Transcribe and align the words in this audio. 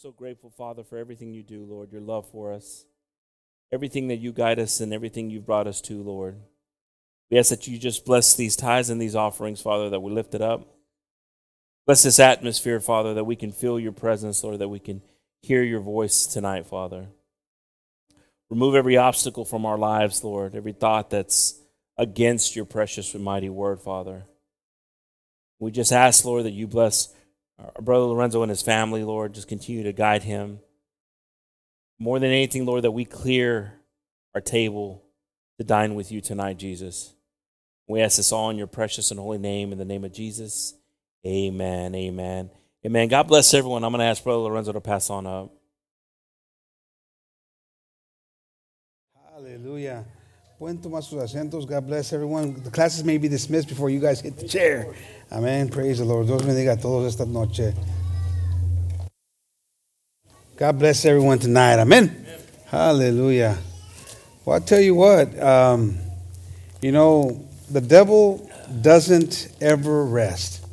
so 0.00 0.12
grateful, 0.12 0.48
Father, 0.48 0.84
for 0.84 0.96
everything 0.96 1.34
you 1.34 1.42
do, 1.42 1.64
Lord, 1.64 1.90
your 1.90 2.00
love 2.00 2.30
for 2.30 2.52
us, 2.52 2.84
everything 3.72 4.06
that 4.06 4.18
you 4.18 4.30
guide 4.30 4.60
us, 4.60 4.78
and 4.78 4.92
everything 4.92 5.28
you've 5.28 5.44
brought 5.44 5.66
us 5.66 5.80
to, 5.80 6.00
Lord. 6.00 6.36
We 7.28 7.36
ask 7.36 7.50
that 7.50 7.66
you 7.66 7.78
just 7.78 8.04
bless 8.04 8.36
these 8.36 8.54
tithes 8.54 8.90
and 8.90 9.02
these 9.02 9.16
offerings, 9.16 9.60
Father, 9.60 9.90
that 9.90 9.98
we 9.98 10.12
lift 10.12 10.36
it 10.36 10.40
up. 10.40 10.68
Bless 11.84 12.04
this 12.04 12.20
atmosphere, 12.20 12.78
Father, 12.78 13.12
that 13.14 13.24
we 13.24 13.34
can 13.34 13.50
feel 13.50 13.80
your 13.80 13.90
presence, 13.90 14.44
Lord, 14.44 14.60
that 14.60 14.68
we 14.68 14.78
can 14.78 15.02
hear 15.42 15.64
your 15.64 15.80
voice 15.80 16.26
tonight, 16.26 16.66
Father. 16.66 17.08
Remove 18.50 18.76
every 18.76 18.96
obstacle 18.96 19.44
from 19.44 19.66
our 19.66 19.78
lives, 19.78 20.22
Lord, 20.22 20.54
every 20.54 20.74
thought 20.74 21.10
that's 21.10 21.60
against 21.96 22.54
your 22.54 22.66
precious 22.66 23.16
and 23.16 23.24
mighty 23.24 23.50
word, 23.50 23.80
Father. 23.80 24.26
We 25.58 25.72
just 25.72 25.90
ask, 25.90 26.24
Lord, 26.24 26.44
that 26.44 26.52
you 26.52 26.68
bless 26.68 27.12
our 27.58 27.82
brother 27.82 28.04
Lorenzo 28.04 28.42
and 28.42 28.50
his 28.50 28.62
family, 28.62 29.04
Lord. 29.04 29.34
Just 29.34 29.48
continue 29.48 29.82
to 29.82 29.92
guide 29.92 30.22
him. 30.22 30.60
More 31.98 32.18
than 32.18 32.30
anything, 32.30 32.64
Lord, 32.64 32.84
that 32.84 32.92
we 32.92 33.04
clear 33.04 33.74
our 34.34 34.40
table 34.40 35.02
to 35.58 35.64
dine 35.64 35.94
with 35.94 36.12
you 36.12 36.20
tonight, 36.20 36.58
Jesus. 36.58 37.14
We 37.88 38.00
ask 38.00 38.16
this 38.18 38.32
all 38.32 38.50
in 38.50 38.58
your 38.58 38.66
precious 38.66 39.10
and 39.10 39.18
holy 39.18 39.38
name, 39.38 39.72
in 39.72 39.78
the 39.78 39.84
name 39.84 40.04
of 40.04 40.12
Jesus. 40.12 40.74
Amen. 41.26 41.94
Amen. 41.94 42.50
Amen. 42.86 43.08
God 43.08 43.26
bless 43.26 43.52
everyone. 43.54 43.82
I'm 43.82 43.90
going 43.90 44.00
to 44.00 44.04
ask 44.04 44.22
Brother 44.22 44.38
Lorenzo 44.40 44.72
to 44.72 44.80
pass 44.80 45.10
on 45.10 45.26
up. 45.26 45.52
Hallelujah. 49.32 50.04
Pueden 50.58 50.82
tomar 50.82 51.04
sus 51.04 51.22
asientos. 51.22 51.66
God 51.68 51.86
bless 51.86 52.12
everyone. 52.12 52.60
The 52.64 52.70
classes 52.70 53.04
may 53.04 53.16
be 53.16 53.28
dismissed 53.28 53.68
before 53.68 53.90
you 53.90 54.00
guys 54.00 54.20
hit 54.20 54.36
the 54.36 54.48
chair. 54.48 54.92
Amen. 55.30 55.68
Praise 55.68 55.98
the 55.98 56.04
Lord. 56.04 56.26
Dios 56.26 56.42
bendiga 56.42 56.72
a 56.72 56.76
todos 56.76 57.06
esta 57.06 57.24
noche. 57.24 57.72
God 60.56 60.76
bless 60.76 61.04
everyone 61.04 61.38
tonight. 61.38 61.78
Amen. 61.78 62.26
Hallelujah. 62.66 63.56
Well, 64.44 64.54
I'll 64.54 64.60
tell 64.60 64.80
you 64.80 64.96
what, 64.96 65.40
um, 65.40 65.96
you 66.82 66.90
know, 66.90 67.46
the 67.70 67.80
devil 67.80 68.50
doesn't 68.82 69.52
ever 69.60 70.06
rest. 70.06 70.66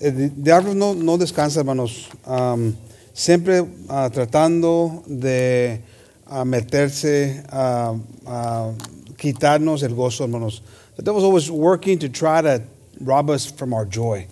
El 0.00 0.30
diablo 0.30 0.72
no, 0.72 0.94
no 0.94 1.18
descansa, 1.18 1.58
hermanos. 1.58 2.08
Um, 2.26 2.74
siempre 3.12 3.58
uh, 3.90 4.08
tratando 4.08 5.04
de 5.06 5.82
uh, 6.28 6.44
meterse, 6.44 7.44
uh, 7.52 7.96
uh, 8.26 8.72
quitarnos 9.16 9.82
el 9.82 9.94
gozo, 9.94 10.24
hermanos. 10.26 10.60
The 10.96 11.02
devil's 11.02 11.24
always 11.24 11.50
working 11.50 11.98
to 12.00 12.08
try 12.08 12.42
to 12.42 12.62
rob 13.00 13.30
us 13.30 13.50
from 13.50 13.72
our 13.72 13.84
joy. 13.84 14.26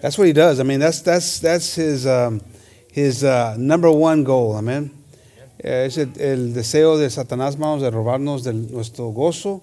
That's 0.00 0.18
what 0.18 0.26
he 0.26 0.32
does. 0.32 0.60
I 0.60 0.64
mean, 0.64 0.80
that's 0.80 1.00
that's 1.00 1.38
that's 1.40 1.76
his 1.76 2.06
um, 2.06 2.40
his 2.92 3.24
uh, 3.24 3.56
number 3.58 3.90
one 3.90 4.22
goal. 4.24 4.56
Amen. 4.56 4.90
Eh, 5.62 5.86
Es 5.86 5.96
el, 5.96 6.12
el 6.20 6.52
deseo 6.52 6.98
de 6.98 7.08
Satanás, 7.08 7.54
hermanos, 7.54 7.80
de 7.80 7.90
robarnos 7.90 8.44
de 8.44 8.52
nuestro 8.52 9.12
gozo, 9.12 9.62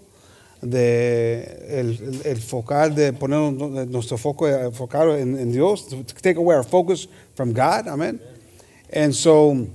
de 0.61 1.43
el, 1.69 2.21
el, 2.25 2.37
focar, 2.37 2.95
de 2.95 3.13
poner 3.13 3.53
nuestro 3.87 4.17
foco 4.17 4.47
enfocado 4.47 5.15
en, 5.15 5.37
en 5.37 5.51
Dios, 5.51 5.87
to 5.87 6.03
take 6.03 6.37
away 6.37 6.55
our 6.55 6.63
focus 6.63 7.07
from 7.35 7.53
God. 7.53 7.87
Amen. 7.87 8.19
And 8.91 9.13
so, 9.13 9.67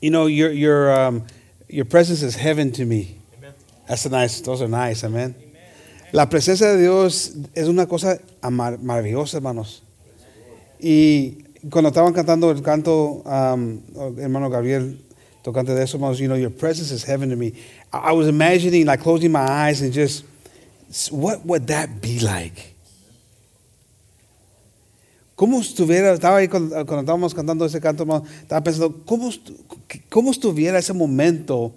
you 0.00 0.10
know, 0.10 0.26
your 0.26 0.50
your 0.52 0.92
um, 0.92 1.24
your 1.68 1.84
presence 1.84 2.22
is 2.22 2.36
heaven 2.36 2.70
to 2.72 2.84
me. 2.84 3.16
That's 3.86 4.04
a 4.06 4.10
nice. 4.10 4.40
Those 4.42 4.62
are 4.62 4.68
nice. 4.68 5.04
Amen. 5.04 5.34
La 6.12 6.26
presencia 6.26 6.72
de 6.72 6.78
Dios 6.82 7.32
es 7.54 7.68
una 7.68 7.86
cosa 7.86 8.18
amar- 8.42 8.78
maravillosa, 8.78 9.34
hermanos. 9.38 9.82
Y 10.80 11.44
cuando 11.70 11.90
estaban 11.90 12.12
cantando 12.14 12.50
el 12.50 12.62
canto, 12.62 13.22
um, 13.24 13.82
hermano 14.18 14.48
Gabriel, 14.48 14.98
tocante 15.42 15.74
de 15.74 15.82
eso, 15.82 15.96
hermanos, 15.98 16.18
you 16.18 16.28
know, 16.28 16.36
your 16.36 16.50
presence 16.50 16.90
is 16.92 17.02
heaven 17.04 17.28
to 17.30 17.36
me. 17.36 17.52
I 17.92 18.10
I 18.10 18.12
was 18.12 18.26
imagining, 18.28 18.86
like, 18.86 19.02
closing 19.02 19.32
my 19.32 19.40
eyes 19.40 19.82
and 19.82 19.92
just, 19.92 20.24
what 21.10 21.44
would 21.44 21.66
that 21.66 22.00
be 22.00 22.20
like? 22.20 22.74
¿Cómo 25.38 25.60
estuviera, 25.60 26.12
estaba 26.14 26.38
ahí 26.38 26.48
cuando, 26.48 26.70
cuando 26.84 26.98
estábamos 26.98 27.32
cantando 27.32 27.64
ese 27.64 27.80
canto, 27.80 28.02
estaba 28.42 28.60
pensando, 28.60 28.92
¿cómo, 29.04 29.30
¿cómo 30.08 30.32
estuviera 30.32 30.80
ese 30.80 30.92
momento 30.92 31.72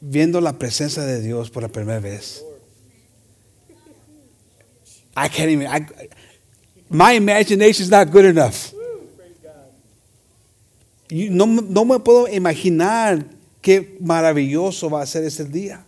viendo 0.00 0.40
la 0.40 0.58
presencia 0.58 1.04
de 1.04 1.20
Dios 1.20 1.48
por 1.48 1.62
la 1.62 1.68
primera 1.68 2.00
vez? 2.00 2.44
I 5.16 5.28
can't 5.28 5.50
even, 5.50 5.68
I, 5.68 5.86
my 6.90 7.14
imagination 7.14 7.84
is 7.84 7.88
not 7.88 8.10
good 8.10 8.24
enough. 8.24 8.72
No, 11.08 11.46
no 11.46 11.84
me 11.84 12.00
puedo 12.00 12.26
imaginar 12.26 13.24
qué 13.60 13.96
maravilloso 14.00 14.90
va 14.90 15.02
a 15.02 15.06
ser 15.06 15.22
ese 15.22 15.44
día. 15.44 15.84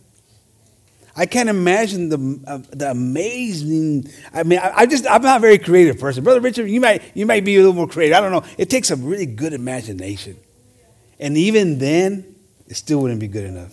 I 1.17 1.27
can't 1.27 1.49
imagine 1.49 2.09
the, 2.09 2.41
uh, 2.47 2.59
the 2.71 2.91
amazing. 2.91 4.09
I 4.33 4.43
mean, 4.43 4.59
I, 4.59 4.73
I 4.79 4.87
just 4.87 5.07
I'm 5.07 5.23
not 5.23 5.37
a 5.37 5.41
very 5.41 5.59
creative 5.59 5.99
person, 5.99 6.25
brother 6.25 6.41
Richard. 6.41 6.69
You 6.69 6.81
might 6.81 7.03
you 7.15 7.25
might 7.25 7.45
be 7.45 7.55
a 7.55 7.59
little 7.59 7.73
more 7.73 7.87
creative. 7.87 8.17
I 8.17 8.21
don't 8.21 8.33
know. 8.33 8.45
It 8.59 8.69
takes 8.69 8.91
a 8.91 8.97
really 8.97 9.27
good 9.27 9.53
imagination, 9.53 10.37
and 11.21 11.37
even 11.37 11.79
then, 11.79 12.35
it 12.67 12.75
still 12.77 13.01
wouldn't 13.01 13.21
be 13.21 13.29
good 13.29 13.45
enough. 13.45 13.73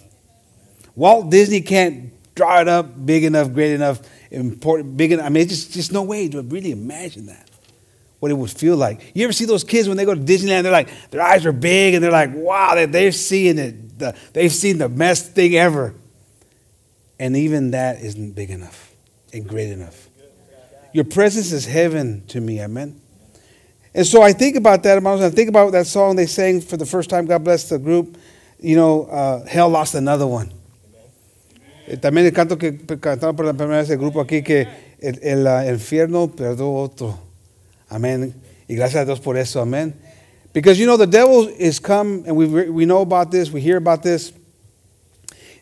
Walt 0.96 1.32
Disney 1.32 1.62
can't 1.62 2.14
draw 2.36 2.62
it 2.62 2.68
up 2.68 3.06
big 3.06 3.24
enough, 3.24 3.52
great 3.54 3.74
enough, 3.74 4.02
important, 4.30 4.96
big 4.96 5.12
enough. 5.12 5.26
I 5.26 5.30
mean, 5.30 5.44
it's 5.44 5.52
just 5.52 5.74
just 5.74 5.92
no 5.92 6.04
way 6.04 6.30
to 6.30 6.42
really 6.44 6.72
imagine 6.72 7.26
that. 7.28 7.48
What 8.20 8.30
it 8.30 8.36
would 8.36 8.52
feel 8.52 8.78
like. 8.78 9.14
You 9.16 9.24
ever 9.24 9.34
see 9.34 9.46
those 9.46 9.64
kids 9.64 9.88
when 9.88 9.98
they 9.98 10.06
go 10.06 10.14
to 10.14 10.22
Disneyland? 10.22 10.62
They're 10.62 10.72
like, 10.72 10.90
their 11.10 11.24
eyes 11.24 11.44
are 11.44 11.52
big, 11.52 11.96
and 11.96 12.04
they're 12.04 12.12
like, 12.12 12.30
wow, 12.36 12.76
they, 12.76 12.86
they've 12.86 13.16
seen 13.16 13.58
it. 13.58 13.98
The, 13.98 14.16
they've 14.34 14.52
seen 14.52 14.78
the 14.78 14.90
best 14.90 15.34
thing 15.34 15.56
ever. 15.56 15.96
And 17.22 17.38
even 17.38 17.70
that 17.70 18.02
isn't 18.02 18.32
big 18.32 18.50
enough 18.50 18.96
and 19.32 19.48
great 19.48 19.70
enough. 19.70 20.10
Your 20.92 21.04
presence 21.06 21.52
is 21.52 21.68
heaven 21.68 22.26
to 22.30 22.42
me, 22.42 22.60
amen. 22.60 23.00
And 23.94 24.08
so 24.08 24.24
I 24.24 24.34
think 24.34 24.56
about 24.56 24.82
that. 24.82 25.06
I 25.06 25.30
think 25.30 25.48
about 25.48 25.72
that 25.74 25.86
song 25.86 26.16
they 26.16 26.26
sang 26.26 26.62
for 26.62 26.78
the 26.78 26.86
first 26.88 27.12
time. 27.12 27.28
God 27.28 27.44
bless 27.44 27.70
the 27.70 27.78
group. 27.78 28.18
You 28.60 28.76
know, 28.76 29.04
uh, 29.04 29.46
hell 29.46 29.70
lost 29.70 29.94
another 29.94 30.26
one. 30.26 30.52
Eh, 31.88 31.98
También 31.98 32.26
el 32.26 32.32
canto 32.32 32.58
que 32.58 32.72
cantaron 32.72 33.36
por 33.36 33.46
la 33.46 33.54
primera 33.54 33.78
vez 33.78 33.92
el 33.92 33.98
grupo 33.98 34.20
aquí 34.20 34.44
que 34.44 34.68
el, 35.00 35.20
el, 35.22 35.46
ah, 35.46 35.64
infierno 35.68 36.28
perdió 36.28 36.74
otro. 36.74 37.20
Amén. 37.88 38.34
Y 38.68 38.74
gracias 38.74 39.04
a 39.04 39.06
Dios 39.06 39.20
por 39.20 39.38
eso. 39.38 39.62
Amén. 39.62 39.94
Because 40.54 40.80
you 40.80 40.88
know 40.88 40.98
the 40.98 41.06
devil 41.06 41.48
is 41.60 41.80
come 41.80 42.24
and 42.26 42.36
we 42.36 42.48
we 42.72 42.86
know 42.86 43.02
about 43.02 43.30
this. 43.30 43.52
We 43.52 43.62
hear 43.62 43.78
about 43.78 44.02
this. 44.02 44.34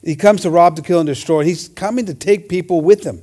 He 0.04 0.16
comes 0.16 0.42
to 0.42 0.50
rob, 0.50 0.76
to 0.78 0.82
kill, 0.82 1.00
and 1.00 1.08
destroy. 1.08 1.44
He's 1.44 1.68
coming 1.70 2.06
to 2.06 2.14
take 2.14 2.50
people 2.50 2.82
with 2.82 3.04
him. 3.04 3.22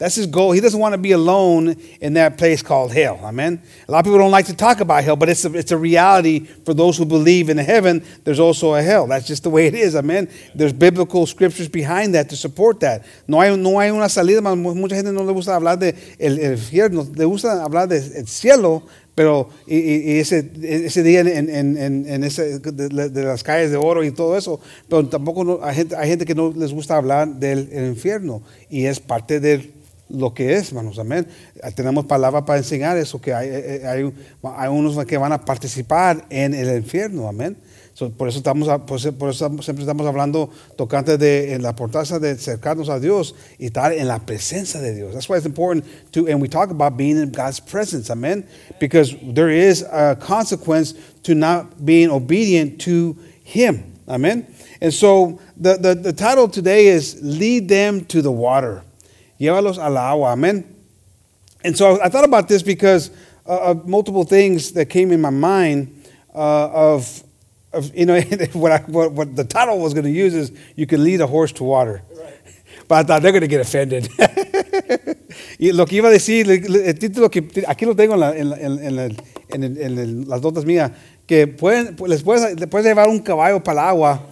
That's 0.00 0.14
his 0.14 0.26
goal. 0.26 0.52
He 0.52 0.60
doesn't 0.60 0.80
want 0.80 0.94
to 0.94 0.98
be 0.98 1.12
alone 1.12 1.76
in 2.00 2.14
that 2.14 2.38
place 2.38 2.62
called 2.62 2.90
hell. 2.90 3.20
Amen. 3.22 3.62
A 3.86 3.92
lot 3.92 3.98
of 3.98 4.06
people 4.06 4.18
don't 4.18 4.30
like 4.30 4.46
to 4.46 4.56
talk 4.56 4.80
about 4.80 5.04
hell, 5.04 5.14
but 5.14 5.28
it's 5.28 5.44
a, 5.44 5.52
it's 5.52 5.72
a 5.72 5.76
reality 5.76 6.46
for 6.64 6.72
those 6.72 6.96
who 6.96 7.04
believe 7.04 7.50
in 7.50 7.58
heaven. 7.58 8.02
There's 8.24 8.40
also 8.40 8.72
a 8.72 8.82
hell. 8.82 9.06
That's 9.06 9.26
just 9.26 9.42
the 9.42 9.50
way 9.50 9.66
it 9.66 9.74
is. 9.74 9.94
Amen. 9.94 10.30
There's 10.54 10.72
biblical 10.72 11.26
scriptures 11.26 11.68
behind 11.68 12.14
that 12.14 12.30
to 12.30 12.36
support 12.36 12.80
that. 12.80 13.04
No 13.28 13.42
hay, 13.42 13.54
no 13.54 13.78
hay 13.78 13.90
una 13.90 14.08
salida. 14.08 14.40
Mucha 14.40 14.94
gente 14.94 15.12
no 15.12 15.22
le 15.22 15.34
gusta 15.34 15.54
hablar 15.54 15.78
de 15.78 15.94
el, 16.18 16.40
el 16.40 16.52
infierno. 16.56 17.02
Le 17.14 17.26
gusta 17.26 17.62
hablar 17.62 17.86
del 17.86 18.26
cielo, 18.26 18.84
pero 19.20 19.50
y, 19.66 19.76
y- 19.76 20.18
ese, 20.18 20.40
día 21.02 21.20
en, 21.20 21.50
en, 21.50 21.76
de, 23.12 23.22
las 23.22 23.42
calles 23.42 23.70
de 23.70 23.76
oro 23.76 24.02
y 24.02 24.12
todo 24.12 24.34
eso, 24.34 24.58
pero 24.88 25.06
tampoco 25.10 25.44
no- 25.44 25.58
hay, 25.62 25.74
gente, 25.74 26.24
que 26.24 26.34
no 26.34 26.54
les 26.56 26.72
gusta 26.72 26.96
hablar 26.96 27.28
del 27.28 27.68
el 27.70 27.88
infierno 27.88 28.40
y 28.70 28.86
es 28.86 28.98
parte 28.98 29.38
de 29.38 29.72
lo 30.08 30.32
que 30.32 30.54
es, 30.54 30.68
hermanos, 30.70 30.98
amén. 30.98 31.26
Tenemos 31.74 32.06
palabra 32.06 32.46
para 32.46 32.60
enseñar 32.60 32.96
eso, 32.96 33.20
que 33.20 33.34
hay, 33.34 33.48
eh, 33.52 33.82
hay, 33.86 34.10
hay 34.56 34.68
unos 34.70 35.04
que 35.04 35.18
van 35.18 35.32
a 35.32 35.44
participar 35.44 36.24
en 36.30 36.54
el 36.54 36.74
infierno, 36.78 37.28
amén. 37.28 37.58
So, 37.94 38.10
por 38.10 38.28
eso 38.28 38.38
estamos, 38.38 38.68
por 38.86 38.96
eso, 38.96 39.12
por 39.12 39.28
eso 39.28 39.44
estamos- 39.44 39.64
siempre 39.64 39.84
estamos 39.84 40.06
hablando 40.06 40.50
tocante 40.76 41.18
de 41.18 41.52
en 41.52 41.62
la 41.62 41.70
importancia 41.70 42.18
de 42.18 42.30
a 42.30 42.98
Dios 42.98 43.34
y 43.58 43.66
estar 43.66 43.92
en 43.92 44.06
la 44.06 44.18
presencia 44.20 44.80
de 44.80 44.94
Dios. 44.94 45.12
That's 45.12 45.28
why 45.28 45.36
it's 45.36 45.46
important 45.46 45.84
to, 46.12 46.26
and 46.26 46.40
we 46.40 46.48
talk 46.48 46.70
about 46.70 46.96
being 46.96 47.18
in 47.18 47.30
God's 47.30 47.60
presence, 47.60 48.10
amen, 48.10 48.46
because 48.78 49.14
there 49.22 49.50
is 49.50 49.82
a 49.82 50.16
consequence 50.16 50.94
to 51.24 51.34
not 51.34 51.84
being 51.84 52.10
obedient 52.10 52.80
to 52.82 53.16
Him, 53.44 53.82
amen. 54.08 54.46
And 54.80 54.94
so 54.94 55.40
the, 55.56 55.76
the, 55.76 55.94
the 55.94 56.12
title 56.12 56.48
today 56.48 56.86
is 56.86 57.18
Lead 57.22 57.68
Them 57.68 58.04
to 58.06 58.22
the 58.22 58.32
Water. 58.32 58.82
Llévalos 59.38 59.78
al 59.78 59.96
agua, 59.98 60.32
amen. 60.32 60.64
And 61.62 61.76
so 61.76 62.00
I 62.00 62.08
thought 62.08 62.24
about 62.24 62.48
this 62.48 62.62
because 62.62 63.10
uh, 63.46 63.72
of 63.72 63.88
multiple 63.88 64.24
things 64.24 64.72
that 64.72 64.86
came 64.86 65.12
in 65.12 65.20
my 65.20 65.30
mind 65.30 66.02
uh, 66.34 66.94
of, 66.94 67.22
you 67.94 68.06
know, 68.06 68.20
what, 68.54 68.72
I, 68.72 68.78
what, 68.86 69.12
what 69.12 69.36
the 69.36 69.44
title 69.44 69.78
was 69.78 69.92
going 69.94 70.04
to 70.06 70.10
use 70.10 70.34
is 70.34 70.52
you 70.76 70.86
can 70.86 71.02
lead 71.04 71.20
a 71.20 71.26
horse 71.26 71.52
to 71.54 71.64
water. 71.64 72.02
But 72.88 72.98
I 72.98 73.02
thought 73.04 73.22
they're 73.22 73.32
going 73.32 73.42
to 73.42 73.48
get 73.48 73.60
offended. 73.60 74.08
y 75.58 75.70
lo 75.72 75.86
que 75.86 75.96
iba 75.98 76.08
a 76.08 76.12
decir, 76.12 76.50
el 76.50 76.98
título 76.98 77.30
que 77.30 77.48
aquí 77.66 77.86
lo 77.86 77.94
tengo 77.94 78.14
en, 78.14 78.20
la- 78.20 78.32
la- 78.90 79.08
las 80.26 80.42
notas 80.42 80.64
mías 80.64 80.90
que 81.26 81.46
pueden, 81.46 81.94
pues, 81.96 82.10
les 82.10 82.22
puedes, 82.22 82.58
le 82.58 82.66
puedes 82.66 82.86
llevar 82.86 83.08
un 83.08 83.20
caballo 83.20 83.62
para 83.62 83.82
el 83.82 83.88
agua 83.88 84.22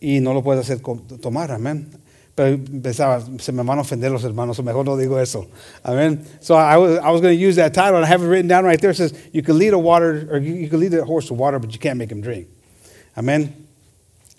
y 0.00 0.20
no 0.20 0.34
lo 0.34 0.42
puedes 0.42 0.62
hacer 0.68 0.80
tomar, 1.20 1.50
amén. 1.50 1.88
Pero 2.38 2.56
pensaba, 2.56 3.20
se 3.40 3.50
me 3.50 3.64
van 3.64 3.78
a 3.78 3.80
ofender 3.80 4.12
los 4.12 4.22
hermanos, 4.22 4.56
o 4.60 4.62
mejor 4.62 4.84
no 4.84 4.96
digo 4.96 5.20
eso. 5.20 5.48
Amén. 5.82 6.24
So 6.40 6.54
I 6.54 6.76
was, 6.76 6.98
I 6.98 7.10
was 7.10 7.20
going 7.20 7.36
to 7.36 7.40
use 7.40 7.56
that 7.56 7.74
title, 7.74 7.96
and 7.96 8.04
I 8.04 8.08
have 8.08 8.22
it 8.22 8.28
written 8.28 8.46
down 8.46 8.64
right 8.64 8.80
there. 8.80 8.90
It 8.90 8.94
says, 8.94 9.12
You 9.32 9.42
can 9.42 9.58
lead 9.58 9.72
a 9.72 9.78
water, 9.78 10.28
or 10.30 10.38
you, 10.38 10.54
you 10.54 10.68
can 10.68 10.78
lead 10.78 10.94
a 10.94 11.04
horse 11.04 11.26
to 11.26 11.34
water, 11.34 11.58
but 11.58 11.72
you 11.72 11.80
can't 11.80 11.98
make 11.98 12.12
him 12.12 12.20
drink. 12.20 12.46
Amen. 13.16 13.66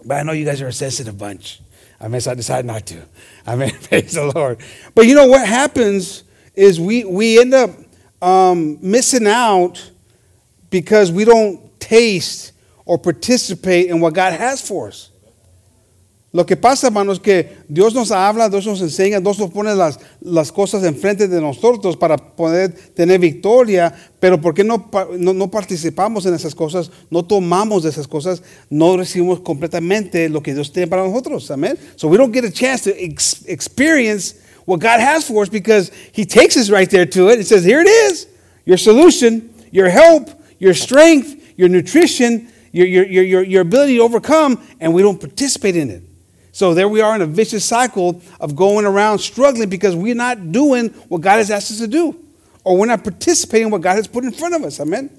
But 0.05 0.15
I 0.15 0.23
know 0.23 0.31
you 0.31 0.45
guys 0.45 0.61
are 0.61 0.67
a 0.67 0.71
sensitive 0.71 1.17
bunch. 1.17 1.59
Amen. 1.99 2.21
So 2.21 2.31
I 2.31 2.35
decided 2.35 2.65
not 2.65 2.85
to. 2.85 3.01
Amen. 3.45 3.71
Praise 3.89 4.13
the 4.13 4.31
Lord. 4.33 4.59
But 4.95 5.05
you 5.05 5.13
know 5.13 5.27
what 5.27 5.45
happens 5.45 6.23
is 6.55 6.79
we, 6.79 7.03
we 7.03 7.37
end 7.37 7.53
up 7.53 7.71
um, 8.21 8.77
missing 8.81 9.27
out 9.27 9.91
because 10.69 11.11
we 11.11 11.25
don't 11.25 11.77
taste 11.81 12.53
or 12.85 12.97
participate 12.97 13.87
in 13.89 13.99
what 13.99 14.13
God 14.13 14.31
has 14.31 14.65
for 14.65 14.87
us. 14.87 15.09
Lo 16.31 16.45
que 16.45 16.55
pasa, 16.55 16.87
hermanos, 16.87 17.19
que 17.19 17.57
Dios 17.67 17.95
nos 17.95 18.11
habla, 18.11 18.49
Dios 18.49 18.67
nos 18.67 18.81
enseña, 18.81 19.19
Dios 19.19 19.39
nos 19.39 19.49
pone 19.49 19.73
las, 19.73 19.99
las 20.21 20.51
cosas 20.51 20.83
enfrente 20.83 21.27
de 21.27 21.41
nosotros 21.41 21.97
para 21.97 22.17
poder 22.17 22.71
tener 22.93 23.19
victoria, 23.19 23.91
pero 24.19 24.39
¿por 24.39 24.53
qué 24.53 24.63
no, 24.63 24.91
no, 25.17 25.33
no 25.33 25.49
participamos 25.49 26.27
en 26.27 26.35
esas 26.35 26.53
cosas? 26.53 26.91
No 27.09 27.25
tomamos 27.25 27.81
de 27.81 27.89
esas 27.89 28.07
cosas, 28.07 28.43
no 28.69 28.95
recibimos 28.95 29.39
completamente 29.39 30.29
lo 30.29 30.43
que 30.43 30.53
Dios 30.53 30.71
tiene 30.71 30.87
para 30.87 31.03
nosotros. 31.03 31.49
Amén. 31.49 31.75
So 31.95 32.07
we 32.07 32.17
don't 32.17 32.31
get 32.31 32.45
a 32.45 32.51
chance 32.51 32.83
to 32.83 32.95
ex- 32.95 33.43
experience 33.47 34.35
what 34.65 34.79
God 34.79 34.99
has 34.99 35.25
for 35.25 35.41
us 35.41 35.49
because 35.49 35.91
He 36.13 36.25
takes 36.25 36.55
us 36.57 36.69
right 36.69 36.89
there 36.91 37.07
to 37.07 37.29
it. 37.29 37.39
He 37.39 37.43
says, 37.43 37.65
Here 37.65 37.81
it 37.81 37.87
is 37.87 38.27
your 38.65 38.77
solution, 38.77 39.49
your 39.71 39.89
help, 39.89 40.29
your 40.59 40.75
strength, 40.75 41.57
your 41.57 41.69
nutrition, 41.69 42.49
your, 42.71 42.85
your, 42.85 43.23
your, 43.23 43.41
your 43.41 43.61
ability 43.63 43.95
to 43.95 44.03
overcome, 44.03 44.61
and 44.79 44.93
we 44.93 45.01
don't 45.01 45.19
participate 45.19 45.75
in 45.75 45.89
it. 45.89 46.03
So 46.59 46.73
there 46.73 46.89
we 46.89 46.99
are 46.99 47.15
in 47.15 47.21
a 47.21 47.25
vicious 47.25 47.63
cycle 47.63 48.21
of 48.37 48.53
going 48.53 48.85
around 48.85 49.19
struggling 49.19 49.69
because 49.69 49.95
we're 49.95 50.13
not 50.13 50.51
doing 50.51 50.89
what 51.07 51.21
God 51.21 51.37
has 51.37 51.49
asked 51.49 51.71
us 51.71 51.79
to 51.79 51.87
do, 51.87 52.13
or 52.65 52.75
we're 52.75 52.85
not 52.85 53.01
participating 53.01 53.67
in 53.67 53.71
what 53.71 53.79
God 53.79 53.95
has 53.95 54.07
put 54.07 54.25
in 54.25 54.33
front 54.33 54.55
of 54.55 54.65
us. 54.65 54.77
Amen. 54.81 55.09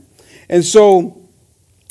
And 0.51 0.63
so 0.63 1.19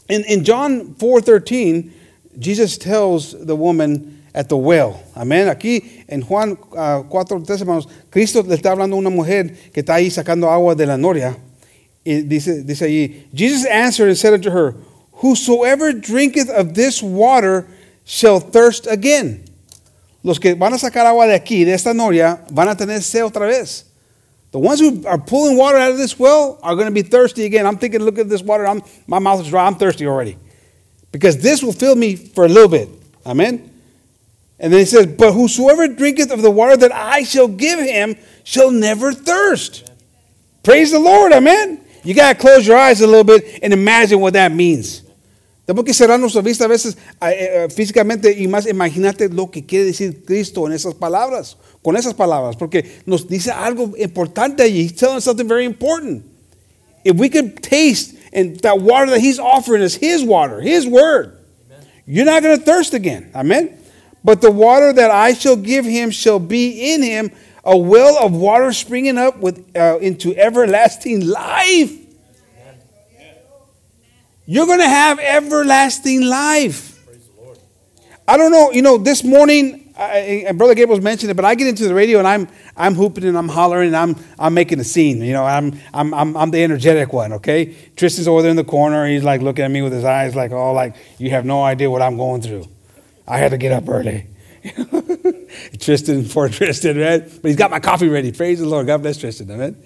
in, 0.08 0.24
in 0.26 0.44
John 0.44 0.94
4:13, 0.94 1.90
Jesus 2.38 2.78
tells 2.78 3.44
the 3.44 3.56
woman 3.56 4.24
at 4.36 4.50
the 4.50 4.56
well. 4.56 5.04
Amén. 5.16 5.48
Aquí 5.48 6.06
en 6.08 6.22
Juan 6.22 6.52
uh, 6.74 7.02
4:13, 7.10 7.62
hermanos, 7.62 7.88
Cristo 8.12 8.44
le 8.44 8.56
está 8.56 8.70
hablando 8.70 8.94
a 8.94 9.00
una 9.00 9.10
mujer 9.10 9.46
que 9.74 9.82
está 9.82 9.96
ahí 9.96 10.12
sacando 10.12 10.48
agua 10.48 10.76
de 10.76 10.86
la 10.86 10.96
noria. 10.96 11.36
Y 12.06 12.22
dice, 12.22 12.62
dice 12.64 12.86
allí, 12.86 13.26
Jesus 13.34 13.66
answered 13.66 14.10
and 14.10 14.18
said 14.20 14.32
unto 14.32 14.52
her, 14.52 14.76
Whosoever 15.14 15.92
drinketh 15.92 16.52
of 16.52 16.76
this 16.76 17.02
water 17.02 17.66
shall 18.10 18.40
thirst 18.40 18.88
again. 18.88 19.46
Los 20.24 20.40
que 20.40 20.56
van 20.56 20.74
a 20.74 20.78
sacar 20.78 21.06
agua 21.06 21.28
de 21.28 21.36
aquí, 21.36 21.64
de 21.64 21.74
esta 21.74 21.94
noria, 21.94 22.44
van 22.50 22.68
a 22.68 22.76
tener 22.76 23.00
sed 23.02 23.22
otra 23.22 23.48
vez. 23.48 23.86
The 24.52 24.58
ones 24.58 24.80
who 24.80 25.06
are 25.06 25.20
pulling 25.20 25.56
water 25.58 25.78
out 25.78 25.92
of 25.92 26.00
this 26.00 26.18
well 26.18 26.58
are 26.64 26.74
going 26.74 26.88
to 26.88 26.92
be 26.92 27.04
thirsty 27.04 27.46
again. 27.46 27.68
I'm 27.68 27.78
thinking, 27.78 28.02
look 28.02 28.18
at 28.18 28.28
this 28.28 28.42
water. 28.42 28.66
I'm, 28.66 28.82
my 29.06 29.20
mouth 29.20 29.42
is 29.42 29.50
dry. 29.50 29.68
I'm 29.68 29.76
thirsty 29.76 30.08
already. 30.08 30.38
Because 31.12 31.38
this 31.38 31.62
will 31.62 31.72
fill 31.72 31.96
me 31.96 32.16
for 32.16 32.46
a 32.46 32.48
little 32.48 32.68
bit. 32.68 32.90
Amen. 33.28 33.70
And 34.60 34.74
then 34.74 34.80
he 34.80 34.86
says, 34.86 35.06
But 35.06 35.34
whosoever 35.34 35.88
drinketh 35.88 36.32
of 36.32 36.42
the 36.42 36.50
water 36.50 36.76
that 36.78 36.92
I 36.92 37.22
shall 37.22 37.48
give 37.48 37.80
him 37.80 38.16
shall 38.44 38.72
never 38.72 39.14
thirst. 39.14 39.92
Praise 40.64 40.92
the 40.92 41.00
Lord. 41.00 41.32
Amen. 41.32 41.86
You 42.04 42.16
got 42.16 42.34
to 42.34 42.40
close 42.40 42.66
your 42.66 42.78
eyes 42.78 43.02
a 43.02 43.08
little 43.08 43.24
bit 43.24 43.60
and 43.62 43.72
imagine 43.72 44.20
what 44.20 44.34
that 44.34 44.52
means. 44.52 45.04
Tenemos 45.70 45.86
que 45.86 45.94
cerrar 45.94 46.20
nuestra 46.20 46.42
vista 46.42 46.66
a 46.66 46.68
veces 46.68 46.98
eh, 47.22 47.28
eh, 47.30 47.68
físicamente 47.70 48.36
y 48.36 48.48
más 48.48 48.66
imagínate 48.66 49.30
lo 49.30 49.52
que 49.52 49.68
quiere 49.68 49.86
decir 49.86 50.26
Cristo 50.26 50.66
en 50.66 50.74
esas 50.74 50.96
palabras, 50.96 51.58
con 51.84 51.96
esas 51.96 52.16
palabras, 52.16 52.56
porque 52.56 52.84
nos 53.06 53.28
dice 53.28 53.52
algo 53.52 53.94
importante 53.96 54.64
allí. 54.64 54.86
He's 54.86 54.96
telling 54.96 55.18
us 55.18 55.26
something 55.26 55.48
very 55.48 55.66
important. 55.66 56.26
If 57.04 57.20
we 57.20 57.30
could 57.30 57.62
taste 57.62 58.16
and 58.34 58.60
that 58.62 58.82
water 58.82 59.12
that 59.12 59.20
He's 59.20 59.38
offering 59.38 59.84
us, 59.84 59.94
His 59.94 60.24
water, 60.24 60.60
His 60.60 60.88
word, 60.88 61.38
you're 62.08 62.26
not 62.26 62.42
going 62.42 62.58
to 62.58 62.66
thirst 62.66 62.96
again. 62.96 63.30
Amen. 63.36 63.78
But 64.24 64.42
the 64.42 64.50
water 64.50 64.92
that 64.92 65.12
I 65.12 65.36
shall 65.36 65.56
give 65.56 65.86
him 65.86 66.10
shall 66.10 66.40
be 66.40 66.96
in 66.96 67.04
him 67.04 67.32
a 67.64 67.78
well 67.78 68.18
of 68.18 68.34
water 68.34 68.74
springing 68.74 69.20
up 69.20 69.38
with, 69.38 69.64
uh, 69.78 70.00
into 70.02 70.36
everlasting 70.36 71.28
life. 71.28 71.99
You're 74.52 74.66
going 74.66 74.80
to 74.80 74.88
have 74.88 75.20
everlasting 75.20 76.24
life. 76.24 77.00
I 78.28 78.36
don't 78.36 78.52
know, 78.52 78.72
you 78.72 78.82
know, 78.82 78.98
this 78.98 79.24
morning, 79.24 79.94
I, 79.96 80.46
and 80.48 80.58
Brother 80.58 80.74
Gabriel's 80.74 81.04
mentioned 81.04 81.30
it, 81.30 81.36
but 81.36 81.46
I 81.46 81.54
get 81.54 81.68
into 81.68 81.88
the 81.88 81.94
radio 81.94 82.18
and 82.18 82.28
I'm, 82.28 82.48
I'm 82.76 82.96
hooping 82.96 83.26
and 83.26 83.38
I'm 83.38 83.48
hollering 83.48 83.90
and 83.90 83.96
I'm, 83.96 84.16
I'm 84.40 84.56
making 84.56 84.80
a 84.80 84.84
scene. 84.84 85.22
You 85.22 85.34
know, 85.34 85.46
I'm, 85.46 85.80
I'm, 85.94 86.16
I'm, 86.16 86.36
I'm 86.36 86.50
the 86.50 86.64
energetic 86.64 87.14
one, 87.14 87.34
okay? 87.34 87.76
Tristan's 87.96 88.28
over 88.28 88.42
there 88.42 88.50
in 88.50 88.58
the 88.58 88.64
corner. 88.64 89.06
He's 89.06 89.24
like 89.24 89.42
looking 89.44 89.66
at 89.66 89.70
me 89.70 89.84
with 89.84 89.94
his 89.94 90.04
eyes 90.04 90.36
like, 90.36 90.52
oh, 90.52 90.74
like, 90.74 90.96
you 91.20 91.30
have 91.30 91.46
no 91.46 91.62
idea 91.62 91.92
what 91.92 92.02
I'm 92.02 92.18
going 92.18 92.42
through. 92.42 92.66
I 93.28 93.38
had 93.38 93.52
to 93.52 93.58
get 93.60 93.72
up 93.72 93.88
early. 93.88 94.26
Tristan, 95.80 96.26
for 96.26 96.50
Tristan, 96.50 96.98
right? 96.98 97.22
But 97.24 97.50
he's 97.50 97.56
got 97.56 97.70
my 97.70 97.80
coffee 97.80 98.08
ready. 98.08 98.32
Praise 98.32 98.60
the 98.60 98.66
Lord. 98.66 98.88
God 98.88 99.04
bless 99.04 99.20
Tristan, 99.20 99.52
amen? 99.52 99.78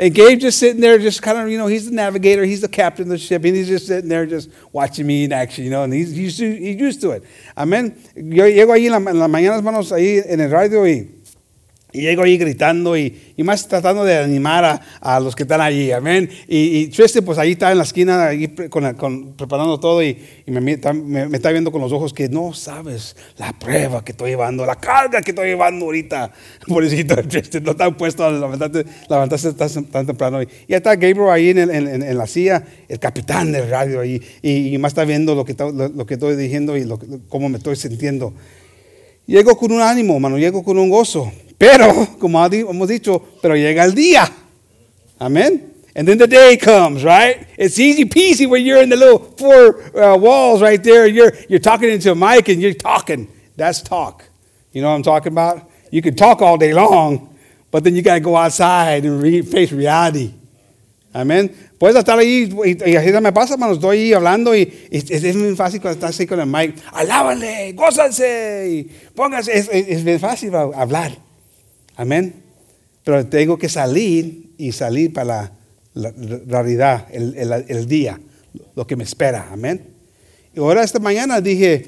And 0.00 0.14
Gabe 0.14 0.38
just 0.38 0.60
sitting 0.60 0.80
there, 0.80 0.96
just 0.96 1.20
kind 1.22 1.38
of, 1.38 1.50
you 1.50 1.58
know, 1.58 1.66
he's 1.66 1.86
the 1.86 1.90
navigator, 1.90 2.44
he's 2.44 2.60
the 2.60 2.68
captain 2.68 3.06
of 3.06 3.08
the 3.08 3.18
ship, 3.18 3.44
and 3.44 3.56
he's 3.56 3.66
just 3.66 3.88
sitting 3.88 4.08
there, 4.08 4.26
just 4.26 4.48
watching 4.72 5.04
me 5.08 5.24
in 5.24 5.32
action, 5.32 5.64
you 5.64 5.70
know, 5.70 5.82
and 5.82 5.92
he's, 5.92 6.14
he's, 6.14 6.38
he's 6.38 6.76
used 6.76 7.00
to 7.00 7.10
it. 7.10 7.24
Amén. 7.56 7.96
Yo 8.14 8.44
llego 8.44 8.72
ahí 8.72 8.86
en, 8.86 8.92
la, 8.92 9.10
en 9.10 9.18
las 9.18 9.28
mañanas, 9.28 9.58
hermanos, 9.58 9.90
ahí 9.90 10.22
en 10.24 10.40
el 10.40 10.52
radio 10.52 10.86
y, 10.86 11.17
y 11.90 12.02
llego 12.02 12.22
ahí 12.22 12.36
gritando 12.36 12.98
y, 12.98 13.32
y 13.36 13.42
más 13.42 13.66
tratando 13.66 14.04
de 14.04 14.18
animar 14.18 14.62
a, 14.64 14.82
a 15.00 15.20
los 15.20 15.34
que 15.34 15.44
están 15.44 15.62
allí, 15.62 15.90
amén. 15.90 16.28
Y, 16.46 16.78
y 16.80 16.86
Tristan, 16.88 17.24
pues 17.24 17.38
ahí 17.38 17.52
está 17.52 17.72
en 17.72 17.78
la 17.78 17.84
esquina, 17.84 18.26
ahí 18.26 18.48
con, 18.68 18.92
con- 18.94 19.32
preparando 19.32 19.80
todo 19.80 20.02
y, 20.02 20.18
y 20.46 20.50
me, 20.50 20.60
me- 20.60 20.76
me 21.28 21.36
está 21.36 21.50
viendo 21.50 21.72
con 21.72 21.80
los 21.80 21.90
ojos 21.92 22.12
que 22.12 22.28
no 22.28 22.52
sabes 22.52 23.16
la 23.38 23.52
prueba 23.58 24.04
que 24.04 24.12
estoy 24.12 24.30
llevando, 24.32 24.66
la 24.66 24.76
carga 24.76 25.22
que 25.22 25.30
estoy 25.30 25.48
llevando 25.48 25.86
ahorita. 25.86 26.30
Pobrecito 26.66 27.16
Tristan, 27.26 27.62
no 27.64 27.70
está 27.70 27.90
puesto 27.96 28.22
a 28.24 28.30
levantarse, 28.32 28.84
levantarse 29.08 29.52
tan, 29.54 29.84
tan 29.86 30.06
temprano. 30.06 30.42
Y 30.42 30.48
ya 30.68 30.76
está 30.76 30.94
Gabriel 30.94 31.30
ahí 31.30 31.50
en, 31.50 31.58
el- 31.58 31.70
en- 31.70 32.02
en- 32.02 32.18
la 32.18 32.26
silla, 32.26 32.62
el 32.86 32.98
capitán 32.98 33.50
del 33.50 33.70
radio 33.70 34.00
ahí, 34.00 34.20
y, 34.42 34.76
más 34.76 34.90
está 34.90 35.04
viendo 35.06 35.34
lo 35.34 35.44
que, 35.46 35.54
lo, 35.58 35.70
lo 35.88 36.04
que 36.04 36.14
estoy 36.14 36.36
diciendo 36.36 36.76
y 36.76 36.84
lo 36.84 36.98
cómo 37.28 37.48
me 37.48 37.56
estoy 37.56 37.76
sintiendo. 37.76 38.34
Llego 39.26 39.56
con 39.56 39.72
un 39.72 39.80
ánimo, 39.80 40.14
hermano, 40.14 40.36
llego 40.38 40.62
con 40.62 40.78
un 40.78 40.88
gozo. 40.90 41.32
Pero, 41.58 42.06
como 42.18 42.44
hemos 42.46 42.88
dicho, 42.88 43.20
pero 43.42 43.56
llega 43.56 43.84
el 43.84 43.92
día. 43.92 44.30
Amen. 45.20 45.74
And 45.96 46.06
then 46.06 46.18
the 46.18 46.28
day 46.28 46.56
comes, 46.56 47.02
right? 47.02 47.48
It's 47.58 47.76
easy 47.80 48.04
peasy 48.04 48.46
when 48.48 48.64
you're 48.64 48.80
in 48.80 48.88
the 48.88 48.96
little 48.96 49.18
four 49.36 49.82
uh, 50.00 50.16
walls 50.16 50.62
right 50.62 50.80
there. 50.80 51.08
You're, 51.08 51.32
you're 51.48 51.58
talking 51.58 51.90
into 51.90 52.12
a 52.12 52.14
mic 52.14 52.48
and 52.48 52.62
you're 52.62 52.72
talking. 52.72 53.26
That's 53.56 53.82
talk. 53.82 54.22
You 54.72 54.80
know 54.80 54.90
what 54.90 54.96
I'm 54.96 55.02
talking 55.02 55.32
about? 55.32 55.68
You 55.90 56.00
can 56.00 56.14
talk 56.14 56.40
all 56.40 56.56
day 56.56 56.72
long, 56.72 57.36
but 57.72 57.82
then 57.82 57.96
you 57.96 58.02
got 58.02 58.14
to 58.14 58.20
go 58.20 58.36
outside 58.36 59.04
and 59.04 59.20
re- 59.20 59.42
face 59.42 59.72
reality. 59.72 60.34
Amén. 61.12 61.52
Puedes 61.80 61.96
estar 61.96 62.16
ahí 62.16 62.48
y, 62.64 62.90
y 62.90 62.96
así 62.96 63.20
me 63.20 63.32
pasa, 63.32 63.54
hermano. 63.54 63.72
Estoy 63.72 63.96
ahí 63.98 64.12
hablando 64.12 64.54
y, 64.54 64.88
y 64.92 64.98
es, 64.98 65.10
es 65.10 65.56
fácil 65.56 65.80
cuando 65.80 65.94
estás 65.94 66.10
así 66.10 66.26
con 66.26 66.38
el 66.38 66.46
mic. 66.46 66.76
Alábanle, 66.92 67.72
gózanse 67.72 68.68
y 68.70 68.90
es 69.50 70.04
bien 70.04 70.20
fácil 70.20 70.54
hablar. 70.54 71.27
Amén. 71.98 72.32
Pero 73.04 73.26
tengo 73.26 73.58
que 73.58 73.68
salir 73.68 74.54
y 74.56 74.70
salir 74.70 75.12
para 75.12 75.52
la, 75.94 76.12
realidad, 76.46 77.08
el, 77.10 77.34
el, 77.68 77.86
día, 77.88 78.20
lo 78.76 78.86
que 78.86 78.94
me 78.94 79.02
espera. 79.02 79.48
Amén. 79.50 79.82
Y 80.54 80.60
ahora 80.60 80.84
esta 80.84 81.00
mañana 81.00 81.40
dije, 81.40 81.86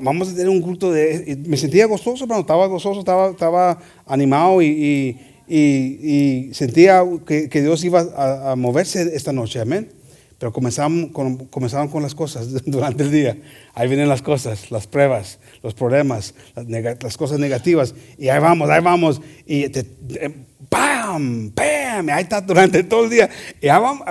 vamos 0.00 0.28
a 0.30 0.32
tener 0.32 0.48
un 0.48 0.62
culto 0.62 0.90
de... 0.90 1.38
Me 1.46 1.58
sentía 1.58 1.86
gozoso, 1.86 2.24
hermano. 2.24 2.40
Estaba 2.40 2.66
gozoso, 2.68 3.00
estaba, 3.00 3.30
estaba 3.30 3.78
animado 4.06 4.62
y- 4.62 5.16
y 5.46 6.50
sentía 6.54 7.02
que, 7.26 7.48
que 7.48 7.62
Dios 7.62 7.84
iba 7.84 8.00
a, 8.00 8.52
a 8.52 8.56
moverse 8.56 9.14
esta 9.14 9.32
noche. 9.32 9.60
Amén. 9.60 9.90
Pero 10.38 10.52
comenzaron 10.52 11.08
con, 11.08 11.46
comenzaron 11.46 11.88
con 11.88 12.02
las 12.02 12.14
cosas 12.14 12.46
durante 12.64 13.02
el 13.02 13.10
día. 13.10 13.36
Ahí 13.74 13.88
vienen 13.88 14.08
las 14.08 14.22
cosas, 14.22 14.70
las 14.70 14.86
pruebas, 14.86 15.38
los 15.62 15.74
problemas, 15.74 16.34
las, 16.54 17.02
las 17.02 17.16
cosas 17.16 17.40
negativas. 17.40 17.94
Y 18.16 18.28
ahí 18.28 18.40
vamos, 18.40 18.70
ahí 18.70 18.80
vamos. 18.80 19.20
Y 19.46 19.68
te, 19.68 19.82
te- 19.82 20.30
¡pam! 20.68 21.50
¡pam! 21.50 22.08
Y 22.08 22.10
ahí 22.12 22.22
está 22.22 22.40
durante 22.40 22.84
todo 22.84 23.04
el 23.04 23.10
día. 23.10 23.28
Y 23.60 23.68
ahí 23.68 23.80
vamos, 23.80 24.06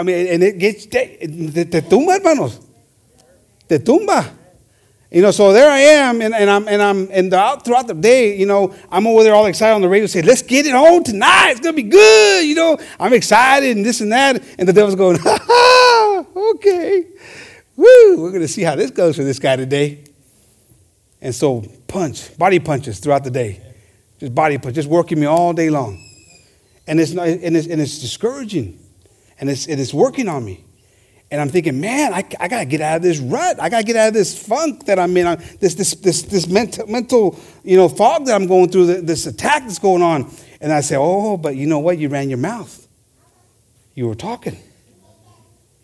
te, 0.89 1.65
te- 1.65 1.81
tumba, 1.83 2.17
hermanos. 2.17 2.61
Te 3.67 3.79
tumba. 3.79 4.33
You 5.09 5.21
know, 5.21 5.31
so 5.31 5.53
there 5.53 5.69
I 5.69 5.79
am, 6.09 6.21
and, 6.21 6.35
I'm 6.35 6.67
and 6.67 6.81
I'm 6.81 7.07
and 7.13 7.33
out 7.33 7.63
throughout 7.63 7.87
the 7.87 7.93
day, 7.93 8.35
you 8.37 8.45
know, 8.45 8.73
I'm 8.91 9.07
over 9.07 9.23
there 9.23 9.33
all 9.33 9.45
excited 9.45 9.73
on 9.73 9.79
the 9.81 9.87
radio, 9.87 10.05
saying, 10.05 10.25
"Let's 10.25 10.41
get 10.41 10.65
it 10.65 10.75
on 10.75 11.01
tonight. 11.01 11.51
It's 11.51 11.61
gonna 11.61 11.71
be 11.71 11.83
good." 11.83 12.43
You 12.45 12.55
know, 12.55 12.77
I'm 12.99 13.13
excited 13.13 13.77
and 13.77 13.85
this 13.85 14.01
and 14.01 14.11
that, 14.11 14.43
and 14.59 14.67
the 14.67 14.73
devil's 14.73 14.95
going, 14.95 15.17
"Ha 15.23 15.37
ha, 15.41 16.06
Oh, 16.19 16.51
okay, 16.55 17.05
woo, 17.75 18.21
we're 18.21 18.31
gonna 18.31 18.47
see 18.47 18.63
how 18.63 18.75
this 18.75 18.91
goes 18.91 19.15
for 19.15 19.23
this 19.23 19.39
guy 19.39 19.55
today." 19.55 20.03
And 21.21 21.33
so, 21.33 21.63
punch, 21.87 22.35
body 22.37 22.59
punches 22.59 22.99
throughout 22.99 23.23
the 23.23 23.31
day, 23.31 23.61
just 24.19 24.33
body 24.33 24.57
punch, 24.57 24.75
just 24.75 24.89
working 24.89 25.19
me 25.19 25.27
all 25.27 25.53
day 25.53 25.69
long, 25.69 26.03
and 26.87 26.99
it's 26.99 27.11
not, 27.11 27.27
and 27.27 27.55
it's 27.55 27.67
and 27.67 27.79
it's 27.79 27.99
discouraging, 27.99 28.79
and 29.39 29.49
it's 29.49 29.67
and 29.67 29.79
it's 29.79 29.93
working 29.93 30.27
on 30.27 30.43
me. 30.43 30.63
And 31.29 31.41
I'm 31.41 31.49
thinking, 31.49 31.81
man, 31.81 32.13
I, 32.13 32.23
I 32.39 32.47
got 32.47 32.59
to 32.59 32.65
get 32.65 32.79
out 32.79 32.97
of 32.97 33.01
this 33.01 33.19
rut. 33.19 33.59
I 33.59 33.67
got 33.67 33.79
to 33.79 33.83
get 33.83 33.97
out 33.97 34.07
of 34.07 34.13
this 34.13 34.37
funk 34.41 34.85
that 34.85 34.97
I'm 34.97 35.15
in, 35.17 35.27
I'm, 35.27 35.37
this, 35.59 35.73
this, 35.73 35.93
this, 35.95 36.21
this 36.21 36.47
mental, 36.47 36.87
mental 36.87 37.37
you 37.65 37.75
know, 37.75 37.89
fog 37.89 38.25
that 38.27 38.33
I'm 38.33 38.47
going 38.47 38.69
through, 38.69 39.01
this 39.01 39.25
attack 39.25 39.63
that's 39.63 39.77
going 39.77 40.01
on. 40.01 40.31
And 40.61 40.71
I 40.71 40.79
say, 40.79 40.95
oh, 40.97 41.35
but 41.35 41.57
you 41.57 41.67
know 41.67 41.79
what? 41.79 41.97
You 41.97 42.07
ran 42.07 42.29
your 42.29 42.37
mouth. 42.37 42.87
You 43.93 44.07
were 44.07 44.15
talking. 44.15 44.57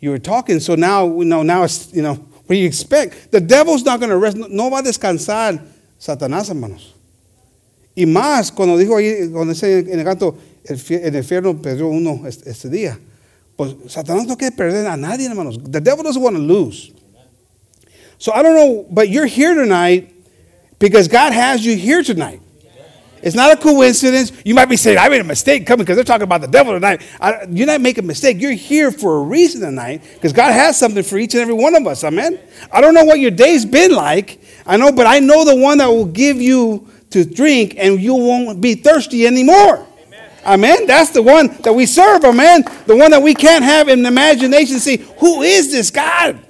You 0.04 0.10
were 0.10 0.20
talking. 0.20 0.60
So 0.60 0.76
now, 0.76 1.06
you 1.06 1.24
know, 1.24 1.44
now 1.44 1.64
it's, 1.64 1.94
you 1.94 2.02
know, 2.02 2.16
what 2.16 2.50
do 2.50 2.56
you 2.56 2.68
expect? 2.68 3.32
The 3.32 3.40
devil's 3.40 3.86
not 3.86 4.02
going 4.02 4.10
to 4.10 4.18
rest. 4.18 4.36
No 4.36 4.70
va 4.70 4.80
a 4.80 4.84
descansar 4.84 5.66
Satanás, 5.98 6.50
hermanos. 6.50 6.92
Y 7.96 8.04
más, 8.04 8.54
cuando 8.54 8.78
dijo 8.78 8.98
ahí, 8.98 9.32
cuando 9.32 9.54
dice 9.54 9.80
en 9.80 9.98
el 9.98 10.04
canto, 10.04 10.38
el 10.66 10.76
infierno 11.16 11.54
perdió 11.54 11.88
uno 11.88 12.28
este 12.28 12.68
día. 12.70 13.00
Pues 13.56 13.76
Satanás 13.88 14.28
no 14.28 14.36
quiere 14.36 14.54
perder 14.54 14.88
a 14.88 14.98
nadie, 14.98 15.26
hermanos. 15.26 15.58
The 15.72 15.80
devil 15.80 16.04
doesn't 16.04 16.22
want 16.22 16.36
to 16.36 16.42
lose. 16.42 16.92
So 18.18 18.34
I 18.34 18.44
don't 18.44 18.56
know, 18.56 18.86
but 18.92 19.08
you're 19.08 19.26
here 19.26 19.56
tonight 19.56 20.14
because 20.80 21.08
God 21.08 21.32
has 21.32 21.66
you 21.66 21.78
here 21.78 22.04
tonight. 22.04 22.42
It's 23.24 23.36
not 23.36 23.53
a 23.53 23.56
coincidence. 23.56 24.34
You 24.44 24.53
might 24.53 24.68
be 24.68 24.75
saying, 24.75 24.98
I 24.98 25.08
made 25.08 25.22
a 25.22 25.24
mistake 25.24 25.65
coming 25.65 25.86
because 25.86 25.96
they're 25.96 26.03
talking 26.03 26.24
about 26.24 26.42
the 26.42 26.48
devil 26.48 26.74
tonight. 26.74 27.01
I, 27.22 27.46
you're 27.50 27.65
not 27.65 27.80
making 27.80 28.03
a 28.03 28.08
mistake. 28.08 28.42
You're 28.42 28.51
here 28.51 28.92
for 28.92 29.20
a 29.20 29.24
reason 29.24 29.62
tonight 29.62 30.01
because 30.15 30.34
God 30.34 30.51
has 30.51 30.77
something 30.77 31.03
for 31.03 31.18
each 31.18 31.34
and 31.34 31.42
every 31.42 31.53
one 31.53 31.74
of 31.74 31.88
us. 31.88 32.03
Amen. 32.03 32.38
I 32.70 32.82
don't 32.82 32.94
know 32.94 33.06
what 33.06 33.22
your 33.22 33.32
day's 33.32 33.65
been 33.65 33.94
like. 33.94 34.42
I 34.65 34.75
know, 34.75 34.92
but 34.92 35.08
I 35.08 35.20
know 35.20 35.46
the 35.46 35.56
one 35.56 35.77
that 35.77 35.88
will 35.88 36.06
give 36.06 36.42
you 36.42 36.89
to 37.12 37.24
drink 37.24 37.75
and 37.77 38.01
you 38.01 38.13
won't 38.13 38.60
be 38.60 38.75
thirsty 38.75 39.25
anymore. 39.25 39.88
Amen. 40.46 40.86
That's 40.86 41.12
the 41.12 41.22
one 41.22 41.48
that 41.62 41.72
we 41.72 41.86
serve. 41.86 42.25
Amen. 42.25 42.65
The 42.86 42.98
one 42.98 43.12
that 43.12 43.24
we 43.24 43.34
can't 43.34 43.63
have 43.63 43.88
in 43.88 44.06
imagination. 44.06 44.80
See, 44.80 44.98
who 44.98 45.44
is 45.44 45.72
this 45.72 45.89
God? 45.89 46.44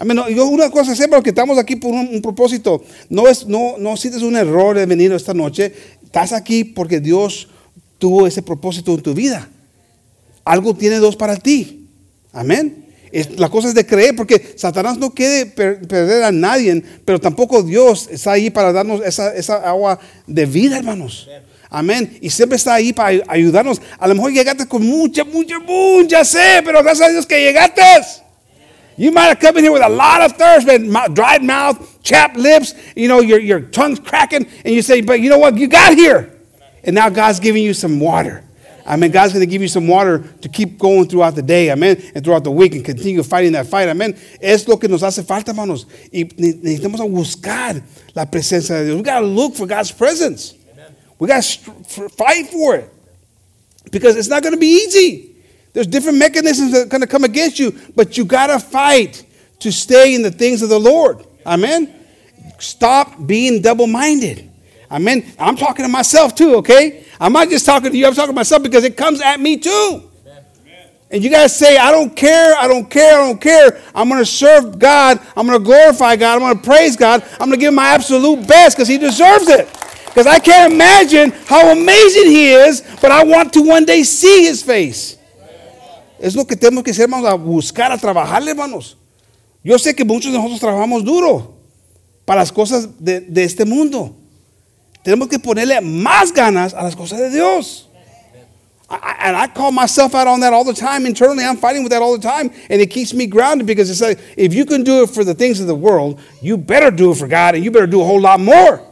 Amén. 0.00 0.16
Yo 0.28 0.46
una 0.46 0.70
cosa 0.70 0.94
sé, 0.94 1.08
porque 1.08 1.30
estamos 1.30 1.58
aquí 1.58 1.74
por 1.74 1.90
un, 1.90 2.08
un, 2.14 2.22
propósito. 2.22 2.84
No 3.10 3.26
es, 3.26 3.44
no, 3.46 3.74
no 3.78 3.96
sientes 3.96 4.22
un 4.22 4.36
error 4.36 4.76
de 4.76 4.86
venir 4.86 5.12
esta 5.12 5.34
noche. 5.34 5.72
Estás 6.08 6.32
aquí 6.32 6.64
porque 6.64 7.00
Dios 7.00 7.48
tuvo 7.98 8.26
ese 8.26 8.40
propósito 8.40 8.94
en 8.94 9.02
tu 9.02 9.12
vida. 9.12 9.46
Algo 10.42 10.74
tiene 10.74 10.98
Dios 10.98 11.16
para 11.16 11.36
ti. 11.36 11.86
Amén. 12.32 12.86
La 13.36 13.50
cosa 13.50 13.68
es 13.68 13.74
de 13.74 13.84
creer, 13.84 14.16
porque 14.16 14.54
Satanás 14.56 14.96
no 14.96 15.10
quiere 15.10 15.44
per, 15.44 15.86
perder 15.86 16.22
a 16.24 16.32
nadie, 16.32 16.82
pero 17.04 17.20
tampoco 17.20 17.62
Dios 17.62 18.08
está 18.10 18.32
ahí 18.32 18.48
para 18.48 18.72
darnos 18.72 19.02
esa, 19.04 19.56
agua 19.68 20.00
de 20.26 20.46
vida, 20.46 20.78
hermanos. 20.78 21.28
Amén. 21.28 21.42
Amén. 21.68 22.18
Y 22.22 22.30
siempre 22.30 22.56
está 22.56 22.72
ahí 22.72 22.94
para 22.94 23.22
ayudarnos. 23.28 23.78
A 23.98 24.08
lo 24.08 24.14
mejor 24.14 24.32
llegaste 24.32 24.66
con 24.66 24.86
mucha, 24.86 25.24
mucha, 25.24 25.58
mucha 25.58 26.24
sed, 26.24 26.64
pero 26.64 26.82
gracias 26.82 27.06
a 27.06 27.12
Dios 27.12 27.26
que 27.26 27.38
llegaste. 27.38 27.82
You 28.98 29.12
might 29.12 29.26
have 29.26 29.38
come 29.38 29.56
in 29.56 29.62
here 29.62 29.72
with 29.72 29.82
a 29.82 29.88
lot 29.88 30.22
of 30.22 30.32
thirst, 30.32 30.66
but 30.66 31.14
dried 31.14 31.44
mouth, 31.44 32.02
chapped 32.02 32.36
lips, 32.36 32.74
you 32.96 33.06
know, 33.06 33.20
your, 33.20 33.38
your 33.38 33.60
tongue's 33.60 34.00
cracking, 34.00 34.46
and 34.64 34.74
you 34.74 34.82
say, 34.82 35.00
but 35.00 35.20
you 35.20 35.30
know 35.30 35.38
what? 35.38 35.56
You 35.56 35.68
got 35.68 35.94
here. 35.94 36.36
And 36.82 36.96
now 36.96 37.08
God's 37.08 37.38
giving 37.38 37.62
you 37.62 37.74
some 37.74 38.00
water. 38.00 38.44
I 38.84 38.96
mean, 38.96 39.12
God's 39.12 39.32
going 39.32 39.46
to 39.46 39.50
give 39.50 39.62
you 39.62 39.68
some 39.68 39.86
water 39.86 40.24
to 40.40 40.48
keep 40.48 40.78
going 40.78 41.08
throughout 41.08 41.36
the 41.36 41.42
day. 41.42 41.70
Amen. 41.70 42.02
And 42.14 42.24
throughout 42.24 42.42
the 42.42 42.50
week 42.50 42.74
and 42.74 42.84
continue 42.84 43.22
fighting 43.22 43.52
that 43.52 43.66
fight. 43.66 43.88
Amen. 43.88 44.18
Es 44.40 44.66
lo 44.66 44.78
que 44.78 44.88
nos 44.88 45.02
hace 45.02 45.22
falta, 45.22 45.52
hermanos. 45.52 45.86
Y 46.10 46.24
necesitamos 46.36 47.08
buscar 47.10 47.82
la 48.14 48.24
presencia 48.24 48.76
de 48.76 48.86
Dios. 48.86 48.96
We 48.96 49.02
got 49.02 49.20
to 49.20 49.26
look 49.26 49.54
for 49.54 49.66
God's 49.66 49.92
presence. 49.92 50.54
We 51.18 51.28
got 51.28 51.42
to 51.42 52.08
fight 52.08 52.48
for 52.48 52.76
it 52.76 52.90
because 53.92 54.16
it's 54.16 54.28
not 54.28 54.42
going 54.42 54.54
to 54.54 54.60
be 54.60 54.84
easy. 54.84 55.36
There's 55.78 55.86
different 55.86 56.18
mechanisms 56.18 56.72
that 56.72 56.86
are 56.88 56.90
going 56.90 57.02
to 57.02 57.06
come 57.06 57.22
against 57.22 57.60
you, 57.60 57.72
but 57.94 58.18
you 58.18 58.24
got 58.24 58.48
to 58.48 58.58
fight 58.58 59.24
to 59.60 59.70
stay 59.70 60.12
in 60.12 60.22
the 60.22 60.30
things 60.32 60.60
of 60.60 60.70
the 60.70 60.80
Lord. 60.80 61.24
Amen. 61.46 61.94
Stop 62.58 63.24
being 63.28 63.62
double 63.62 63.86
minded. 63.86 64.50
Amen. 64.90 65.24
I'm 65.38 65.54
talking 65.54 65.84
to 65.84 65.88
myself 65.88 66.34
too, 66.34 66.56
okay? 66.56 67.04
I'm 67.20 67.32
not 67.32 67.48
just 67.48 67.64
talking 67.64 67.92
to 67.92 67.96
you, 67.96 68.08
I'm 68.08 68.14
talking 68.14 68.32
to 68.32 68.34
myself 68.34 68.64
because 68.64 68.82
it 68.82 68.96
comes 68.96 69.20
at 69.20 69.38
me 69.38 69.56
too. 69.56 70.10
And 71.12 71.22
you 71.22 71.30
guys 71.30 71.56
say, 71.56 71.76
I 71.76 71.92
don't 71.92 72.16
care, 72.16 72.56
I 72.56 72.66
don't 72.66 72.90
care, 72.90 73.20
I 73.20 73.28
don't 73.28 73.40
care. 73.40 73.80
I'm 73.94 74.08
going 74.08 74.20
to 74.20 74.26
serve 74.26 74.80
God. 74.80 75.20
I'm 75.36 75.46
going 75.46 75.60
to 75.60 75.64
glorify 75.64 76.16
God. 76.16 76.34
I'm 76.34 76.40
going 76.40 76.58
to 76.58 76.64
praise 76.64 76.96
God. 76.96 77.22
I'm 77.34 77.50
going 77.50 77.52
to 77.52 77.56
give 77.56 77.72
my 77.72 77.90
absolute 77.90 78.48
best 78.48 78.76
because 78.76 78.88
He 78.88 78.98
deserves 78.98 79.46
it. 79.46 79.68
Because 80.06 80.26
I 80.26 80.40
can't 80.40 80.72
imagine 80.72 81.30
how 81.46 81.70
amazing 81.70 82.26
He 82.32 82.50
is, 82.50 82.80
but 83.00 83.12
I 83.12 83.22
want 83.22 83.52
to 83.52 83.62
one 83.62 83.84
day 83.84 84.02
see 84.02 84.42
His 84.42 84.60
face. 84.60 85.17
Es 86.18 86.34
lo 86.34 86.46
que 86.46 86.56
tenemos 86.56 86.84
que 86.84 86.90
hacer, 86.90 87.04
hermanos, 87.04 87.30
a 87.30 87.34
buscar, 87.34 87.92
a 87.92 87.98
trabajar, 87.98 88.46
hermanos. 88.46 88.96
Yo 89.62 89.78
sé 89.78 89.94
que 89.94 90.04
muchos 90.04 90.32
de 90.32 90.38
nosotros 90.38 90.60
trabajamos 90.60 91.04
duro 91.04 91.56
para 92.24 92.40
las 92.40 92.52
cosas 92.52 92.88
de, 92.98 93.20
de 93.20 93.44
este 93.44 93.64
mundo. 93.64 94.14
Tenemos 95.02 95.28
que 95.28 95.38
ponerle 95.38 95.80
más 95.80 96.32
ganas 96.32 96.74
a 96.74 96.82
las 96.82 96.94
cosas 96.94 97.18
de 97.18 97.30
Dios. 97.30 97.88
I, 98.90 99.16
and 99.20 99.36
I 99.36 99.46
call 99.48 99.70
myself 99.70 100.14
out 100.14 100.26
on 100.26 100.40
that 100.40 100.52
all 100.52 100.64
the 100.64 100.72
time 100.72 101.04
internally. 101.04 101.44
I'm 101.44 101.58
fighting 101.58 101.82
with 101.82 101.92
that 101.92 102.00
all 102.00 102.16
the 102.16 102.22
time, 102.22 102.50
and 102.70 102.80
it 102.80 102.90
keeps 102.90 103.12
me 103.12 103.26
grounded 103.26 103.66
because 103.66 103.90
it's 103.90 104.00
like 104.00 104.18
if 104.36 104.54
you 104.54 104.64
can 104.64 104.82
do 104.82 105.02
it 105.02 105.10
for 105.10 105.24
the 105.24 105.34
things 105.34 105.60
of 105.60 105.66
the 105.66 105.74
world, 105.74 106.20
you 106.40 106.56
better 106.56 106.90
do 106.90 107.12
it 107.12 107.16
for 107.16 107.28
God, 107.28 107.54
and 107.54 107.62
you 107.62 107.70
better 107.70 107.86
do 107.86 108.00
a 108.00 108.04
whole 108.04 108.20
lot 108.20 108.40
more 108.40 108.82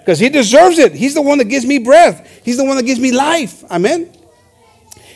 because 0.00 0.18
He 0.18 0.28
deserves 0.28 0.78
it. 0.78 0.94
He's 0.94 1.14
the 1.14 1.22
one 1.22 1.38
that 1.38 1.44
gives 1.44 1.64
me 1.64 1.78
breath, 1.78 2.28
He's 2.44 2.56
the 2.56 2.64
one 2.64 2.76
that 2.76 2.84
gives 2.84 2.98
me 2.98 3.12
life. 3.12 3.62
Amen. 3.70 4.10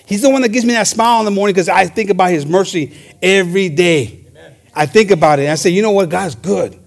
He's 0.07 0.23
the 0.23 0.31
one 0.31 0.43
that 0.43 0.51
gives 0.51 0.65
me 0.65 0.75
that 0.75 0.87
smile 0.87 1.21
in 1.21 1.25
the 1.25 1.31
morning 1.31 1.55
because 1.55 1.69
I 1.69 1.87
think 1.87 2.11
about 2.11 2.31
His 2.31 2.45
mercy 2.45 2.97
every 3.23 3.69
day. 3.69 4.25
Amen. 4.29 4.57
I 4.75 4.87
think 4.87 5.11
about 5.11 5.39
it. 5.39 5.43
And 5.43 5.53
I 5.53 5.55
say, 5.55 5.71
you 5.71 5.83
know 5.83 5.93
what? 5.93 6.11
God's 6.11 6.35
good. 6.35 6.79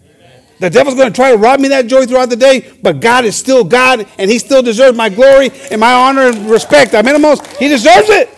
The 0.60 0.70
devil's 0.70 0.96
going 0.96 1.08
to 1.08 1.14
try 1.14 1.32
to 1.32 1.38
rob 1.38 1.60
me 1.60 1.68
that 1.70 1.86
joy 1.86 2.06
throughout 2.06 2.30
the 2.30 2.36
day, 2.36 2.74
but 2.82 3.00
God 3.00 3.26
is 3.26 3.36
still 3.36 3.64
God, 3.64 4.08
and 4.18 4.30
He 4.30 4.40
still 4.40 4.64
deserves 4.64 4.98
my 4.98 5.10
glory 5.10 5.52
and 5.72 5.80
my 5.80 5.94
honor 5.94 6.30
and 6.30 6.50
respect. 6.50 6.94
Amen, 6.96 7.14
hermanos. 7.14 7.42
He 7.58 7.68
deserves 7.68 8.10
it. 8.10 8.30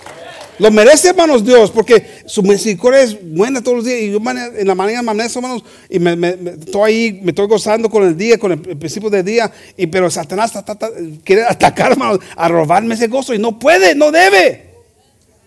Lo 0.60 0.70
merece, 0.72 1.08
hermanos, 1.08 1.46
Dios, 1.46 1.72
porque 1.72 2.06
su 2.26 2.44
misericordia 2.44 3.02
es 3.04 3.18
buena 3.22 3.62
todos 3.64 3.78
los 3.78 3.86
días. 3.86 4.02
Y 4.02 4.12
yo 4.12 4.20
en 4.20 4.68
la 4.68 4.76
mañana 4.76 5.02
me 5.02 5.12
amanezco, 5.12 5.40
hermanos, 5.40 5.64
y 5.90 6.00
me, 6.00 6.18
me, 6.18 6.36
me, 6.36 6.52
estoy 6.52 6.92
ahí, 6.92 7.20
me 7.24 7.30
estoy 7.30 7.48
gozando 7.48 7.90
con 7.90 8.04
el 8.04 8.18
día, 8.18 8.38
con 8.38 8.52
el, 8.52 8.62
el 8.68 8.78
principio 8.78 9.10
del 9.10 9.24
día. 9.24 9.50
Y, 9.78 9.88
pero 9.88 10.12
Satanás 10.12 10.52
ta, 10.52 10.66
ta, 10.66 10.76
ta, 10.76 10.90
quiere 11.24 11.46
atacar, 11.46 11.94
hermanos, 11.94 12.20
a 12.36 12.50
robarme 12.50 12.96
ese 12.96 13.08
gozo. 13.08 13.34
Y 13.34 13.40
no 13.40 13.58
puede, 13.58 13.96
no 13.96 14.12
debe. 14.12 14.69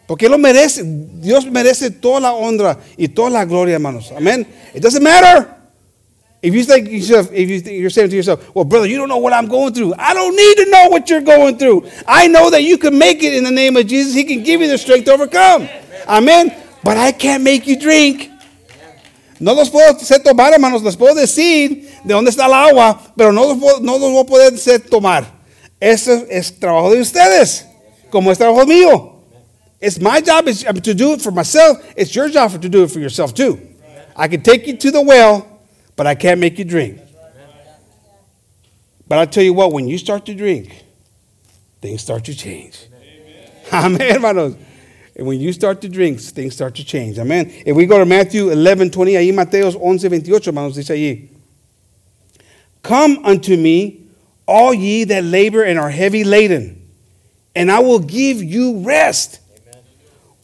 Porque 0.07 0.29
lo 0.29 0.39
merece. 0.39 0.83
Dios 0.85 1.47
merece 1.47 1.91
toda 1.91 2.21
la 2.21 2.33
honra 2.33 2.79
y 2.97 3.09
toda 3.09 3.31
la 3.31 3.45
gloria, 3.45 3.75
hermanos. 3.75 4.13
Amén. 4.17 4.47
It 4.75 4.83
doesn't 4.83 5.03
matter. 5.03 5.49
If 6.43 6.55
you 6.55 6.65
think 6.65 6.89
yourself, 6.91 7.31
if 7.33 7.49
you 7.49 7.61
think, 7.61 7.79
you're 7.79 7.89
saying 7.89 8.11
to 8.11 8.17
yourself, 8.17 8.53
well, 8.53 8.65
brother, 8.65 8.89
you 8.89 8.99
don't 8.99 9.09
know 9.09 9.19
what 9.19 9.33
I'm 9.33 9.47
going 9.47 9.73
through. 9.73 9.95
I 9.97 10.13
don't 10.13 10.35
need 10.35 10.57
to 10.65 10.71
know 10.71 10.89
what 10.89 11.09
you're 11.09 11.21
going 11.21 11.57
through. 11.57 11.87
I 12.07 12.27
know 12.27 12.51
that 12.51 12.65
you 12.65 12.79
can 12.79 12.99
make 12.99 13.23
it 13.23 13.33
in 13.33 13.45
the 13.45 13.51
name 13.53 13.77
of 13.77 13.87
Jesus. 13.87 14.13
He 14.13 14.25
can 14.25 14.43
give 14.43 14.61
you 14.61 14.67
the 14.67 14.77
strength 14.77 15.05
to 15.05 15.13
overcome. 15.13 15.69
Amen. 16.09 16.53
But 16.83 16.97
I 16.97 17.13
can't 17.13 17.45
make 17.45 17.69
you 17.69 17.79
drink. 17.79 18.29
No 19.39 19.55
los 19.55 19.71
puedo 19.71 19.89
hacer 19.89 20.21
tomar, 20.21 20.53
hermanos. 20.53 20.83
Les 20.83 20.97
puedo 20.97 21.15
decir 21.15 21.89
de 22.05 22.13
dónde 22.13 22.31
está 22.31 22.47
el 22.47 22.53
agua, 22.53 23.01
pero 23.17 23.33
no 23.33 23.47
los, 23.47 23.59
puedo, 23.59 23.81
no 23.81 23.99
los 23.99 24.11
voy 24.11 24.23
a 24.23 24.25
poder 24.25 24.55
hacer 24.55 24.81
tomar. 24.81 25.25
Eso 25.79 26.25
es 26.29 26.59
trabajo 26.59 26.93
de 26.93 27.01
ustedes, 27.01 27.67
como 28.11 28.33
es 28.33 28.39
trabajo 28.39 28.67
mío. 28.67 29.12
It's 29.83 30.01
my 30.01 30.23
job 30.23 30.49
is 30.49 30.65
um, 30.65 30.77
to 30.77 30.95
do 30.95 31.13
it 31.13 31.21
for 31.21 31.31
myself. 31.31 31.85
It's 31.97 32.15
your 32.15 32.31
job 32.31 32.53
to 32.63 32.69
do 32.69 32.85
it 32.85 32.91
for 32.91 33.01
yourself 33.01 33.35
too. 33.35 33.61
I 34.17 34.29
can 34.29 34.41
take 34.43 34.67
you 34.67 34.77
to 34.79 34.91
the 34.91 35.03
well 35.03 35.53
but 35.97 36.07
I 36.07 36.15
can't 36.15 36.41
make 36.41 36.59
you 36.59 36.65
drink. 36.65 37.01
But 39.07 39.19
I'll 39.19 39.27
tell 39.27 39.45
you 39.45 39.53
what, 39.53 39.73
when 39.73 39.89
you 39.89 39.99
start 39.99 40.25
to 40.27 40.35
drink, 40.35 40.85
things 41.81 42.01
start 42.01 42.25
to 42.25 42.35
change. 42.35 42.87
Amen, 43.73 44.15
hermanos. 44.15 44.57
And 45.15 45.27
when 45.27 45.41
you 45.41 45.53
start 45.53 45.83
to 45.83 45.89
drink, 45.89 46.21
things 46.21 46.55
start 46.55 46.75
to 46.77 46.85
change. 46.85 47.19
Amen. 47.19 47.53
If 47.67 47.77
we 47.77 47.85
go 47.85 47.99
to 47.99 48.07
Matthew 48.07 48.49
11, 48.51 48.91
20, 48.91 49.13
ahí 49.13 49.33
Mateos 49.33 49.75
11, 49.75 50.09
28, 50.09 50.47
hermanos, 50.47 50.75
dice 50.75 50.89
allí. 50.89 51.29
Come 52.83 53.19
unto 53.25 53.57
me, 53.57 54.07
all 54.47 54.73
ye 54.73 55.05
that 55.05 55.25
labor 55.25 55.63
and 55.63 55.79
are 55.79 55.91
heavy 55.91 56.25
laden, 56.25 56.91
and 57.55 57.71
I 57.71 57.81
will 57.81 58.01
give 58.01 58.43
you 58.43 58.79
rest. 58.81 59.41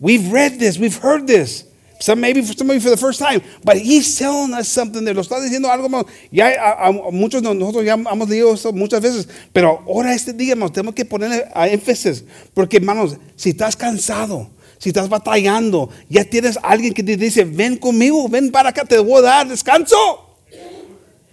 We've 0.01 0.31
read 0.33 0.59
this, 0.59 0.79
we've 0.79 0.97
heard 0.97 1.27
this. 1.27 1.65
Some 2.01 2.21
maybe 2.21 2.43
for 2.43 2.53
some 2.53 2.71
of 2.71 2.77
you 2.77 2.81
for 2.81 2.91
the 2.91 2.97
first 2.97 3.19
time, 3.19 3.43
but 3.65 3.77
he's 3.77 4.17
telling 4.17 4.55
us 4.55 4.69
something 4.69 5.05
there. 5.05 5.15
Lo 5.15 5.23
está 5.23 5.41
diciendo 5.41 5.69
algo 5.69 5.89
más. 5.89 6.07
Ya 6.31 6.47
a, 6.51 6.87
a- 6.87 7.09
a 7.09 7.11
muchos 7.11 7.43
de 7.43 7.53
nosotros 7.53 7.85
ya 7.85 7.95
hemos 7.95 8.29
leído 8.29 8.55
eso 8.55 8.73
muchas 8.73 9.01
veces, 9.03 9.27
pero 9.53 9.83
ahora 9.85 10.15
este 10.15 10.33
día, 10.33 10.53
hermanos, 10.53 10.73
tenemos 10.73 10.95
que 10.95 11.05
ponerle 11.05 11.45
a 11.53 11.67
énfasis, 11.69 12.23
porque 12.55 12.77
hermanos, 12.77 13.17
si 13.35 13.51
estás 13.51 13.75
cansado, 13.77 14.49
si 14.79 14.91
estás 14.91 15.09
batallando, 15.09 15.91
ya 16.09 16.23
tienes 16.25 16.57
alguien 16.63 16.95
que 16.95 17.03
te 17.03 17.17
dice, 17.17 17.43
ven 17.43 17.77
conmigo, 17.77 18.29
ven 18.29 18.53
para 18.53 18.69
acá, 18.69 18.85
te 18.85 18.97
voy 19.01 19.19
a 19.19 19.23
dar 19.23 19.49
descanso. 19.49 19.97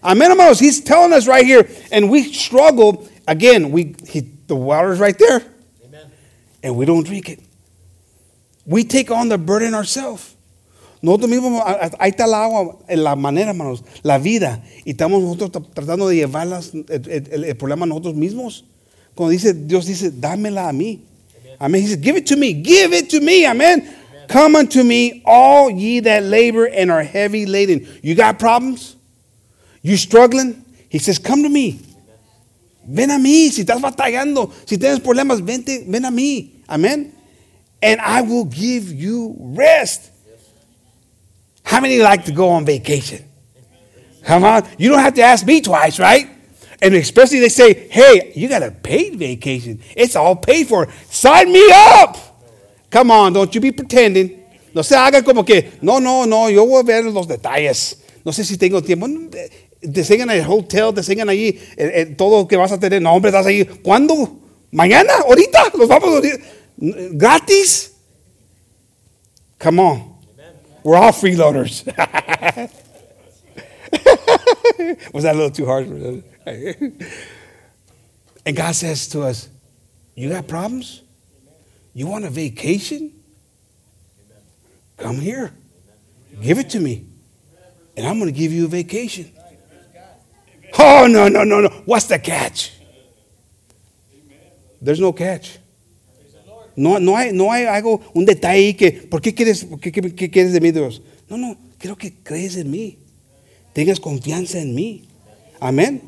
Amen, 0.02 0.32
hermanos. 0.32 0.60
He's 0.60 0.84
telling 0.84 1.14
us 1.14 1.28
right 1.28 1.46
here, 1.46 1.68
and 1.92 2.10
we 2.10 2.24
struggle 2.34 3.08
again. 3.28 3.72
We 3.72 3.94
he, 4.08 4.22
the 4.48 4.56
water's 4.56 5.00
right 5.00 5.16
there, 5.18 5.44
Amen. 5.86 6.08
and 6.64 6.76
we 6.76 6.86
don't 6.88 7.06
drink 7.06 7.30
it. 7.30 7.40
We 8.66 8.84
take 8.84 9.12
on 9.12 9.30
the 9.30 9.38
burden 9.38 9.74
ourselves. 9.76 10.34
Nosotros 11.02 11.30
mismos, 11.30 11.62
ahí 12.00 12.10
está 12.12 12.26
el 12.26 12.34
agua, 12.34 12.80
la 12.90 13.16
manera, 13.16 13.52
hermanos, 13.52 13.84
la 14.02 14.18
vida, 14.18 14.64
y 14.86 14.92
estamos 14.92 15.22
nosotros 15.22 15.52
tratando 15.74 16.08
de 16.08 16.16
llevar 16.16 16.48
las- 16.48 16.74
el, 16.74 17.28
el- 17.32 17.44
el 17.44 17.56
problema 17.58 17.86
nosotros 17.86 18.16
mismos. 18.16 18.64
Cuando 19.14 19.30
dice, 19.32 19.54
Dios 19.54 19.86
dice, 19.86 20.10
dámela 20.12 20.68
a 20.68 20.74
mí. 20.74 21.02
Amen. 21.60 21.82
He 21.82 21.88
says, 21.88 22.02
give 22.02 22.18
it 22.18 22.26
to 22.28 22.36
me, 22.36 22.54
give 22.54 22.92
it 22.94 23.10
to 23.10 23.22
me. 23.22 23.46
Amen. 23.46 23.88
Come 24.28 24.56
unto 24.58 24.84
me, 24.84 25.22
all 25.26 25.70
ye 25.70 26.00
that 26.02 26.24
labor 26.24 26.66
and 26.66 26.90
are 26.92 27.04
heavy 27.04 27.46
laden. 27.46 27.88
You 28.02 28.16
got 28.16 28.40
problems? 28.40 28.96
You 29.84 29.98
struggling? 29.98 30.66
He 30.90 30.98
says, 30.98 31.20
come 31.20 31.44
to 31.44 31.50
me. 31.50 31.80
Ven 32.88 33.12
a 33.12 33.20
mí. 33.20 33.52
Si 33.52 33.62
estás 33.64 33.80
batallando, 33.80 34.52
si 34.66 34.78
tienes 34.78 35.00
problemas, 35.00 35.46
vente, 35.46 35.84
ven 35.88 36.04
a 36.06 36.10
mí. 36.12 36.64
Amen. 36.68 37.14
And 37.86 38.02
I 38.02 38.24
will 38.24 38.46
give 38.46 38.92
you 38.92 39.36
rest. 39.38 40.10
How 41.64 41.80
many 41.80 42.00
like 42.00 42.26
to 42.26 42.32
go 42.32 42.50
on 42.50 42.66
vacation? 42.66 43.24
Come 44.24 44.44
on. 44.44 44.68
You 44.80 44.90
don't 44.90 45.02
have 45.02 45.14
to 45.14 45.22
ask 45.22 45.46
me 45.46 45.62
twice, 45.62 46.00
right? 46.00 46.28
And 46.82 46.96
especially 46.96 47.42
they 47.42 47.50
say, 47.50 47.88
hey, 47.92 48.32
you 48.36 48.50
got 48.50 48.64
a 48.64 48.72
paid 48.72 49.20
vacation. 49.20 49.80
It's 49.96 50.16
all 50.16 50.36
paid 50.36 50.68
for. 50.68 50.88
Sign 51.12 51.52
me 51.52 51.64
up. 51.72 52.18
Come 52.90 53.12
on, 53.12 53.34
don't 53.34 53.54
you 53.54 53.62
be 53.62 53.72
pretending. 53.72 54.44
No 54.74 54.82
se 54.82 54.96
haga 54.96 55.22
como 55.22 55.44
que, 55.44 55.74
no, 55.82 56.00
no, 56.00 56.26
no, 56.26 56.50
yo 56.50 56.66
voy 56.66 56.80
a 56.80 56.84
ver 56.84 57.06
los 57.06 57.28
detalles. 57.28 58.02
No 58.24 58.32
sé 58.32 58.44
si 58.44 58.58
tengo 58.58 58.82
tiempo. 58.82 59.08
Te 59.80 60.02
el 60.02 60.46
hotel, 60.48 60.92
te 60.96 61.02
enseñan 61.02 61.30
allí 61.30 61.50
eh, 61.78 61.92
eh, 61.94 62.06
todo 62.18 62.42
lo 62.42 62.48
que 62.48 62.58
vas 62.58 62.72
a 62.72 62.80
tener. 62.80 63.00
No, 63.00 63.14
hombre, 63.14 63.30
estás 63.30 63.46
ahí. 63.46 63.64
¿Cuándo? 63.84 64.40
¿Mañana? 64.72 65.14
¿Ahorita? 65.28 65.72
¿Los 65.78 65.88
vamos 65.88 66.10
ahorita? 66.10 66.38
¿Gratis? 66.80 67.92
Come 69.60 69.80
on. 69.80 70.16
We're 70.84 70.98
all 70.98 71.12
freeloaders. 71.12 71.86
Was 75.14 75.24
that 75.24 75.34
a 75.34 75.38
little 75.38 75.50
too 75.50 75.66
hard? 75.66 75.88
and 78.46 78.56
God 78.56 78.76
says 78.76 79.08
to 79.10 79.24
us, 79.24 79.50
You 80.16 80.30
got 80.30 80.48
problems? 80.48 81.02
You 81.94 82.08
want 82.08 82.26
a 82.26 82.30
vacation? 82.30 83.12
Come 84.98 85.20
here. 85.20 85.52
Give 86.42 86.60
it 86.60 86.70
to 86.72 86.80
me. 86.80 87.06
And 87.98 88.06
I'm 88.06 88.20
going 88.20 88.32
to 88.32 88.38
give 88.38 88.52
you 88.52 88.66
a 88.66 88.68
vacation. 88.68 89.32
Oh, 90.78 91.08
no, 91.10 91.30
no, 91.30 91.44
no, 91.44 91.62
no. 91.62 91.70
What's 91.86 92.08
the 92.08 92.20
catch? 92.20 92.74
There's 94.82 95.00
no 95.00 95.14
catch. 95.14 95.58
No, 96.76 97.00
no, 97.00 97.16
hay, 97.16 97.32
no 97.32 97.52
hay 97.52 97.66
algo, 97.66 98.02
un 98.14 98.26
detalle 98.26 98.76
que, 98.76 98.92
¿por 98.92 99.22
qué 99.22 99.34
quieres, 99.34 99.66
qué, 99.80 99.92
quieres 99.92 100.52
de 100.52 100.62
mí, 100.62 100.72
Dios? 100.72 101.02
No, 101.30 101.38
no, 101.38 101.58
quiero 101.78 101.98
que 101.98 102.14
crees 102.14 102.58
en 102.58 102.70
mí. 102.70 102.98
Tengas 103.74 104.00
confianza 104.00 104.60
en 104.60 104.76
mí. 104.76 105.04
Amén. 105.60 106.02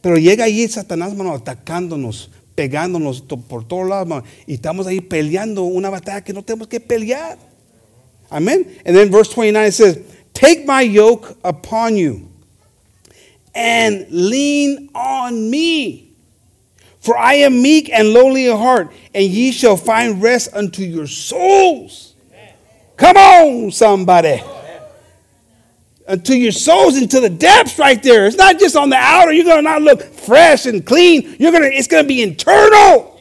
Pero 0.00 0.16
llega 0.16 0.44
ahí 0.44 0.66
Satanás, 0.68 1.14
mano, 1.14 1.32
atacándonos, 1.32 2.30
pegándonos 2.54 3.22
por 3.22 3.66
todos 3.66 3.88
lados, 3.88 4.22
y 4.46 4.54
estamos 4.54 4.86
ahí 4.86 5.00
peleando 5.00 5.64
una 5.64 5.90
batalla 5.90 6.22
que 6.22 6.32
no 6.32 6.44
tenemos 6.44 6.68
que 6.68 6.80
pelear. 6.80 7.38
Amén. 8.30 8.66
And 8.84 8.96
then 8.96 9.10
verse 9.10 9.32
29 9.32 9.72
says, 9.72 9.98
Take 10.32 10.64
my 10.66 10.82
yoke 10.82 11.36
upon 11.42 11.96
you 11.96 12.28
and 13.54 14.06
lean 14.10 14.90
on 14.94 15.50
me. 15.50 16.05
For 17.06 17.16
I 17.16 17.34
am 17.34 17.62
meek 17.62 17.88
and 17.92 18.12
lowly 18.12 18.48
in 18.48 18.56
heart, 18.56 18.92
and 19.14 19.24
ye 19.24 19.52
shall 19.52 19.76
find 19.76 20.20
rest 20.20 20.52
unto 20.52 20.82
your 20.82 21.06
souls. 21.06 22.16
Come 22.96 23.16
on, 23.16 23.70
somebody. 23.70 24.42
Unto 26.08 26.34
your 26.34 26.50
souls, 26.50 26.96
into 26.96 27.20
the 27.20 27.30
depths 27.30 27.78
right 27.78 28.02
there. 28.02 28.26
It's 28.26 28.36
not 28.36 28.58
just 28.58 28.74
on 28.74 28.90
the 28.90 28.96
outer. 28.96 29.32
You're 29.32 29.44
going 29.44 29.58
to 29.58 29.62
not 29.62 29.82
look 29.82 30.02
fresh 30.02 30.66
and 30.66 30.84
clean. 30.84 31.36
You're 31.38 31.52
gonna, 31.52 31.66
it's 31.66 31.86
going 31.86 32.02
to 32.02 32.08
be 32.08 32.22
internal. 32.22 33.16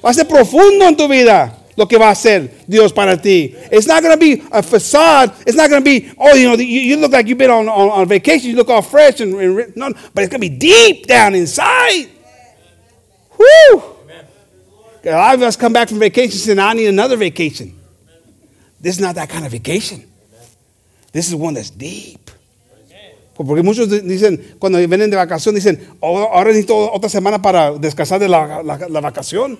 Va 0.00 0.08
a 0.08 0.14
ser 0.14 0.24
profundo 0.24 0.86
en 0.86 0.96
tu 0.96 1.06
vida 1.06 1.54
lo 1.76 1.84
que 1.84 1.98
va 1.98 2.08
a 2.08 2.12
hacer 2.12 2.50
Dios 2.66 2.92
para 2.92 3.14
ti. 3.18 3.54
It's 3.70 3.86
not 3.86 4.02
going 4.02 4.14
to 4.14 4.18
be 4.18 4.42
a 4.50 4.62
facade. 4.62 5.34
It's 5.46 5.56
not 5.56 5.68
going 5.68 5.84
to 5.84 5.84
be, 5.84 6.10
oh, 6.18 6.34
you 6.34 6.48
know, 6.48 6.54
you, 6.54 6.64
you 6.64 6.96
look 6.96 7.12
like 7.12 7.26
you've 7.26 7.36
been 7.36 7.50
on, 7.50 7.68
on, 7.68 7.90
on 7.90 8.08
vacation. 8.08 8.48
You 8.48 8.56
look 8.56 8.70
all 8.70 8.80
fresh 8.80 9.20
and, 9.20 9.34
and 9.34 9.76
no, 9.76 9.92
but 10.14 10.24
it's 10.24 10.30
going 10.30 10.40
to 10.40 10.48
be 10.48 10.56
deep 10.56 11.06
down 11.06 11.34
inside. 11.34 12.08
Woo! 13.40 13.82
A 15.02 15.10
lot 15.16 15.34
of 15.34 15.42
us 15.42 15.56
come 15.56 15.72
back 15.72 15.88
from 15.88 15.98
vacation 15.98 16.38
saying, 16.38 16.58
I 16.58 16.74
need 16.74 16.88
another 16.88 17.16
vacation. 17.16 17.74
This 18.80 18.96
is 18.96 19.00
not 19.00 19.14
that 19.14 19.28
kind 19.30 19.46
of 19.46 19.52
vacation. 19.52 20.04
This 21.12 21.28
is 21.28 21.34
one 21.34 21.54
that's 21.54 21.70
deep. 21.70 22.30
Porque 23.34 23.62
muchos 23.62 23.88
di- 23.88 24.00
dicen, 24.00 24.56
cuando 24.58 24.78
"Oh, 26.00 26.44
necesito 26.44 26.92
otra 26.92 27.08
semana 27.08 27.40
para 27.40 27.72
descansar 27.72 28.20
de 28.20 28.28
la, 28.28 28.44
vacación. 29.00 29.58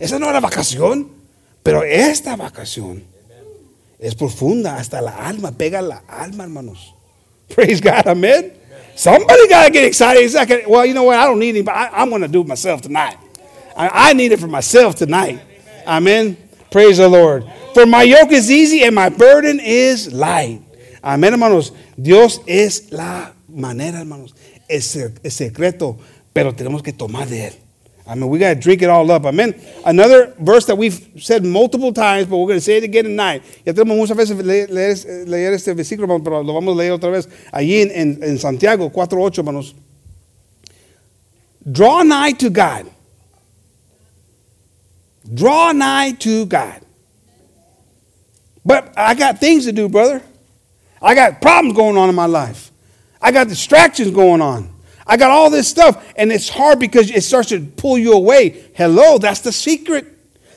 Esa 0.00 0.18
no 0.18 0.28
era 0.28 0.40
vacación, 0.40 1.08
pero 1.62 1.84
esta 1.84 2.34
vacación 2.34 3.04
es 4.00 4.16
profunda, 4.16 4.76
hasta 4.76 5.00
la 5.00 5.12
alma, 5.12 5.52
pega 5.52 5.80
la 5.80 6.02
alma, 6.08 6.42
hermanos. 6.42 6.92
Praise 7.54 7.80
God, 7.80 8.08
amen. 8.08 8.52
Somebody 8.94 9.48
got 9.48 9.66
to 9.66 9.70
get 9.70 9.84
excited. 9.84 10.22
It's 10.22 10.34
like, 10.34 10.64
well, 10.66 10.84
you 10.84 10.94
know 10.94 11.04
what? 11.04 11.18
I 11.18 11.26
don't 11.26 11.38
need 11.38 11.50
anybody. 11.50 11.76
I, 11.76 12.02
I'm 12.02 12.10
going 12.10 12.22
to 12.22 12.28
do 12.28 12.42
it 12.42 12.46
myself 12.46 12.82
tonight. 12.82 13.16
I, 13.76 14.10
I 14.10 14.12
need 14.12 14.32
it 14.32 14.40
for 14.40 14.46
myself 14.46 14.96
tonight. 14.96 15.40
Amen. 15.86 16.36
Praise 16.70 16.98
the 16.98 17.08
Lord. 17.08 17.44
For 17.74 17.86
my 17.86 18.02
yoke 18.02 18.32
is 18.32 18.50
easy 18.50 18.84
and 18.84 18.94
my 18.94 19.08
burden 19.08 19.60
is 19.60 20.12
light. 20.12 20.60
Amén, 21.02 21.32
hermanos. 21.32 21.72
Dios 22.00 22.40
es 22.46 22.92
la 22.92 23.32
manera, 23.48 23.98
hermanos. 23.98 24.34
Es 24.68 24.94
el, 24.96 25.12
el 25.22 25.30
secreto, 25.30 25.98
pero 26.32 26.54
tenemos 26.54 26.82
que 26.82 26.92
tomar 26.92 27.26
de 27.28 27.48
él. 27.48 27.52
I 28.06 28.14
mean, 28.16 28.28
we 28.28 28.38
got 28.38 28.54
to 28.54 28.60
drink 28.60 28.82
it 28.82 28.90
all 28.90 29.08
up. 29.10 29.24
Amen. 29.24 29.54
Another 29.84 30.34
verse 30.40 30.66
that 30.66 30.76
we've 30.76 31.08
said 31.18 31.44
multiple 31.44 31.92
times, 31.92 32.26
but 32.26 32.38
we're 32.38 32.48
going 32.48 32.58
to 32.58 32.64
say 32.64 32.78
it 32.78 32.84
again 32.84 33.04
tonight. 33.04 33.42
Ya 33.64 33.72
tenemos 33.72 33.96
muchas 33.96 34.16
veces 34.16 34.44
leer, 34.44 34.66
leer, 34.68 34.96
leer 35.26 35.52
este 35.52 35.68
versículo, 35.68 36.22
pero 36.22 36.42
lo 36.42 36.54
vamos 36.54 36.74
a 36.74 36.78
leer 36.78 36.92
otra 36.92 37.10
vez. 37.12 37.28
Allí 37.52 37.82
en, 37.82 37.90
en, 37.90 38.22
en 38.22 38.38
Santiago 38.38 38.90
4.8, 38.90 39.38
hermanos. 39.38 39.74
Draw 41.70 42.02
nigh 42.02 42.32
to 42.32 42.50
God. 42.50 42.90
Draw 45.32 45.72
nigh 45.72 46.12
to 46.12 46.46
God. 46.46 46.80
But 48.64 48.92
I 48.96 49.14
got 49.14 49.38
things 49.38 49.64
to 49.66 49.72
do, 49.72 49.88
brother. 49.88 50.22
I 51.00 51.14
got 51.14 51.40
problems 51.40 51.76
going 51.76 51.96
on 51.96 52.08
in 52.08 52.14
my 52.14 52.26
life. 52.26 52.70
I 53.20 53.30
got 53.30 53.48
distractions 53.48 54.10
going 54.10 54.40
on. 54.40 54.71
I 55.06 55.16
got 55.16 55.30
all 55.30 55.50
this 55.50 55.68
stuff, 55.68 55.96
and 56.16 56.30
it's 56.30 56.48
hard 56.48 56.78
because 56.78 57.10
it 57.10 57.22
starts 57.22 57.48
to 57.48 57.60
pull 57.60 57.98
you 57.98 58.12
away. 58.12 58.70
Hello, 58.74 59.18
that's 59.18 59.40
the 59.40 59.52
secret. 59.52 60.06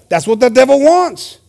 That's 0.10 0.28
what 0.28 0.40
the 0.40 0.50
devil 0.50 0.80
wants. 0.80 1.40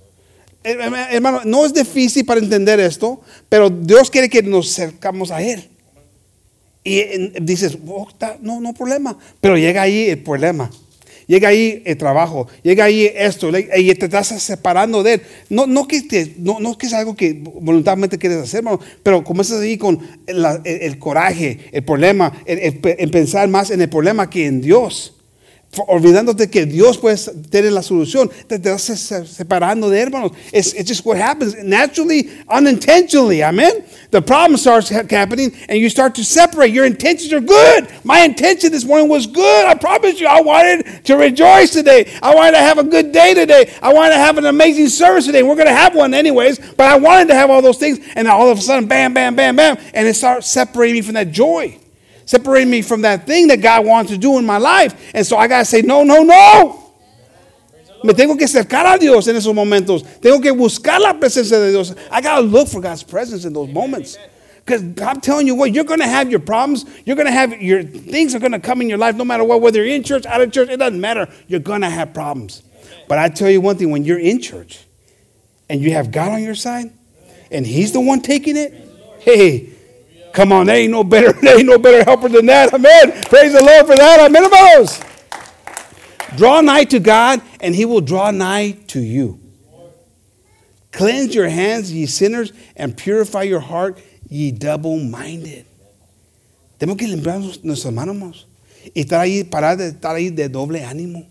Eh, 0.65 0.73
eh, 0.73 1.07
Hermano, 1.11 1.43
no 1.45 1.65
es 1.65 1.73
difícil 1.73 2.25
para 2.27 2.41
entender 2.41 2.81
esto, 2.81 3.21
pero 3.49 3.71
Dios 3.71 4.11
quiere 4.11 4.29
que 4.29 4.43
nos 4.43 4.71
acercamos 4.73 5.31
a 5.31 5.41
Él. 5.43 5.69
Y 6.83 6.99
eh, 6.99 7.33
dices, 7.41 7.77
"Oh, 7.87 8.09
no, 8.41 8.61
no 8.61 8.73
problema. 8.73 9.17
Pero 9.41 9.57
llega 9.57 9.83
ahí 9.83 10.09
el 10.11 10.23
problema. 10.23 10.71
Llega 11.27 11.49
ahí 11.49 11.83
el 11.85 11.97
trabajo. 11.97 12.47
Llega 12.63 12.85
ahí 12.85 13.11
esto. 13.15 13.49
Y 13.49 13.95
te 13.95 14.05
estás 14.07 14.29
separando 14.41 15.03
de 15.03 15.15
él. 15.15 15.23
No, 15.49 15.67
no, 15.67 15.89
que, 15.89 15.97
es 15.99 16.93
algo 16.93 17.17
que 17.17 17.33
voluntariamente 17.35 18.19
quieres 18.19 18.39
hacer, 18.39 18.59
hermano, 18.59 18.81
pero 19.03 19.25
comienzas 19.25 19.61
ahí 19.61 19.77
con 19.77 20.01
el, 20.27 20.99
coraje, 20.99 21.59
el 21.73 21.83
problema, 21.83 22.33
el 22.47 23.11
pensar 23.11 23.49
más 23.49 23.71
en 23.71 23.81
el 23.81 23.89
problema 23.89 24.31
que 24.31 24.47
en 24.47 24.61
Dios. 24.61 25.16
Olvidándote 25.87 26.49
que 26.51 26.67
Dios 26.67 26.97
puede 26.99 27.17
tener 27.51 27.73
la 27.73 27.83
solución, 27.83 28.31
te, 28.49 28.59
se- 28.79 28.97
separando 29.27 29.91
de 29.91 30.01
hermanos. 30.01 30.33
It's, 30.53 30.73
it's 30.75 30.89
just 30.89 31.05
what 31.05 31.17
happens 31.19 31.55
naturally, 31.63 32.31
unintentionally. 32.49 33.43
Amen. 33.43 33.85
The 34.11 34.23
problem 34.23 34.57
starts 34.57 34.89
happening, 34.89 35.53
and 35.69 35.79
you 35.79 35.89
start 35.89 36.15
to 36.17 36.25
separate. 36.25 36.73
Your 36.73 36.85
intentions 36.87 37.33
are 37.33 37.41
good. 37.41 37.89
My 38.05 38.21
intention 38.21 38.71
this 38.73 38.85
morning 38.85 39.09
was 39.09 39.27
good. 39.27 39.67
I 39.67 39.75
promise 39.75 40.21
you, 40.21 40.27
I 40.27 40.41
wanted 40.41 41.05
to 41.05 41.17
rejoice 41.17 41.73
today. 41.73 42.13
I 42.23 42.35
wanted 42.35 42.53
to 42.53 42.59
have 42.59 42.79
a 42.79 42.85
good 42.85 43.13
day 43.13 43.35
today. 43.35 43.73
I 43.83 43.93
wanted 43.93 44.11
to 44.15 44.19
have 44.19 44.39
an 44.39 44.47
amazing 44.47 44.89
service 44.89 45.27
today. 45.27 45.43
We're 45.43 45.57
going 45.57 45.67
to 45.67 45.75
have 45.75 45.95
one 45.95 46.15
anyways, 46.15 46.59
but 46.75 46.87
I 46.87 46.97
wanted 46.97 47.29
to 47.29 47.35
have 47.35 47.51
all 47.51 47.63
those 47.63 47.79
things, 47.79 47.99
and 48.15 48.29
all 48.29 48.51
of 48.51 48.59
a 48.59 48.61
sudden, 48.63 48.89
bam, 48.89 49.13
bam, 49.13 49.35
bam, 49.37 49.57
bam, 49.57 49.77
and 49.93 50.07
it 50.09 50.15
starts 50.15 50.47
separating 50.49 50.95
me 50.95 51.03
from 51.03 51.15
that 51.15 51.31
joy 51.33 51.77
separating 52.27 52.71
me 52.71 52.83
from 52.83 53.03
that 53.03 53.27
thing 53.27 53.47
that 53.49 53.63
God 53.63 53.87
wants 53.87 54.11
to 54.11 54.19
do 54.19 54.37
in 54.37 54.45
my 54.45 54.59
life. 54.59 55.13
And 55.15 55.27
so 55.27 55.39
I 55.39 55.49
got 55.49 55.61
to 55.61 55.65
say, 55.65 55.81
no, 55.81 56.05
no, 56.05 56.23
no. 56.23 56.83
Me 58.05 58.13
tengo 58.13 58.37
que 58.37 58.47
acercar 58.47 58.95
a 58.95 58.99
Dios 58.99 59.27
en 59.27 59.37
esos 59.37 59.55
momentos. 59.55 60.03
Tengo 60.21 60.41
que 60.41 60.53
buscar 60.53 61.01
la 61.01 61.15
presencia 61.15 61.59
de 61.59 61.71
Dios. 61.71 61.95
I 62.11 62.21
got 62.21 62.37
to 62.37 62.43
look 62.43 62.69
for 62.69 62.81
God's 62.81 63.03
presence 63.03 63.45
in 63.45 63.53
those 63.53 63.71
moments. 63.71 64.19
Because 64.65 64.83
I'm 65.01 65.21
telling 65.21 65.47
you 65.47 65.55
what, 65.55 65.73
you're 65.73 65.85
going 65.85 66.01
to 66.01 66.07
have 66.07 66.29
your 66.29 66.41
problems. 66.41 66.85
You're 67.05 67.17
going 67.17 67.27
to 67.27 67.33
have 67.33 67.63
your 67.63 67.85
things 67.85 68.35
are 68.35 68.41
going 68.41 68.53
to 68.53 68.59
come 68.59 68.81
in 68.81 68.89
your 68.89 68.99
life 68.99 69.15
no 69.15 69.25
matter 69.25 69.45
what, 69.45 69.61
whether 69.61 69.85
you're 69.85 69.95
in 69.95 70.03
church, 70.03 70.27
out 70.27 70.41
of 70.41 70.51
church, 70.51 70.69
it 70.69 70.79
doesn't 70.79 71.01
matter. 71.01 71.29
You're 71.47 71.61
going 71.61 71.83
to 71.83 71.91
have 71.91 72.13
problems. 72.13 72.63
But 73.09 73.19
I 73.19 73.29
tell 73.29 73.49
you 73.49 73.61
one 73.61 73.77
thing 73.77 73.91
when 73.91 74.05
you're 74.05 74.19
in 74.19 74.43
church 74.43 74.85
and 75.69 75.81
you 75.81 75.93
have 75.93 76.11
God 76.11 76.33
on 76.33 76.43
your 76.43 76.57
side 76.57 76.93
and 77.53 77.65
He's 77.65 77.93
the 77.93 78.01
one 78.01 78.21
taking 78.21 78.57
it, 78.57 78.75
hey, 79.21 79.76
Come 80.37 80.53
on, 80.53 80.67
there 80.67 80.77
ain't 80.77 80.93
no 80.93 81.03
better, 81.03 81.33
there 81.41 81.57
ain't 81.57 81.67
no 81.67 81.79
better 81.79 82.05
helper 82.05 82.29
than 82.29 82.45
that. 82.45 82.75
Amen. 82.75 83.11
Praise 83.25 83.55
the 83.55 83.65
Lord 83.65 83.87
for 83.87 83.97
that. 83.97 84.21
Amen, 84.21 84.45
hermanos. 84.45 85.01
Draw 86.37 86.61
nigh 86.61 86.85
to 86.85 87.01
God, 87.01 87.41
and 87.59 87.75
He 87.75 87.87
will 87.87 88.03
draw 88.03 88.31
nigh 88.31 88.73
to 88.89 89.01
you. 89.01 89.41
Cleanse 90.93 91.35
your 91.35 91.49
hands, 91.49 91.91
ye 91.91 92.05
sinners, 92.05 92.53
and 92.77 92.95
purify 92.95 93.45
your 93.45 93.61
heart, 93.61 93.99
ye 94.29 94.51
double-minded. 94.51 95.65
Tenemos 96.79 96.99
que 96.99 97.09
limpiar 97.09 97.41
nuestras 97.65 97.95
manos 97.95 98.45
y 98.95 99.01
estar 99.01 99.21
ahí, 99.21 99.43
parar 99.43 99.79
de 99.79 99.93
estar 99.93 100.15
ahí 100.15 100.29
de 100.29 100.51
doble 100.51 100.83
ánimo. 100.83 101.27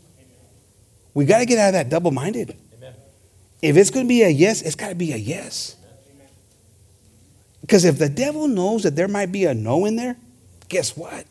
We 1.14 1.26
got 1.26 1.40
to 1.40 1.46
get 1.46 1.60
out 1.60 1.68
of 1.68 1.74
that 1.74 1.90
double-minded. 1.90 2.58
If 3.62 3.78
it's 3.78 3.92
going 3.92 4.08
to 4.08 4.10
be 4.10 4.24
a 4.24 4.30
yes, 4.30 4.64
it's 4.64 4.76
got 4.76 4.90
to 4.90 4.96
be 4.96 5.14
a 5.14 5.18
yes. 5.18 5.76
Because 7.66 7.84
if 7.86 7.98
the 7.98 8.10
devil 8.10 8.48
knows 8.48 8.84
that 8.84 8.96
there 8.96 9.08
might 9.08 9.32
be 9.32 9.46
a 9.46 9.54
no 9.56 9.86
in 9.86 9.96
there, 9.96 10.16
guess 10.70 10.96
what? 10.96 11.26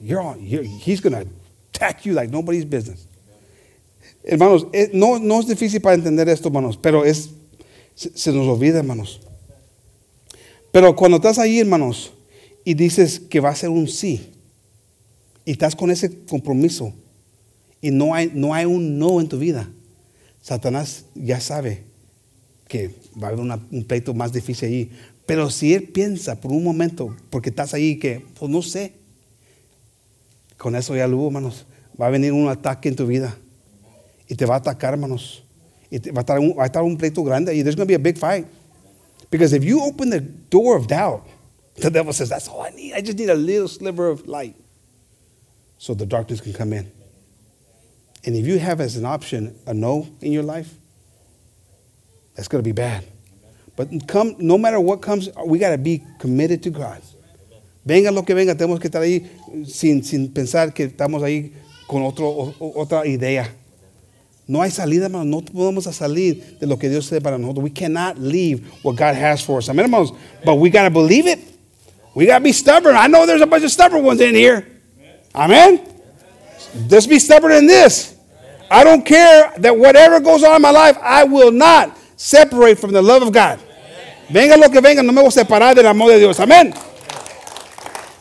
You're 0.00 0.20
on, 0.20 0.42
you're, 0.44 0.64
he's 0.64 1.00
going 1.00 1.12
to 1.12 1.26
attack 1.72 2.04
you 2.04 2.14
like 2.14 2.30
nobody's 2.30 2.64
business. 2.64 3.06
Hermanos, 4.24 4.64
eh, 4.72 4.88
no, 4.92 5.18
no 5.18 5.38
es 5.40 5.46
difícil 5.46 5.80
para 5.80 5.94
entender 5.94 6.28
esto, 6.28 6.48
hermanos, 6.48 6.76
pero 6.76 7.04
es, 7.04 7.28
se, 7.94 8.10
se 8.16 8.32
nos 8.32 8.46
olvida, 8.48 8.78
hermanos. 8.78 9.20
Pero 10.72 10.94
cuando 10.96 11.18
estás 11.18 11.38
ahí, 11.38 11.60
hermanos, 11.60 12.12
y 12.64 12.74
dices 12.74 13.20
que 13.20 13.40
va 13.40 13.50
a 13.50 13.54
ser 13.54 13.70
un 13.70 13.86
sí, 13.88 14.32
y 15.44 15.52
estás 15.52 15.76
con 15.76 15.90
ese 15.90 16.24
compromiso, 16.26 16.92
y 17.80 17.90
no 17.90 18.14
hay, 18.14 18.30
no 18.34 18.52
hay 18.52 18.64
un 18.66 18.98
no 18.98 19.20
en 19.20 19.28
tu 19.28 19.38
vida, 19.38 19.68
Satanás 20.42 21.04
ya 21.14 21.40
sabe 21.40 21.84
que 22.68 22.90
va 23.20 23.26
a 23.28 23.30
haber 23.30 23.40
una- 23.40 23.60
un 23.72 23.84
pleito 23.84 24.14
más 24.14 24.32
difícil 24.32 24.68
allí. 24.68 24.90
Pero 25.30 25.48
si 25.48 25.74
él 25.74 25.84
piensa 25.84 26.40
por 26.40 26.50
un 26.50 26.64
momento, 26.64 27.14
porque 27.30 27.50
estás 27.50 27.72
ahí, 27.72 28.00
que 28.00 28.26
pues 28.36 28.50
no 28.50 28.62
sé, 28.62 28.94
con 30.56 30.74
eso 30.74 30.96
ya 30.96 31.06
lo 31.06 31.18
hubo, 31.18 31.26
hermanos. 31.28 31.66
Va 32.00 32.08
a 32.08 32.10
venir 32.10 32.32
un 32.32 32.48
ataque 32.48 32.88
en 32.88 32.96
tu 32.96 33.06
vida 33.06 33.38
y 34.26 34.34
te 34.34 34.44
va 34.44 34.56
a 34.56 34.58
atacar, 34.58 34.92
hermanos. 34.92 35.44
Y 35.88 36.00
te- 36.00 36.10
va, 36.10 36.18
a 36.18 36.22
estar 36.22 36.40
un, 36.40 36.56
va 36.58 36.64
a 36.64 36.66
estar 36.66 36.82
un 36.82 36.96
pleito 36.96 37.22
grande 37.22 37.54
y 37.54 37.62
there's 37.62 37.76
going 37.76 37.86
to 37.86 37.88
be 37.88 37.94
a 37.94 37.98
big 38.00 38.18
fight. 38.18 38.44
Because 39.30 39.52
if 39.52 39.62
you 39.62 39.80
open 39.80 40.10
the 40.10 40.18
door 40.18 40.76
of 40.76 40.88
doubt, 40.88 41.24
the 41.76 41.90
devil 41.90 42.12
says, 42.12 42.28
That's 42.28 42.48
all 42.48 42.62
I 42.62 42.70
need. 42.70 42.94
I 42.94 43.00
just 43.00 43.16
need 43.16 43.30
a 43.30 43.36
little 43.36 43.68
sliver 43.68 44.08
of 44.08 44.26
light 44.26 44.56
so 45.78 45.94
the 45.94 46.06
darkness 46.06 46.40
can 46.40 46.54
come 46.54 46.72
in. 46.72 46.90
And 48.26 48.34
if 48.34 48.48
you 48.48 48.58
have 48.58 48.80
as 48.80 48.96
an 48.96 49.04
option 49.04 49.54
a 49.64 49.74
no 49.74 50.08
in 50.22 50.32
your 50.32 50.42
life, 50.42 50.74
that's 52.34 52.48
going 52.48 52.64
to 52.64 52.68
be 52.68 52.72
bad. 52.72 53.04
But 53.80 54.06
come, 54.06 54.36
no 54.38 54.58
matter 54.58 54.78
what 54.78 55.00
comes, 55.00 55.30
we 55.46 55.58
got 55.58 55.70
to 55.70 55.78
be 55.78 56.02
committed 56.18 56.62
to 56.64 56.70
God. 56.70 57.00
Venga 57.86 58.10
lo 58.10 58.22
que 58.24 58.34
venga, 58.34 58.54
tenemos 58.54 58.78
que 58.78 58.90
estar 58.90 59.00
ahí 59.00 59.26
sin, 59.66 60.04
sin 60.04 60.28
pensar 60.28 60.74
que 60.74 60.84
estamos 60.84 61.22
ahí 61.22 61.54
con 61.88 62.02
otro, 62.02 62.26
o- 62.28 62.72
otra 62.76 63.06
idea. 63.06 63.48
No 64.46 64.60
hay 64.60 64.70
salida, 64.70 65.06
hermanos. 65.06 65.26
No 65.26 65.40
podemos 65.40 65.84
salir 65.84 66.58
de 66.60 66.66
lo 66.66 66.76
que 66.78 66.90
Dios 66.90 67.08
tiene 67.08 67.22
para 67.22 67.38
nosotros. 67.38 67.64
We 67.64 67.70
cannot 67.70 68.18
leave 68.18 68.60
what 68.82 68.96
God 68.96 69.14
has 69.14 69.42
for 69.42 69.58
us. 69.60 69.70
Amen, 69.70 69.86
hermanos. 69.86 70.12
But 70.44 70.56
we 70.56 70.68
got 70.68 70.82
to 70.82 70.90
believe 70.90 71.26
it. 71.26 71.38
We 72.14 72.26
got 72.26 72.38
to 72.40 72.44
be 72.44 72.52
stubborn. 72.52 72.96
I 72.96 73.06
know 73.06 73.24
there's 73.24 73.40
a 73.40 73.46
bunch 73.46 73.64
of 73.64 73.70
stubborn 73.70 74.04
ones 74.04 74.20
in 74.20 74.34
here. 74.34 74.66
Amen. 75.34 75.80
Just 76.88 77.08
be 77.08 77.18
stubborn 77.18 77.52
in 77.52 77.66
this. 77.66 78.14
I 78.70 78.84
don't 78.84 79.06
care 79.06 79.54
that 79.58 79.74
whatever 79.74 80.20
goes 80.20 80.44
on 80.44 80.56
in 80.56 80.60
my 80.62 80.70
life, 80.70 80.98
I 81.00 81.24
will 81.24 81.50
not 81.50 81.96
separate 82.16 82.78
from 82.78 82.92
the 82.92 83.00
love 83.00 83.22
of 83.22 83.32
God. 83.32 83.58
Venga 84.32 84.56
lo 84.56 84.70
que 84.70 84.80
venga, 84.80 85.02
no 85.02 85.12
me 85.12 85.20
voy 85.20 85.28
a 85.28 85.32
separar 85.32 85.74
del 85.74 85.86
amor 85.86 86.10
de 86.10 86.18
Dios. 86.18 86.38
Amén. 86.40 86.72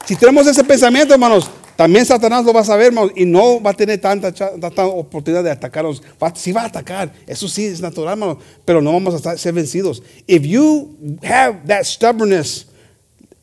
Si 0.06 0.15
tenemos 0.15 0.48
ese 0.48 0.63
pensamiento, 0.63 1.13
hermanos, 1.13 1.50
también 1.76 2.06
Satanás 2.06 2.43
lo 2.43 2.52
va 2.52 2.62
a 2.62 2.65
saber, 2.65 2.88
hermanos, 2.88 3.12
y 3.15 3.26
no 3.26 3.62
va 3.62 3.72
a 3.72 3.74
tener 3.74 4.02
tanta, 4.02 4.32
tanta 4.34 4.86
oportunidad 4.86 5.43
de 5.43 5.52
atacarnos. 5.52 6.02
Va, 6.22 6.34
sí 6.36 6.52
va 6.52 6.63
a 6.63 6.65
atacar, 6.65 7.13
eso 7.28 7.48
sí 7.48 7.65
es 7.65 7.80
natural, 7.80 8.13
hermanos, 8.13 8.38
pero 8.65 8.82
no 8.82 8.91
vamos 8.91 9.13
a 9.13 9.17
estar- 9.17 9.38
ser 9.38 9.54
vencidos. 9.54 10.02
If 10.28 10.43
you 10.45 10.98
have 11.24 11.67
that 11.67 11.86
stubbornness, 11.86 12.65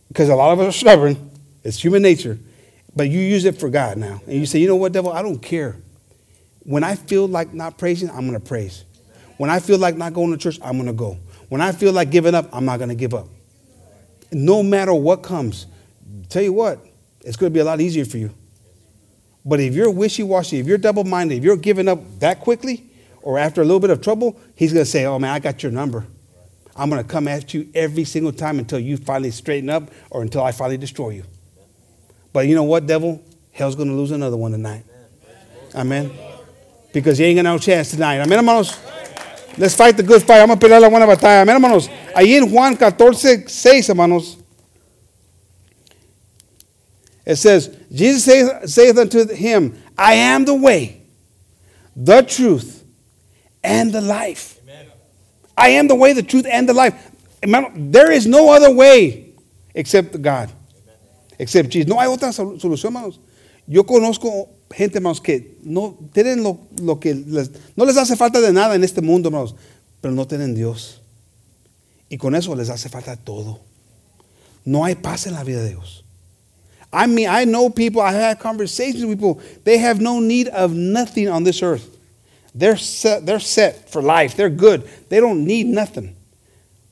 because 0.08 0.28
a 0.28 0.34
lot 0.36 0.52
of 0.52 0.58
us 0.60 0.66
are 0.66 0.72
stubborn, 0.72 1.16
it's 1.62 1.82
human 1.82 2.02
nature, 2.02 2.36
but 2.94 3.04
you 3.08 3.20
use 3.20 3.44
it 3.46 3.58
for 3.60 3.70
God 3.70 3.96
now. 3.96 4.20
And 4.26 4.34
you 4.40 4.46
say, 4.46 4.58
you 4.58 4.66
know 4.66 4.76
what, 4.76 4.92
devil, 4.92 5.12
I 5.12 5.22
don't 5.22 5.40
care. 5.40 5.76
When 6.64 6.82
I 6.82 6.96
feel 6.96 7.28
like 7.28 7.54
not 7.54 7.78
praising, 7.78 8.10
I'm 8.10 8.26
going 8.28 8.32
to 8.32 8.40
praise. 8.40 8.84
When 9.38 9.50
I 9.50 9.60
feel 9.60 9.78
like 9.78 9.96
not 9.96 10.12
going 10.14 10.32
to 10.32 10.36
church, 10.36 10.58
I'm 10.62 10.76
going 10.76 10.86
to 10.88 10.92
go. 10.92 11.16
When 11.48 11.60
I 11.60 11.72
feel 11.72 11.92
like 11.92 12.10
giving 12.10 12.34
up, 12.34 12.48
I'm 12.52 12.64
not 12.64 12.78
going 12.78 12.88
to 12.88 12.94
give 12.94 13.14
up. 13.14 13.28
No 14.32 14.62
matter 14.62 14.92
what 14.92 15.22
comes, 15.22 15.66
tell 16.28 16.42
you 16.42 16.52
what, 16.52 16.84
it's 17.20 17.36
going 17.36 17.52
to 17.52 17.54
be 17.54 17.60
a 17.60 17.64
lot 17.64 17.80
easier 17.80 18.04
for 18.04 18.18
you. 18.18 18.34
But 19.44 19.60
if 19.60 19.74
you're 19.74 19.90
wishy 19.90 20.24
washy, 20.24 20.58
if 20.58 20.66
you're 20.66 20.78
double 20.78 21.04
minded, 21.04 21.38
if 21.38 21.44
you're 21.44 21.56
giving 21.56 21.86
up 21.86 22.00
that 22.18 22.40
quickly, 22.40 22.90
or 23.22 23.38
after 23.38 23.60
a 23.60 23.64
little 23.64 23.80
bit 23.80 23.90
of 23.90 24.00
trouble, 24.00 24.38
he's 24.54 24.72
going 24.72 24.84
to 24.84 24.90
say, 24.90 25.04
Oh 25.04 25.18
man, 25.18 25.30
I 25.30 25.38
got 25.38 25.62
your 25.62 25.72
number. 25.72 26.06
I'm 26.76 26.90
going 26.90 27.02
to 27.02 27.08
come 27.08 27.26
at 27.26 27.54
you 27.54 27.68
every 27.74 28.04
single 28.04 28.32
time 28.32 28.58
until 28.58 28.78
you 28.78 28.96
finally 28.96 29.30
straighten 29.30 29.70
up 29.70 29.90
or 30.10 30.22
until 30.22 30.42
I 30.42 30.52
finally 30.52 30.76
destroy 30.76 31.10
you. 31.10 31.24
But 32.32 32.46
you 32.46 32.54
know 32.54 32.64
what, 32.64 32.86
devil? 32.86 33.22
Hell's 33.52 33.76
going 33.76 33.88
to 33.88 33.94
lose 33.94 34.10
another 34.10 34.36
one 34.36 34.52
tonight. 34.52 34.84
Amen. 35.74 36.10
Because 36.92 37.18
you 37.18 37.26
ain't 37.26 37.36
got 37.36 37.42
no 37.42 37.58
chance 37.58 37.90
tonight. 37.90 38.20
Amen, 38.20 38.38
hermanos. 38.38 38.78
Let's 39.58 39.74
fight 39.74 39.96
the 39.96 40.02
good 40.02 40.22
fight. 40.22 40.40
Vamos 40.40 40.56
a 40.56 40.60
pelear 40.60 40.80
la 40.80 40.88
buena 40.88 41.06
batalla. 41.06 41.42
Amén, 41.42 41.56
hermanos. 41.56 41.88
Ahí 42.14 42.34
en 42.34 42.50
Juan 42.50 42.76
14, 42.76 43.48
6, 43.48 43.88
hermanos. 43.88 44.36
It 47.24 47.36
says, 47.36 47.70
Jesus 47.92 48.24
saith, 48.24 48.68
saith 48.68 48.98
unto 48.98 49.26
him, 49.34 49.82
I 49.98 50.14
am 50.14 50.44
the 50.44 50.54
way, 50.54 51.02
the 51.96 52.22
truth, 52.22 52.84
and 53.64 53.92
the 53.92 54.00
life. 54.00 54.60
I 55.56 55.70
am 55.70 55.88
the 55.88 55.94
way, 55.94 56.12
the 56.12 56.22
truth, 56.22 56.46
and 56.48 56.68
the 56.68 56.74
life. 56.74 56.94
There 57.42 58.12
is 58.12 58.26
no 58.26 58.50
other 58.50 58.70
way 58.70 59.32
except 59.74 60.20
God. 60.20 60.50
Except 61.38 61.70
Jesus. 61.70 61.88
No 61.88 61.98
hay 61.98 62.06
otra 62.06 62.32
solución, 62.32 62.84
hermanos. 62.84 63.18
Yo 63.66 63.84
conozco 63.84 64.48
gente, 64.70 64.98
hermanos, 64.98 65.20
que 65.20 65.56
no 65.62 65.98
tienen 66.12 66.42
lo, 66.42 66.58
lo 66.82 66.98
que 66.98 67.14
les, 67.14 67.50
no 67.76 67.84
les 67.84 67.96
hace 67.96 68.16
falta 68.16 68.40
de 68.40 68.52
nada 68.52 68.74
en 68.74 68.84
este 68.84 69.00
mundo, 69.00 69.28
hermanos, 69.28 69.54
pero 70.00 70.14
no 70.14 70.26
tienen 70.26 70.54
Dios. 70.54 71.00
Y 72.08 72.18
con 72.18 72.34
eso 72.34 72.54
les 72.54 72.70
hace 72.70 72.88
falta 72.88 73.16
todo. 73.16 73.60
No 74.64 74.84
hay 74.84 74.94
paz 74.94 75.26
en 75.26 75.34
la 75.34 75.44
vida 75.44 75.62
de 75.62 75.70
Dios. 75.70 76.04
I 76.92 77.06
mean, 77.06 77.28
I 77.28 77.44
know 77.44 77.68
people, 77.68 78.00
I 78.00 78.12
have 78.12 78.38
conversations 78.38 79.04
with 79.04 79.18
people, 79.18 79.40
they 79.64 79.78
have 79.78 80.00
no 80.00 80.20
need 80.20 80.48
of 80.48 80.72
nothing 80.72 81.28
on 81.28 81.44
this 81.44 81.62
earth. 81.62 81.96
They're 82.54 82.76
set, 82.76 83.26
they're 83.26 83.40
set 83.40 83.90
for 83.90 84.00
life. 84.00 84.34
They're 84.34 84.48
good. 84.48 84.88
They 85.10 85.20
don't 85.20 85.44
need 85.44 85.66
nothing. 85.66 86.16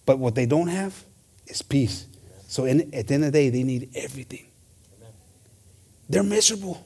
But 0.04 0.18
what 0.18 0.34
they 0.34 0.44
don't 0.44 0.68
have 0.68 1.02
is 1.46 1.62
peace. 1.62 2.06
So 2.48 2.66
in, 2.66 2.92
at 2.94 3.08
the 3.08 3.14
end 3.14 3.24
of 3.24 3.32
the 3.32 3.38
day, 3.38 3.48
they 3.48 3.62
need 3.62 3.88
everything. 3.94 4.44
They're 6.08 6.22
miserable 6.22 6.84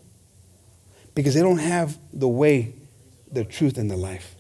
because 1.19 1.35
they 1.35 1.41
don't 1.41 1.59
have 1.59 1.99
the 2.13 2.29
way, 2.29 2.73
the 3.33 3.43
truth, 3.43 3.77
and 3.77 3.91
the 3.91 3.97
life. 3.97 4.37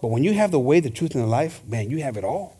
But 0.00 0.12
when 0.12 0.22
you 0.22 0.32
have 0.34 0.52
the 0.52 0.60
way, 0.60 0.78
the 0.78 0.90
truth, 0.90 1.16
and 1.16 1.24
the 1.24 1.26
life, 1.26 1.60
man, 1.66 1.90
you 1.90 2.04
have 2.04 2.16
it 2.16 2.22
all. 2.22 2.56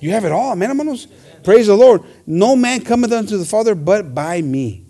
You 0.00 0.10
have 0.10 0.24
it 0.24 0.32
all. 0.32 0.50
Amen, 0.50 0.70
hermanos. 0.70 1.06
Praise 1.44 1.68
the 1.68 1.76
Lord. 1.76 2.02
No 2.26 2.56
man 2.56 2.80
cometh 2.80 3.12
unto 3.12 3.38
the 3.38 3.44
Father 3.44 3.76
but 3.76 4.12
by 4.12 4.42
me. 4.42 4.86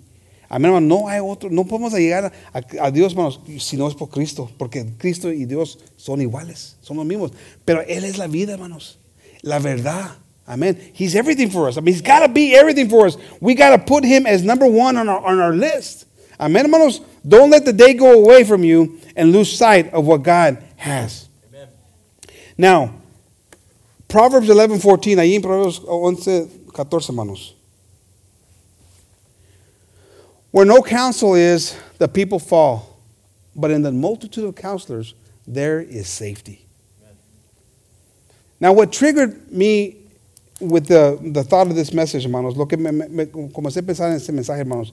Amén, 0.50 0.70
hermano, 0.70 0.86
no 0.86 1.08
hay 1.08 1.20
otro, 1.20 1.50
no 1.50 1.64
podemos 1.64 1.92
llegar 1.92 2.32
a, 2.54 2.62
a 2.80 2.90
Dios, 2.90 3.12
hermanos, 3.12 3.38
si 3.58 3.76
no 3.76 3.86
es 3.86 3.94
por 3.94 4.08
Cristo, 4.08 4.50
porque 4.56 4.86
Cristo 4.96 5.30
y 5.30 5.44
Dios 5.44 5.76
son 5.98 6.22
iguales, 6.22 6.76
son 6.80 6.96
los 6.96 7.04
mismos. 7.04 7.32
Pero 7.66 7.82
Él 7.82 8.04
es 8.04 8.16
la 8.16 8.28
vida, 8.28 8.54
hermanos, 8.54 8.98
la 9.42 9.58
verdad. 9.58 10.16
Amen. 10.48 10.78
He's 10.94 11.14
everything 11.14 11.50
for 11.50 11.68
us. 11.68 11.76
I 11.76 11.82
mean, 11.82 11.92
He's 11.92 12.00
got 12.00 12.20
to 12.20 12.28
be 12.32 12.56
everything 12.56 12.88
for 12.88 13.04
us. 13.06 13.18
We 13.42 13.54
got 13.54 13.76
to 13.76 13.78
put 13.78 14.04
Him 14.04 14.24
as 14.24 14.42
number 14.42 14.66
one 14.66 14.96
on 14.96 15.10
our, 15.10 15.22
on 15.22 15.38
our 15.38 15.52
list. 15.52 16.06
Amen, 16.38 16.66
hermanos. 16.66 17.00
Don't 17.26 17.50
let 17.50 17.64
the 17.64 17.72
day 17.72 17.94
go 17.94 18.12
away 18.12 18.44
from 18.44 18.62
you 18.62 19.00
and 19.16 19.32
lose 19.32 19.56
sight 19.56 19.92
of 19.92 20.06
what 20.06 20.22
God 20.22 20.62
has. 20.76 21.28
Amen. 21.48 21.68
Now, 22.58 22.94
Proverbs 24.08 24.48
11, 24.48 24.78
14, 24.78 25.18
ahí 25.18 25.34
en 25.34 25.42
Proverbios 25.42 25.82
11, 25.86 26.48
14, 26.72 27.08
hermanos. 27.08 27.54
Where 30.50 30.64
no 30.64 30.82
counsel 30.82 31.34
is, 31.34 31.76
the 31.98 32.08
people 32.08 32.38
fall, 32.38 32.98
but 33.54 33.70
in 33.70 33.82
the 33.82 33.92
multitude 33.92 34.44
of 34.44 34.54
counselors, 34.54 35.14
there 35.46 35.80
is 35.80 36.08
safety. 36.08 36.66
Now, 38.58 38.72
what 38.72 38.92
triggered 38.92 39.52
me 39.52 39.96
with 40.60 40.86
the, 40.86 41.18
the 41.20 41.44
thought 41.44 41.66
of 41.66 41.74
this 41.74 41.92
message, 41.92 42.24
hermanos, 42.24 42.56
lo 42.56 42.64
que 42.64 42.78
me, 42.78 42.90
me, 42.90 43.08
me 43.08 43.26
comencé 43.26 43.78
a 43.78 43.82
pensar 43.82 44.08
en 44.08 44.16
este 44.16 44.32
mensaje, 44.32 44.60
hermanos, 44.60 44.92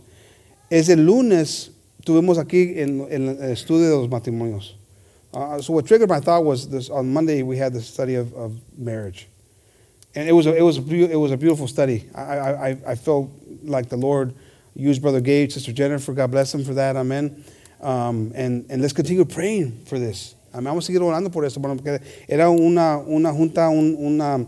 es 0.74 0.90
el 0.90 1.06
lunes 1.06 1.70
tuvimos 2.04 2.38
aquí 2.40 2.80
en, 2.80 3.06
en 3.12 3.30
el 3.30 3.52
estudio 3.52 3.90
de 3.90 3.96
los 3.96 4.10
matrimonios. 4.10 4.76
Uh, 5.32 5.62
so 5.62 5.74
what 5.74 5.86
triggered 5.86 6.10
my 6.10 6.20
thought 6.20 6.44
was 6.44 6.68
this 6.70 6.90
on 6.90 7.12
Monday 7.12 7.44
we 7.44 7.58
had 7.58 7.74
the 7.74 7.82
study 7.82 8.16
of, 8.16 8.34
of 8.34 8.54
marriage, 8.78 9.28
and 10.16 10.28
it 10.28 10.32
was 10.32 10.46
a, 10.48 10.56
it 10.56 10.62
was 10.62 10.78
a, 10.78 11.12
it 11.12 11.16
was 11.16 11.32
a 11.32 11.38
beautiful 11.38 11.68
study. 11.68 12.10
I, 12.16 12.22
I 12.22 12.78
I- 12.88 12.96
felt 12.96 13.30
like 13.64 13.90
the 13.90 13.98
Lord 13.98 14.34
used 14.76 15.02
Brother 15.02 15.22
Gabe, 15.22 15.52
Sister 15.52 15.72
Jennifer. 15.74 16.14
God 16.14 16.32
bless 16.32 16.52
them 16.52 16.64
for 16.64 16.74
that. 16.76 16.96
Amen. 16.96 17.44
Um, 17.82 18.32
and 18.36 18.66
and 18.70 18.82
let's 18.82 18.94
continue 18.94 19.26
praying 19.26 19.86
for 19.86 19.98
this. 20.00 20.36
Amén. 20.54 20.66
Vamos 20.66 20.86
a 20.88 20.92
seguir 20.92 21.02
orando 21.02 21.32
por 21.32 21.44
porque 21.44 22.00
era 22.28 22.50
una 22.50 23.00
una 23.08 23.32
junta 23.32 23.70
un, 23.70 23.96
una 23.96 24.46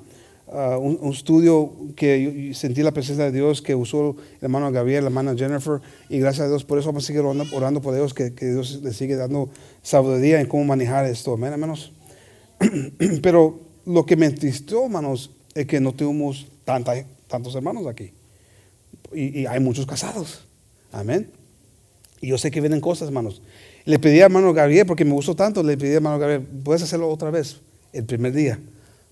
un, 0.80 1.14
estudio 1.14 1.74
que 1.96 2.52
sentí 2.54 2.82
la 2.82 2.92
presencia 2.92 3.26
de 3.26 3.32
Dios 3.32 3.62
que 3.62 3.76
usó 3.76 4.12
el 4.12 4.16
hermano 4.42 4.72
Gabriel, 4.72 5.04
la 5.04 5.10
hermana 5.10 5.36
Jennifer, 5.36 5.82
y 6.10 6.20
gracias 6.20 6.46
a 6.46 6.50
Dios 6.50 6.64
por 6.64 6.80
eso 6.80 6.88
vamos 6.88 7.04
a 7.04 7.08
seguir 7.08 7.22
orando, 7.22 7.46
orando 7.56 7.82
por 7.82 7.94
Dios, 7.94 8.14
que, 8.14 8.34
que 8.34 8.52
Dios 8.52 8.82
le 8.82 8.94
sigue 8.94 9.16
dando 9.16 9.50
sabiduría 9.82 10.40
en 10.40 10.48
cómo 10.48 10.64
manejar 10.64 11.06
esto, 11.06 11.34
amén, 11.34 11.52
hermanos. 11.54 11.92
Pero 13.22 13.60
lo 13.86 14.06
que 14.06 14.16
me 14.16 14.28
entristó, 14.28 14.86
hermanos, 14.86 15.32
es 15.54 15.66
que 15.66 15.80
no 15.80 15.94
tuvimos 15.94 16.48
tanta, 16.64 16.94
tantos 17.28 17.54
hermanos 17.56 17.86
aquí. 17.88 18.12
Y, 19.14 19.42
y 19.42 19.46
hay 19.46 19.60
muchos 19.60 19.86
casados, 19.86 20.46
amén. 20.92 21.30
Y 22.22 22.28
yo 22.28 22.38
sé 22.38 22.50
que 22.50 22.62
vienen 22.62 22.82
cosas, 22.82 23.10
hermanos. 23.10 23.42
Le 23.84 24.00
pedí 24.00 24.22
a 24.22 24.26
hermano 24.26 24.54
Gabriel, 24.54 24.86
porque 24.86 25.06
me 25.06 25.12
gustó 25.12 25.36
tanto, 25.36 25.62
le 25.62 25.78
pedí 25.78 25.92
a 25.92 25.96
hermano 25.96 26.18
Gabriel, 26.18 26.42
puedes 26.64 26.82
hacerlo 26.82 27.10
otra 27.10 27.30
vez, 27.30 27.58
el 27.94 28.06
primer 28.06 28.32
día. 28.32 28.60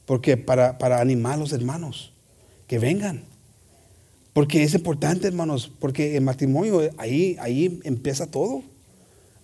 Porque 0.06 0.38
para, 0.38 0.78
para 0.78 1.00
animar 1.00 1.36
a 1.36 1.38
los 1.38 1.54
hermanos, 1.54 2.12
que 2.68 2.80
vengan. 2.80 3.26
Porque 4.34 4.64
es 4.64 4.74
importante, 4.74 5.28
hermanos, 5.28 5.72
porque 5.80 6.18
el 6.18 6.24
matrimonio, 6.24 6.90
ahí, 6.98 7.38
ahí 7.40 7.80
empieza 7.84 8.30
todo. 8.30 8.64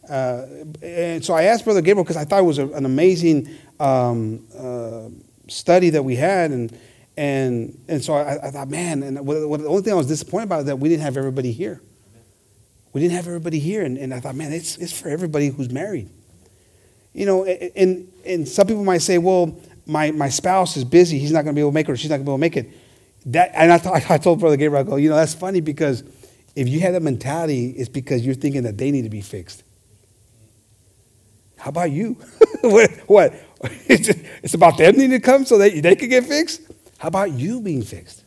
Uh, 0.09 1.21
so 1.21 1.35
I 1.35 1.43
asked 1.43 1.63
Brother 1.63 1.81
Gabriel 1.81 2.03
because 2.03 2.17
I 2.17 2.25
thought 2.25 2.39
it 2.39 2.45
was 2.45 2.57
an 2.57 2.85
amazing 2.85 3.47
um, 3.79 4.43
uh, 4.57 5.09
study 5.47 5.91
that 5.91 6.03
we 6.03 6.15
had, 6.15 6.49
and 6.49 6.75
and 7.15 7.79
and 7.87 8.03
so 8.03 8.15
I, 8.15 8.47
I 8.47 8.51
thought, 8.51 8.69
man, 8.69 9.03
and 9.03 9.19
what, 9.25 9.47
what, 9.47 9.61
the 9.61 9.67
only 9.67 9.83
thing 9.83 9.93
I 9.93 9.95
was 9.95 10.07
disappointed 10.07 10.45
about 10.45 10.61
is 10.61 10.65
that 10.65 10.79
we 10.79 10.89
didn't 10.89 11.03
have 11.03 11.15
everybody 11.15 11.51
here. 11.51 11.79
We 12.91 13.01
didn't 13.01 13.13
have 13.13 13.27
everybody 13.27 13.59
here, 13.59 13.83
and, 13.83 13.99
and 13.99 14.11
I 14.11 14.19
thought, 14.19 14.33
man, 14.33 14.51
it's 14.51 14.77
it's 14.77 14.99
for 14.99 15.09
everybody 15.09 15.49
who's 15.49 15.69
married. 15.69 16.09
You 17.13 17.27
know, 17.27 17.45
and 17.45 18.11
and 18.25 18.47
some 18.47 18.65
people 18.65 18.83
might 18.83 19.03
say, 19.03 19.19
well, 19.19 19.59
my 19.89 20.11
my 20.11 20.29
spouse 20.29 20.77
is 20.77 20.85
busy; 20.85 21.19
he's 21.19 21.31
not 21.31 21.43
going 21.43 21.53
to 21.53 21.57
be 21.57 21.61
able 21.61 21.71
to 21.71 21.75
make 21.75 21.89
it, 21.89 21.91
or 21.91 21.97
she's 21.97 22.09
not 22.09 22.17
going 22.17 22.25
to 22.25 22.29
be 22.29 22.31
able 22.31 22.37
to 22.37 22.41
make 22.41 22.57
it. 22.57 22.71
That 23.25 23.51
and 23.53 23.71
I, 23.71 23.77
thought, 23.77 24.09
I 24.09 24.17
told 24.17 24.39
Brother 24.39 24.55
Gabriel, 24.55 24.85
I 24.85 24.89
go, 24.89 24.95
you 24.95 25.09
know, 25.09 25.15
that's 25.15 25.33
funny 25.33 25.59
because 25.59 26.03
if 26.55 26.67
you 26.67 26.79
have 26.81 26.93
that 26.93 27.01
mentality, 27.01 27.71
it's 27.71 27.89
because 27.89 28.25
you're 28.25 28.35
thinking 28.35 28.63
that 28.63 28.77
they 28.77 28.91
need 28.91 29.03
to 29.03 29.09
be 29.09 29.21
fixed. 29.21 29.63
How 31.57 31.69
about 31.69 31.91
you? 31.91 32.13
what? 32.61 32.91
what? 33.07 33.33
It's, 33.89 34.07
it's 34.41 34.53
about 34.53 34.77
them 34.77 34.95
needing 34.95 35.11
to 35.11 35.19
come 35.19 35.43
so 35.43 35.57
that 35.57 35.73
they 35.83 35.95
can 35.95 36.07
get 36.07 36.23
fixed? 36.23 36.61
How 36.97 37.09
about 37.09 37.33
you 37.33 37.59
being 37.59 37.81
fixed? 37.81 38.23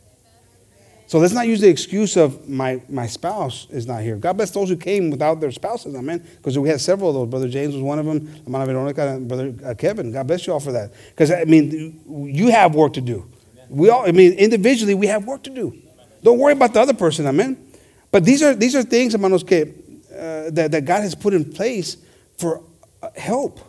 So 1.13 1.19
let's 1.19 1.35
not 1.35 1.45
use 1.45 1.61
the 1.61 1.69
excuse 1.69 2.17
of 2.17 2.49
my, 2.49 2.81
my 2.89 3.05
spouse 3.05 3.67
is 3.69 3.85
not 3.85 4.01
here. 4.01 4.15
God 4.15 4.33
bless 4.33 4.49
those 4.49 4.67
who 4.67 4.75
came 4.75 5.11
without 5.11 5.39
their 5.39 5.51
spouses, 5.51 5.93
amen. 5.93 6.27
Because 6.37 6.57
we 6.57 6.67
had 6.69 6.81
several 6.81 7.09
of 7.09 7.13
those. 7.13 7.29
Brother 7.29 7.47
James 7.47 7.75
was 7.75 7.83
one 7.83 7.99
of 7.99 8.07
them, 8.07 8.25
Hermana 8.45 8.65
Veronica, 8.65 9.09
and 9.09 9.27
Brother 9.27 9.53
uh, 9.63 9.75
Kevin. 9.75 10.11
God 10.11 10.25
bless 10.25 10.47
you 10.47 10.53
all 10.53 10.59
for 10.59 10.71
that. 10.71 10.91
Because, 11.09 11.29
I 11.29 11.43
mean, 11.43 12.01
you 12.33 12.47
have 12.47 12.73
work 12.73 12.93
to 12.93 13.01
do. 13.01 13.31
We 13.69 13.89
all, 13.89 14.07
I 14.07 14.11
mean, 14.11 14.33
individually, 14.33 14.95
we 14.95 15.05
have 15.05 15.27
work 15.27 15.43
to 15.43 15.51
do. 15.51 15.79
Don't 16.23 16.39
worry 16.39 16.53
about 16.53 16.73
the 16.73 16.81
other 16.81 16.95
person, 16.95 17.27
amen. 17.27 17.63
But 18.09 18.25
these 18.25 18.41
are, 18.41 18.55
these 18.55 18.75
are 18.75 18.81
things, 18.81 19.13
hermanos, 19.13 19.43
que, 19.43 19.71
uh, 20.11 20.49
that, 20.49 20.71
that 20.71 20.85
God 20.85 21.03
has 21.03 21.13
put 21.13 21.35
in 21.35 21.45
place 21.45 21.95
for 22.39 22.63
uh, 23.03 23.09
help 23.15 23.59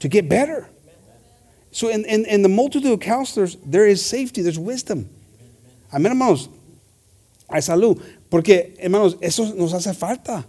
to 0.00 0.08
get 0.08 0.28
better. 0.28 0.68
So, 1.70 1.88
in, 1.88 2.04
in, 2.04 2.26
in 2.26 2.42
the 2.42 2.50
multitude 2.50 2.92
of 2.92 3.00
counselors, 3.00 3.56
there 3.64 3.86
is 3.86 4.04
safety, 4.04 4.42
there's 4.42 4.58
wisdom. 4.58 5.08
Amén, 5.90 6.12
hermanos. 6.12 6.50
Hay 7.48 7.62
salud. 7.62 7.98
Porque, 8.28 8.74
hermanos, 8.78 9.16
eso 9.20 9.54
nos 9.56 9.72
hace 9.72 9.94
falta 9.94 10.46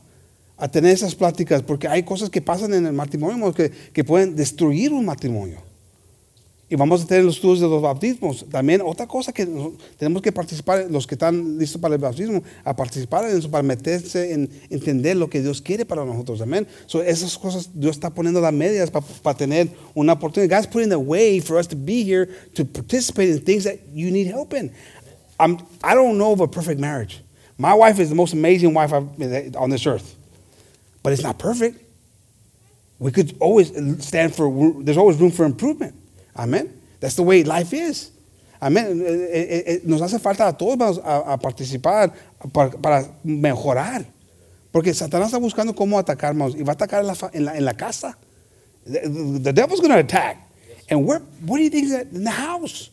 a 0.58 0.68
tener 0.68 0.92
esas 0.92 1.14
pláticas, 1.14 1.62
porque 1.62 1.88
hay 1.88 2.04
cosas 2.04 2.30
que 2.30 2.42
pasan 2.42 2.74
en 2.74 2.88
el 2.88 2.94
matrimonio 2.94 3.54
que, 3.54 3.70
que 3.70 4.04
pueden 4.04 4.36
destruir 4.36 4.92
un 4.92 5.06
matrimonio. 5.06 5.68
Y 6.70 6.76
vamos 6.76 7.02
a 7.02 7.08
tener 7.08 7.24
los 7.24 7.36
estudios 7.36 7.62
de 7.62 7.68
los 7.68 7.82
bautismos. 7.82 8.46
También 8.52 8.82
otra 8.84 9.08
cosa 9.08 9.32
que 9.32 9.48
tenemos 9.98 10.22
que 10.22 10.34
participar, 10.34 10.88
los 10.90 11.08
que 11.08 11.16
están 11.16 11.58
listos 11.58 11.80
para 11.80 11.96
el 11.96 12.02
bautismo, 12.02 12.44
a 12.66 12.76
participar 12.76 13.24
en 13.30 13.38
eso, 13.38 13.50
para 13.50 13.64
meterse 13.64 14.34
en 14.34 14.50
entender 14.70 15.16
lo 15.16 15.30
que 15.30 15.42
Dios 15.42 15.62
quiere 15.62 15.86
para 15.86 16.04
nosotros. 16.04 16.42
Amén. 16.42 16.68
So 16.86 17.02
esas 17.02 17.38
cosas 17.38 17.70
Dios 17.74 17.96
está 17.96 18.10
poniendo 18.10 18.42
las 18.42 18.52
medias 18.52 18.92
para 18.92 19.38
tener 19.38 19.70
una 19.94 20.14
oportunidad. 20.14 20.58
God's 20.58 20.68
putting 20.68 20.90
the 20.90 20.98
way 20.98 21.40
for 21.40 21.58
us 21.58 21.70
to 21.70 21.78
be 21.78 22.04
here 22.04 22.28
to 22.54 22.66
participate 22.66 23.30
in 23.30 23.40
things 23.40 23.64
that 23.64 23.78
you 23.94 24.12
need 24.12 24.28
help 24.28 24.54
in. 24.54 24.70
I'm, 25.40 25.60
I 25.84 25.94
don't 25.94 26.18
know 26.18 26.32
of 26.34 26.42
a 26.42 26.48
perfect 26.48 26.80
marriage. 26.80 27.22
My 27.58 27.74
wife 27.74 28.00
is 28.00 28.10
the 28.10 28.16
most 28.16 28.34
amazing 28.34 28.74
wife 28.74 28.94
I've, 28.94 29.56
on 29.56 29.70
this 29.70 29.86
earth, 29.88 30.16
but 31.04 31.14
it's 31.14 31.24
not 31.24 31.38
perfect. 31.40 31.80
We 33.00 33.12
could 33.12 33.36
always 33.40 33.70
stand 34.06 34.34
for, 34.36 34.82
there's 34.84 34.98
always 34.98 35.18
room 35.18 35.32
for 35.32 35.46
improvement. 35.46 35.96
Amen. 36.36 36.74
That's 37.00 37.16
the 37.16 37.24
way 37.24 37.44
life 37.44 37.74
is. 37.74 38.12
Amén. 38.60 39.02
Eh, 39.02 39.06
eh, 39.06 39.64
eh, 39.68 39.80
Nos 39.86 40.02
hace 40.02 40.18
falta 40.20 40.48
a 40.48 40.54
todos 40.54 40.98
a, 41.04 41.38
participar 41.38 42.12
para, 42.82 43.08
mejorar. 43.24 44.04
Porque 44.72 44.94
Satanás 44.94 45.28
está 45.32 45.38
buscando 45.40 45.74
cómo 45.76 46.00
atacarnos 46.00 46.56
y 46.56 46.64
va 46.64 46.74
a 46.74 46.76
atacar 46.76 47.02
en 47.02 47.08
la, 47.08 47.16
en 47.34 47.46
la, 47.46 47.58
en 47.58 47.66
la 47.66 47.74
casa. 47.74 48.18
The, 48.86 49.02
the- 49.02 49.40
the 49.44 49.54
devil's 49.54 49.80
going 49.80 49.92
to 49.94 50.00
attack. 50.00 50.38
And 50.90 51.06
where, 51.06 51.20
what 51.46 51.58
do 51.58 51.64
you 51.64 51.70
think 51.70 51.86
is? 51.86 51.94
In 51.94 52.24
the 52.24 52.32
house. 52.32 52.90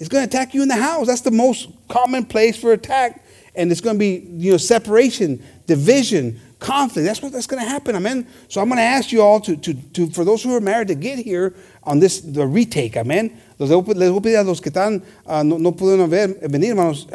It's 0.00 0.08
going 0.08 0.26
to 0.26 0.28
attack 0.28 0.54
you 0.54 0.62
in 0.62 0.68
the 0.68 0.76
house. 0.76 1.06
That's 1.06 1.20
the 1.20 1.30
most 1.30 1.68
common 1.88 2.24
place 2.24 2.56
for 2.56 2.72
attack. 2.72 3.22
And 3.54 3.70
it's 3.70 3.82
going 3.82 3.96
to 3.96 4.00
be, 4.00 4.26
you 4.32 4.52
know, 4.52 4.56
separation, 4.56 5.44
division, 5.66 6.40
conflict. 6.58 7.06
That's 7.06 7.20
what 7.20 7.32
that's 7.32 7.46
going 7.46 7.62
to 7.62 7.68
happen. 7.68 7.94
Amen. 7.94 8.26
So 8.48 8.62
I'm 8.62 8.68
going 8.68 8.78
to 8.78 8.82
ask 8.82 9.12
you 9.12 9.20
all 9.20 9.40
to, 9.40 9.56
to, 9.56 9.74
to, 9.74 10.10
for 10.10 10.24
those 10.24 10.42
who 10.42 10.54
are 10.54 10.60
married, 10.60 10.88
to 10.88 10.94
get 10.94 11.18
here 11.18 11.54
on 11.82 12.00
this, 12.00 12.20
the 12.22 12.46
retake. 12.46 12.96
Amen. 12.96 13.38
Les 13.58 13.68
voy 13.68 13.80
a 13.80 14.20
pedir 14.22 14.38
a 14.38 14.42
los 14.42 14.58
que 14.58 14.70
están, 14.70 15.02
ah, 15.26 15.42
no, 15.44 15.58
no 15.58 15.72
pudieron 15.72 16.08
venir, 16.08 16.70
hermanos, 16.70 17.06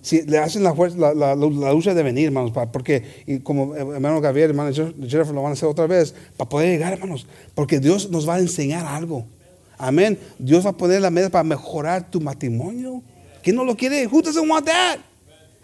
si 0.00 0.22
le 0.22 0.36
hacen 0.38 0.64
la, 0.64 0.74
fuerza, 0.74 0.96
la, 0.98 1.14
la, 1.14 1.36
lucha 1.36 1.94
de 1.94 2.02
venir, 2.02 2.26
hermanos, 2.26 2.50
porque, 2.72 3.04
y 3.24 3.38
como 3.38 3.76
eh, 3.76 3.78
hermano 3.78 4.20
Gabriel, 4.20 4.50
hermano 4.50 4.72
Jennifer 4.72 5.32
lo 5.32 5.42
van 5.42 5.50
a 5.50 5.52
hacer 5.52 5.68
otra 5.68 5.86
vez, 5.86 6.12
para 6.36 6.48
poder 6.48 6.70
llegar, 6.70 6.92
hermanos, 6.92 7.24
porque 7.54 7.78
Dios 7.78 8.10
nos 8.10 8.28
va 8.28 8.34
a 8.34 8.40
enseñar 8.40 8.84
algo. 8.84 9.26
Amén. 9.82 10.16
Dios 10.38 10.64
va 10.64 10.70
a 10.70 10.72
poner 10.72 11.00
la 11.00 11.10
meta 11.10 11.28
para 11.28 11.42
mejorar 11.42 12.08
tu 12.08 12.20
matrimonio. 12.20 13.02
¿Quién 13.42 13.56
no 13.56 13.64
lo 13.64 13.74
quiere? 13.74 14.04
Who 14.06 14.22
doesn't 14.22 14.48
want 14.48 14.66
that? 14.66 14.98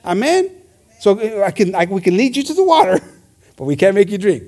Amen. 0.04 0.50
So 0.98 1.44
I 1.44 1.52
can, 1.52 1.72
I, 1.76 1.84
we 1.84 2.00
can 2.00 2.16
lead 2.16 2.36
you 2.36 2.42
to 2.42 2.52
the 2.54 2.64
water, 2.64 2.98
but 3.56 3.64
we 3.64 3.76
can't 3.76 3.94
make 3.94 4.10
you 4.10 4.18
drink. 4.18 4.42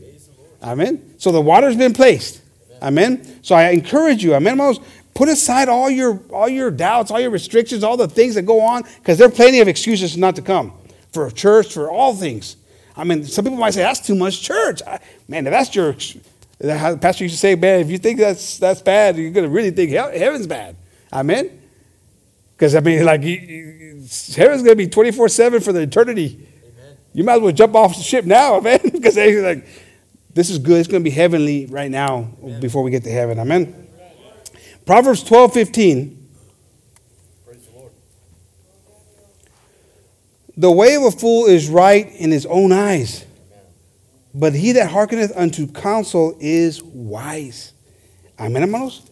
Amen. 0.61 1.15
So 1.19 1.31
the 1.31 1.41
water's 1.41 1.77
been 1.77 1.93
placed. 1.93 2.43
Amen. 2.83 3.39
So 3.43 3.55
I 3.55 3.71
encourage 3.71 4.25
you, 4.25 4.35
amen, 4.35 4.59
hermanos, 4.59 4.81
put 5.15 5.29
aside 5.29 5.69
all 5.69 5.89
your 5.89 6.21
all 6.33 6.49
your 6.49 6.73
doubts, 6.73 7.13
all 7.13 7.21
your 7.21 7.31
restrictions, 7.31 7.85
all 7.85 7.97
the 7.97 8.09
things 8.09 8.35
that 8.35 8.43
go 8.43 8.61
on, 8.61 8.83
because 8.99 9.19
there 9.19 9.29
are 9.29 9.31
plenty 9.31 9.61
of 9.61 9.69
excuses 9.69 10.17
not 10.17 10.35
to 10.37 10.43
come 10.43 10.73
for 11.13 11.31
church, 11.31 11.75
for 11.75 11.89
all 11.91 12.15
things. 12.15 12.57
I 12.97 13.05
mean, 13.05 13.25
some 13.25 13.45
people 13.45 13.59
might 13.59 13.75
say 13.75 13.83
that's 13.83 14.01
too 14.01 14.17
much 14.17 14.43
church. 14.43 14.83
I- 14.85 14.99
Man, 15.29 15.47
if 15.47 15.53
that's 15.53 15.73
your 15.77 15.95
the 16.61 16.99
pastor 17.01 17.25
used 17.25 17.35
to 17.35 17.39
say, 17.41 17.55
man, 17.55 17.81
if 17.81 17.91
you 17.91 17.99
think 17.99 18.19
that's 18.19 18.59
that's 18.59 18.83
bad, 18.83 19.17
you're 19.17 19.31
gonna 19.31 19.49
really 19.49 19.71
think 19.71 19.91
hell, 19.91 20.11
heaven's 20.13 20.47
bad. 20.47 20.77
Amen. 21.13 21.59
Because, 22.57 22.75
I 22.75 22.81
mean, 22.81 23.05
like, 23.07 23.23
you- 23.23 23.31
you- 23.31 24.05
heaven's 24.37 24.63
going 24.63 24.73
to 24.73 24.77
be 24.77 24.87
24 24.87 25.29
7 25.31 25.61
for 25.61 25.73
the 25.73 25.81
eternity. 25.81 26.47
You 27.15 27.25
might 27.25 27.37
as 27.37 27.41
well 27.41 27.53
jump 27.53 27.75
off 27.75 27.97
the 27.97 28.03
ship 28.03 28.27
now, 28.27 28.61
man. 28.65 28.81
Because 28.93 29.15
they're 29.15 29.43
like, 29.43 29.67
this 30.35 30.51
is 30.51 30.59
good. 30.59 30.79
It's 30.79 30.87
going 30.87 31.03
to 31.03 31.05
be 31.09 31.15
heavenly 31.15 31.65
right 31.67 31.91
now 31.91 32.29
before 32.61 32.83
we 32.83 32.91
get 32.91 33.03
to 33.05 33.11
heaven. 33.11 33.39
Amen. 33.39 33.89
Proverbs 34.85 35.23
12 35.25 35.53
15. 35.55 36.29
Praise 37.47 37.61
The 37.67 37.79
Lord. 37.79 37.93
The 40.57 40.71
way 40.71 40.95
of 40.97 41.03
a 41.05 41.11
fool 41.11 41.47
is 41.47 41.69
right 41.71 42.07
in 42.17 42.31
his 42.31 42.45
own 42.47 42.73
eyes, 42.73 43.25
but 44.35 44.55
he 44.55 44.73
that 44.73 44.91
hearkeneth 44.91 45.33
unto 45.37 45.67
counsel 45.67 46.37
is 46.41 46.83
wise. 46.83 47.73
Amén, 48.39 48.63
hermanos. 48.63 49.03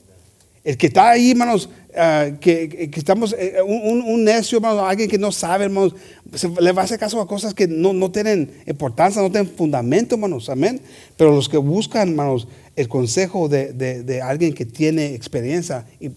El 0.65 0.77
que 0.77 0.89
está 0.89 1.11
ahí, 1.11 1.31
hermanos, 1.31 1.69
ah, 1.97 2.27
que, 2.41 2.69
que- 2.69 2.91
estamos, 3.01 3.33
eh, 3.39 3.57
un, 3.65 4.03
un- 4.03 4.25
necio, 4.25 4.59
hermanos, 4.59 4.83
alguien 4.83 5.09
que 5.09 5.17
no 5.19 5.33
sabe, 5.33 5.65
hermanos, 5.65 5.95
se- 6.35 6.49
le 6.49 6.73
va 6.73 6.83
a 6.83 6.85
hacer 6.85 6.99
caso 6.99 7.21
a 7.21 7.27
cosas 7.27 7.55
que 7.55 7.67
no, 7.67 7.93
no 7.93 8.11
tienen 8.11 8.51
importancia, 8.67 9.23
no 9.23 9.31
tienen 9.31 9.51
fundamento, 9.57 10.15
hermanos, 10.17 10.49
amén. 10.51 10.81
Pero 11.17 11.31
los 11.33 11.49
que 11.49 11.57
buscan, 11.57 12.09
hermanos, 12.11 12.49
el 12.77 12.89
consejo 12.89 13.49
de, 13.49 13.73
de- 13.73 14.03
de 14.03 14.21
alguien 14.21 14.53
que 14.53 14.67
tiene 14.67 15.15
experiencia 15.15 15.87
y 16.01 16.11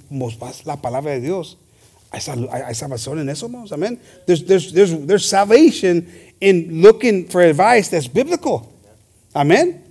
la 0.65 0.81
palabra 0.81 1.13
de 1.13 1.21
Dios, 1.21 1.57
hay- 2.11 2.21
hay 2.65 2.75
salvación 2.75 3.19
en 3.19 3.29
eso, 3.29 3.45
hermanos, 3.45 3.71
amén. 3.71 3.99
There's, 4.25 4.45
there's, 4.45 4.73
there's, 4.73 5.07
there's 5.07 5.25
salvation 5.25 6.07
in 6.41 6.81
looking 6.81 7.27
for 7.29 7.41
advice 7.41 7.89
that's 7.89 8.07
biblical. 8.11 8.67
Amen. 9.35 9.83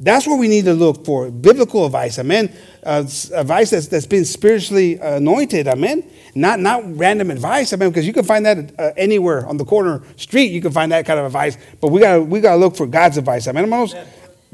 That's 0.00 0.28
what 0.28 0.38
we 0.38 0.46
need 0.46 0.64
to 0.66 0.74
look 0.74 1.04
for 1.04 1.28
biblical 1.28 1.84
advice. 1.84 2.20
Amen. 2.20 2.52
Uh, 2.84 3.04
advice 3.34 3.70
that's, 3.70 3.88
that's 3.88 4.06
been 4.06 4.24
spiritually 4.24 4.96
anointed. 4.96 5.66
Amen. 5.66 6.08
Not, 6.36 6.60
not 6.60 6.82
random 6.96 7.32
advice. 7.32 7.72
Amen. 7.72 7.88
Because 7.90 8.06
you 8.06 8.12
can 8.12 8.24
find 8.24 8.46
that 8.46 8.78
uh, 8.78 8.92
anywhere 8.96 9.44
on 9.46 9.56
the 9.56 9.64
corner 9.64 10.02
street. 10.16 10.52
You 10.52 10.62
can 10.62 10.70
find 10.70 10.92
that 10.92 11.04
kind 11.04 11.18
of 11.18 11.26
advice. 11.26 11.58
But 11.80 11.88
we 11.88 12.00
got 12.00 12.24
we 12.26 12.40
to 12.40 12.54
look 12.54 12.76
for 12.76 12.86
God's 12.86 13.16
advice. 13.18 13.48
Amen. 13.48 13.64
Hermanos? 13.64 13.94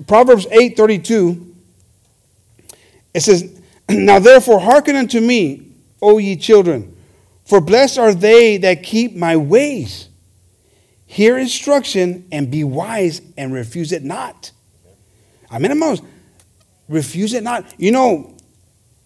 Proverbs 0.07 0.47
eight 0.51 0.79
thirty 0.79 0.99
two. 0.99 1.55
It 3.13 3.21
says, 3.21 3.61
Now 3.89 4.19
therefore 4.19 4.61
hearken 4.61 4.97
unto 4.97 5.21
me, 5.21 5.71
O 6.01 6.17
ye 6.17 6.37
children, 6.37 6.97
for 7.45 7.61
blessed 7.61 7.99
are 7.99 8.15
they 8.15 8.57
that 8.59 8.83
keep 8.83 9.15
my 9.15 9.37
ways. 9.37 10.09
Hear 11.15 11.39
instruction 11.39 12.27
and 12.33 12.51
be 12.51 12.65
wise 12.65 13.23
and 13.37 13.55
refuse 13.55 13.93
it 13.93 14.03
not. 14.03 14.51
Amen, 15.49 15.79
most 15.79 16.03
Refuse 16.89 17.35
it 17.35 17.45
not. 17.45 17.73
You 17.79 17.93
know, 17.93 18.35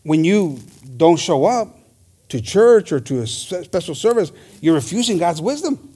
when 0.04 0.24
you 0.24 0.58
don't 0.96 1.18
show 1.18 1.44
up 1.44 1.76
to 2.30 2.40
church 2.40 2.92
or 2.92 3.00
to 3.00 3.20
a 3.20 3.26
special 3.26 3.94
service, 3.94 4.32
you're 4.62 4.74
refusing 4.74 5.18
God's 5.18 5.42
wisdom. 5.42 5.92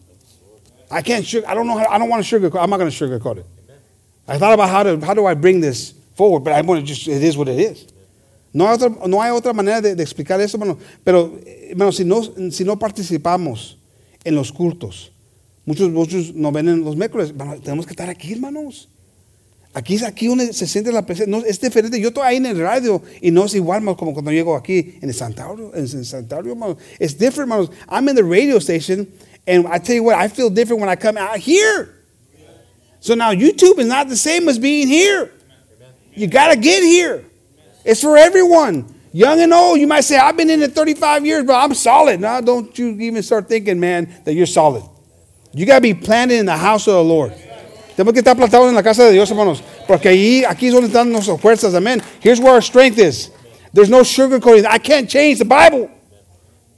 I 0.91 1.01
can't. 1.01 1.25
Sugar, 1.25 1.49
I 1.49 1.55
don't 1.55 1.67
know. 1.67 1.79
How, 1.79 1.87
I 1.87 1.97
don't 1.97 2.11
want 2.11 2.23
to 2.23 2.39
sugarcoat. 2.39 2.63
I'm 2.63 2.69
not 2.69 2.77
going 2.77 2.91
to 2.91 3.05
sugarcoat 3.05 3.39
it. 3.39 3.47
I 4.29 4.37
thought 4.37 4.53
about 4.53 4.69
how 4.69 4.83
to 4.83 5.01
how 5.01 5.15
do 5.15 5.25
I 5.25 5.33
bring 5.33 5.63
this 5.63 5.95
forward, 6.15 6.41
but 6.41 6.53
I 6.53 6.61
want 6.61 6.79
to 6.81 6.87
just. 6.87 7.09
It 7.09 7.25
is 7.25 7.39
what 7.39 7.49
it 7.49 7.59
is. 7.59 7.87
No 8.53 8.67
hay 8.67 8.77
otra, 8.77 9.09
no 9.09 9.19
hay 9.19 9.31
otra 9.31 9.55
manera 9.55 9.81
de, 9.81 9.95
de 9.95 10.03
explicar 10.03 10.39
eso, 10.41 10.59
hermano. 10.59 10.79
Pero, 11.03 11.39
hermano, 11.71 11.91
si 11.91 12.05
no, 12.05 12.51
si 12.51 12.65
no 12.65 12.77
participamos 12.77 13.77
en 14.27 14.35
los 14.35 14.53
cultos, 14.53 15.12
muchos, 15.65 15.91
muchos 15.91 16.35
nos 16.35 16.53
ven 16.53 16.69
en 16.69 16.85
los 16.85 16.97
miércoles, 16.97 17.31
hermano, 17.31 17.61
tenemos 17.61 17.87
que 17.87 17.93
estar 17.93 18.09
aquí, 18.09 18.33
hermanos. 18.33 18.89
Aquí 19.75 19.95
es 19.95 20.03
aquí 20.03 20.27
donde 20.27 20.53
se 20.53 20.67
siente 20.67 20.93
la 20.93 21.07
presencia. 21.07 21.31
No, 21.35 21.45
es 21.45 21.59
diferente. 21.59 21.99
Yo 21.99 22.09
estoy 22.09 22.25
ahí 22.25 22.37
en 22.37 22.47
el 22.47 22.59
radio 22.59 23.01
y 23.23 23.31
no 23.31 23.47
es 23.47 23.55
igual 23.55 23.79
hermano, 23.79 23.97
como 23.97 24.13
cuando 24.13 24.31
llego 24.31 24.55
aquí 24.55 24.99
en 25.01 25.09
el 25.09 25.15
Santuario. 25.15 25.73
En 25.75 25.85
el 25.85 26.05
Santuario, 26.05 26.53
hermano. 26.53 26.77
It's 27.01 27.15
different, 27.15 27.51
hermanos. 27.51 27.71
I'm 27.89 28.07
in 28.09 28.15
the 28.15 28.23
radio 28.23 28.59
station, 28.59 29.09
and 29.47 29.67
I 29.67 29.79
tell 29.79 29.97
you 29.97 30.03
what, 30.03 30.17
I 30.17 30.29
feel 30.29 30.51
different 30.51 30.81
when 30.81 30.91
I 30.91 30.97
come 30.97 31.17
out 31.17 31.39
here. 31.39 31.89
So 33.01 33.15
now 33.15 33.33
YouTube 33.33 33.79
is 33.79 33.87
not 33.87 34.09
the 34.09 34.17
same 34.17 34.49
as 34.49 34.59
being 34.59 34.89
here. 34.89 35.33
You 36.15 36.27
got 36.27 36.53
to 36.53 36.57
get 36.57 36.83
here. 36.83 37.25
It's 37.85 38.03
for 38.03 38.19
everyone, 38.19 38.95
young 39.13 39.41
and 39.41 39.55
old. 39.55 39.81
You 39.81 39.87
might 39.87 40.03
say, 40.03 40.19
I've 40.19 40.37
been 40.37 40.51
in 40.51 40.63
it 40.63 40.73
35 40.73 41.25
years, 41.25 41.45
but 41.45 41.55
I'm 41.55 41.73
solid. 41.75 42.21
Now, 42.21 42.43
don't 42.43 42.79
you 42.79 42.91
even 43.01 43.23
start 43.23 43.49
thinking, 43.49 43.81
man, 43.81 44.21
that 44.25 44.35
you're 44.35 44.47
solid. 44.47 44.85
You 45.55 45.67
got 45.67 45.77
to 45.77 45.81
be 45.83 45.95
planted 45.95 46.39
in 46.41 46.47
the 46.47 46.57
house 46.57 46.89
of 46.89 46.95
the 46.95 47.05
Lord. 47.05 47.33
Tenemos 47.97 48.15
que 48.15 48.21
estar 48.21 48.35
plantados 48.37 48.69
en 48.69 48.75
la 48.75 48.83
casa 48.83 49.05
de 49.05 49.13
Dios, 49.13 49.31
hermanos. 49.31 49.63
Porque 49.87 50.09
ahí, 50.09 50.45
aquí 50.49 50.69
es 50.69 50.73
donde 50.73 50.87
están 50.89 51.11
nuestras 51.13 51.39
fuerzas. 51.41 51.75
Amén. 51.75 52.01
Here's 52.23 52.41
where 52.41 52.53
our 52.55 52.63
strength 52.63 52.99
is. 52.99 53.31
There's 53.75 53.91
no 53.91 54.03
sugarcoating. 54.03 54.65
I 54.67 54.79
can't 54.79 55.09
change 55.09 55.39
the 55.39 55.45
Bible. 55.45 55.89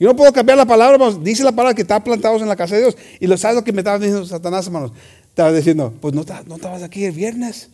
Yo 0.01 0.09
no 0.09 0.17
puedo 0.17 0.33
cambiar 0.33 0.59
la 0.59 0.65
palabra, 0.67 0.95
hermanos. 0.95 1.23
Dice 1.23 1.45
la 1.45 1.53
palabra 1.53 1.75
que 1.75 1.83
está 1.83 2.03
plantados 2.03 2.43
en 2.43 2.49
la 2.49 2.57
casa 2.57 2.75
de 2.75 2.83
Dios. 2.83 2.97
Y 3.21 3.27
lo 3.29 3.37
sabes 3.37 3.57
lo 3.57 3.63
que 3.65 3.73
me 3.73 3.81
estaba 3.81 3.99
diciendo 3.99 4.27
Satanás, 4.27 4.67
hermanos. 4.67 4.91
Estaba 5.29 5.53
diciendo, 5.53 5.95
pues 6.01 6.13
no, 6.15 6.25
ta- 6.25 6.43
no 6.47 6.57
estabas 6.57 6.83
aquí 6.83 7.05
el 7.05 7.13
viernes. 7.13 7.69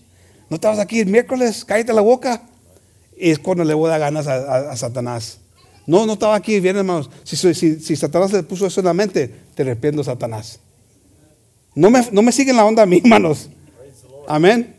No 0.50 0.56
estabas 0.56 0.78
aquí 0.78 1.00
el 1.00 1.06
miércoles. 1.06 1.64
Cállate 1.64 1.94
la 1.94 2.02
boca. 2.02 2.42
Es 3.16 3.38
cuando 3.38 3.64
le 3.64 3.72
voy 3.72 3.88
a 3.88 3.92
dar 3.92 4.00
ganas 4.00 4.26
a, 4.26 4.76
Satanás. 4.76 5.38
No, 5.86 6.04
no 6.04 6.12
estaba 6.12 6.34
aquí 6.34 6.56
el 6.56 6.60
viernes, 6.60 6.80
hermanos. 6.80 7.08
Si, 7.24 7.36
si, 7.54 7.80
si 7.80 7.96
Satanás 7.96 8.32
le 8.32 8.42
puso 8.42 8.66
eso 8.66 8.80
en 8.80 8.86
la 8.86 8.94
mente, 8.94 9.34
te 9.54 9.62
arrepiento, 9.62 10.04
Satanás. 10.04 10.60
No 11.74 11.90
me, 11.90 12.00
no 12.12 12.22
me 12.22 12.32
siguen 12.32 12.56
la 12.56 12.64
onda 12.64 12.82
a 12.82 12.86
mí, 12.86 12.98
hermanos. 13.04 13.48
Amén. 14.26 14.74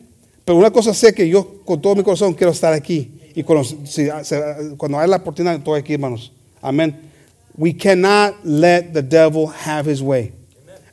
Pero 0.45 0.57
una 0.57 0.71
cosa 0.71 0.93
sé 0.93 1.13
que 1.13 1.27
yo 1.27 1.63
con 1.65 1.81
todo 1.81 1.95
mi 1.95 2.03
corazón 2.03 2.33
quiero 2.33 2.51
estar 2.51 2.73
aquí. 2.73 3.11
Y 3.35 3.43
cuando, 3.43 3.63
si- 3.63 4.09
cuando 4.77 4.99
hay 4.99 5.07
la 5.07 5.17
oportunidad, 5.17 5.55
estoy 5.55 5.79
aquí, 5.79 5.93
hermanos. 5.93 6.31
Amén. 6.61 6.95
We 7.57 7.73
cannot 7.73 8.35
let 8.43 8.93
the 8.93 9.01
devil 9.01 9.47
have 9.47 9.85
his 9.85 10.01
way. 10.01 10.31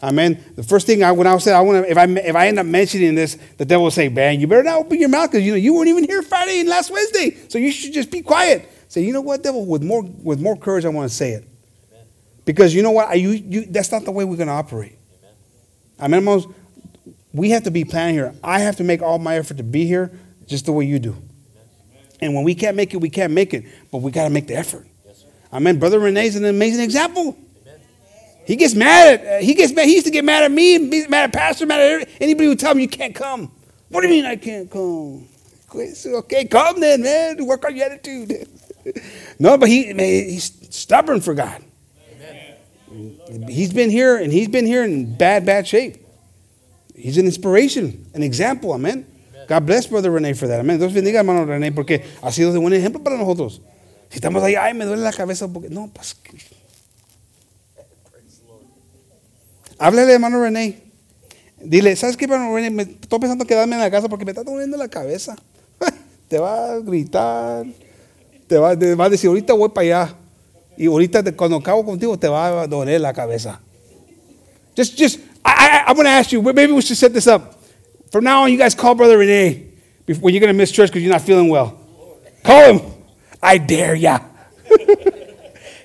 Amen. 0.01 0.39
The 0.55 0.63
first 0.63 0.87
thing 0.87 1.03
I 1.03 1.11
when 1.11 1.27
I 1.27 1.37
said 1.39 1.55
I 1.55 1.61
want 1.61 1.85
to 1.85 1.91
if 1.91 1.97
I 1.99 2.05
if 2.05 2.37
I 2.37 2.47
end 2.49 2.59
up 2.61 2.67
mentioning 2.67 3.17
this, 3.17 3.37
the 3.57 3.65
devil 3.65 3.83
will 3.85 3.91
say, 3.91 4.09
"Man, 4.09 4.39
you 4.39 4.47
better 4.47 4.63
not 4.63 4.79
open 4.79 5.01
your 5.01 5.09
mouth 5.09 5.29
because 5.31 5.45
you 5.45 5.51
know 5.51 5.57
you 5.57 5.75
weren't 5.75 5.89
even 5.89 6.05
here 6.05 6.23
Friday 6.23 6.61
and 6.61 6.69
last 6.69 6.93
Wednesday, 6.93 7.37
so 7.49 7.59
you 7.59 7.73
should 7.73 7.93
just 7.93 8.09
be 8.11 8.23
quiet." 8.23 8.63
Say, 8.89 9.03
you 9.03 9.13
know 9.13 9.21
what, 9.21 9.43
devil? 9.43 9.67
With 9.67 9.83
more 9.83 10.03
with 10.23 10.41
more 10.41 10.57
courage, 10.57 10.85
I 10.85 10.89
want 10.91 11.11
to 11.11 11.15
say 11.17 11.31
it 11.33 11.45
because 12.45 12.73
you 12.75 12.83
know 12.83 12.93
what? 12.93 13.09
I, 13.09 13.15
you, 13.15 13.31
you, 13.31 13.67
that's 13.67 13.91
not 13.91 14.05
the 14.05 14.13
way 14.13 14.25
we're 14.25 14.37
going 14.37 14.47
to 14.49 14.53
operate. 14.55 14.97
Amen, 16.01 16.21
hermanos. 16.21 16.47
We 17.33 17.51
have 17.51 17.65
to 17.65 17.71
be 17.71 17.85
planning 17.85 18.15
here. 18.15 18.35
I 18.43 18.61
have 18.61 18.77
to 18.77 18.85
make 18.85 19.03
all 19.03 19.19
my 19.19 19.37
effort 19.37 19.57
to 19.57 19.63
be 19.63 19.85
here, 19.87 20.11
just 20.47 20.67
the 20.67 20.73
way 20.73 20.85
you 20.85 20.99
do. 20.99 21.17
And 22.21 22.35
when 22.35 22.45
we 22.45 22.55
can't 22.55 22.77
make 22.77 22.95
it, 22.95 22.99
we 22.99 23.11
can't 23.11 23.33
make 23.33 23.55
it, 23.55 23.65
but 23.91 23.99
we 23.99 24.11
got 24.11 24.25
to 24.25 24.31
make 24.31 24.47
the 24.47 24.57
effort. 24.57 24.87
Amen. 25.53 25.79
Brother 25.79 25.99
Renee's 25.99 26.37
an 26.37 26.45
amazing 26.45 26.85
example. 26.85 27.37
He 28.47 28.57
gets 28.57 28.75
mad 28.75 29.21
at 29.21 29.27
uh, 29.27 29.45
he 29.45 29.53
gets 29.55 29.75
mad. 29.75 29.87
He 29.87 29.95
used 29.95 30.07
to 30.07 30.11
get 30.11 30.25
mad 30.25 30.43
at 30.43 30.51
me, 30.51 30.77
and 30.77 30.91
be 30.91 31.07
mad 31.07 31.25
at 31.25 31.33
pastor, 31.35 31.67
mad 31.67 31.81
at 31.81 32.09
anybody 32.19 32.47
who 32.47 32.57
tell 32.57 32.73
him 32.73 32.81
you 32.81 32.89
can't 32.89 33.15
come. 33.15 33.53
What 33.91 34.01
do 34.01 34.09
you 34.09 34.15
mean 34.15 34.25
I 34.25 34.37
can't 34.37 34.71
come? 34.71 35.29
Okay, 35.75 36.47
come 36.47 36.81
then, 36.81 37.03
man. 37.03 37.45
Work 37.45 37.67
on 37.67 37.77
your 37.77 37.87
attitude. 37.87 38.49
no, 39.39 39.59
but 39.59 39.69
he 39.69 39.93
man, 39.93 40.07
he's 40.07 40.51
stubborn 40.75 41.21
for 41.21 41.35
God. 41.35 41.63
He's 43.49 43.73
been 43.73 43.91
here 43.91 44.17
and 44.17 44.33
he's 44.33 44.49
been 44.49 44.67
here 44.67 44.85
in 44.85 45.17
bad, 45.17 45.45
bad 45.45 45.67
shape. 45.67 46.05
He's 46.95 47.17
an 47.17 47.27
inspiration, 47.27 48.07
an 48.15 48.23
example, 48.23 48.73
amen. 48.73 49.07
God 49.47 49.67
bless 49.67 49.87
Brother 49.87 50.11
René 50.11 50.37
for 50.37 50.49
that, 50.49 50.61
amen. 50.61 50.79
Dios 50.79 50.93
bendiga, 50.93 51.21
hermano 51.21 51.47
René, 51.47 51.73
porque 51.73 52.05
ha 52.23 52.33
sido 52.33 52.53
de 52.53 52.59
buen 52.59 52.75
ejemplo 52.75 53.03
para 53.03 53.17
nosotros. 53.17 53.61
Si 54.11 54.17
estamos 54.17 54.43
ahí, 54.43 54.57
ay, 54.57 54.75
me 54.75 54.85
duele 54.85 55.03
la 55.03 55.13
cabeza, 55.13 55.49
porque 55.49 55.71
no, 55.71 55.89
pues. 55.93 56.17
Háblale, 59.79 60.13
hermano 60.13 60.43
René. 60.43 60.79
Dile, 61.63 61.95
¿sabes 61.97 62.17
qué, 62.17 62.25
hermano 62.25 62.55
René? 62.55 62.71
Me 62.71 62.83
estoy 62.83 63.19
pensando 63.21 63.45
quedarme 63.47 63.77
en 63.77 63.81
la 63.81 63.91
casa 63.91 64.09
porque 64.09 64.25
me 64.25 64.33
está 64.33 64.43
doliendo 64.43 64.77
la 64.77 64.89
cabeza. 64.89 65.37
te 66.29 66.39
va 66.39 66.73
a 66.73 66.81
gritar, 66.81 67.65
te 68.49 68.59
va, 68.59 68.77
te 68.77 68.95
va 68.95 69.05
a 69.05 69.11
decir, 69.11 69.29
ahorita 69.29 69.53
voy 69.53 69.69
para 69.69 69.85
allá. 69.85 70.17
Y 70.79 70.87
ahorita 70.87 71.25
te- 71.25 71.33
cuando 71.33 71.57
acabo 71.57 71.85
contigo 71.85 72.17
te 72.17 72.29
va 72.29 72.63
a 72.63 72.67
doler 72.69 73.01
la 73.01 73.13
cabeza. 73.13 73.61
Just, 74.77 74.97
just, 74.97 75.19
I, 75.45 75.51
I, 75.51 75.85
I'm 75.89 75.95
going 75.95 76.05
to 76.05 76.11
ask 76.11 76.31
you, 76.31 76.41
maybe 76.41 76.73
we 76.73 76.81
should 76.83 76.97
set 76.97 77.13
this 77.13 77.27
up. 77.27 77.61
From 78.13 78.23
now 78.23 78.45
on, 78.45 78.53
you 78.53 78.57
guys 78.59 78.77
call 78.77 78.95
Brother 78.95 79.19
Renee 79.19 79.73
when 80.07 80.33
you're 80.33 80.41
going 80.41 80.53
to 80.53 80.57
miss 80.57 80.71
church 80.71 80.91
because 80.91 81.03
you're 81.03 81.13
not 81.13 81.23
feeling 81.23 81.49
well. 81.49 81.81
Call 82.45 82.75
him. 82.75 82.93
I 83.43 83.59
dare 83.59 83.97
ya. 83.97 84.21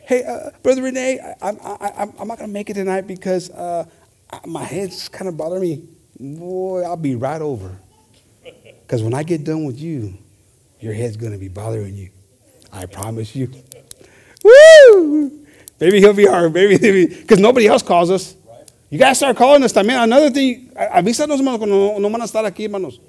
hey, 0.06 0.24
uh, 0.24 0.52
Brother 0.62 0.84
Renee, 0.84 1.20
I, 1.42 1.50
I'm 1.98 2.28
not 2.28 2.38
going 2.38 2.48
to 2.50 2.54
make 2.54 2.70
it 2.70 2.76
tonight 2.76 3.08
because 3.08 3.50
uh, 3.50 3.86
my 4.46 4.64
head's 4.64 5.10
kind 5.10 5.28
of 5.28 5.36
bothering 5.36 5.62
me. 5.64 5.84
Boy, 6.20 6.84
I'll 6.84 6.98
be 6.98 7.16
right 7.16 7.42
over. 7.42 7.80
Because 8.44 9.02
when 9.02 9.16
I 9.16 9.24
get 9.24 9.44
done 9.44 9.64
with 9.66 9.80
you, 9.80 10.14
your 10.80 10.94
head's 10.94 11.18
going 11.18 11.34
to 11.34 11.40
be 11.40 11.48
bothering 11.48 11.96
you. 11.96 12.12
I 12.72 12.86
promise 12.86 13.36
you. 13.36 13.50
Woo! 14.44 15.32
Maybe 15.80 16.00
he'll 16.00 16.14
be 16.14 16.28
our, 16.28 16.50
maybe, 16.50 16.78
because 17.08 17.40
nobody 17.42 17.68
else 17.68 17.84
calls 17.84 18.10
us. 18.12 18.36
You 18.90 19.00
guys 19.00 19.18
start 19.18 19.36
calling 19.38 19.64
us 19.64 19.74
también. 19.74 19.98
Another 20.04 20.30
thing, 20.32 20.70
avísanos, 20.76 21.38
hermanos, 21.40 21.58
cuando 21.60 21.98
no, 22.00 22.10
van 22.10 22.22
a 22.22 22.26
estar 22.26 22.46
aquí, 22.46 22.66
hermanos. 22.66 23.00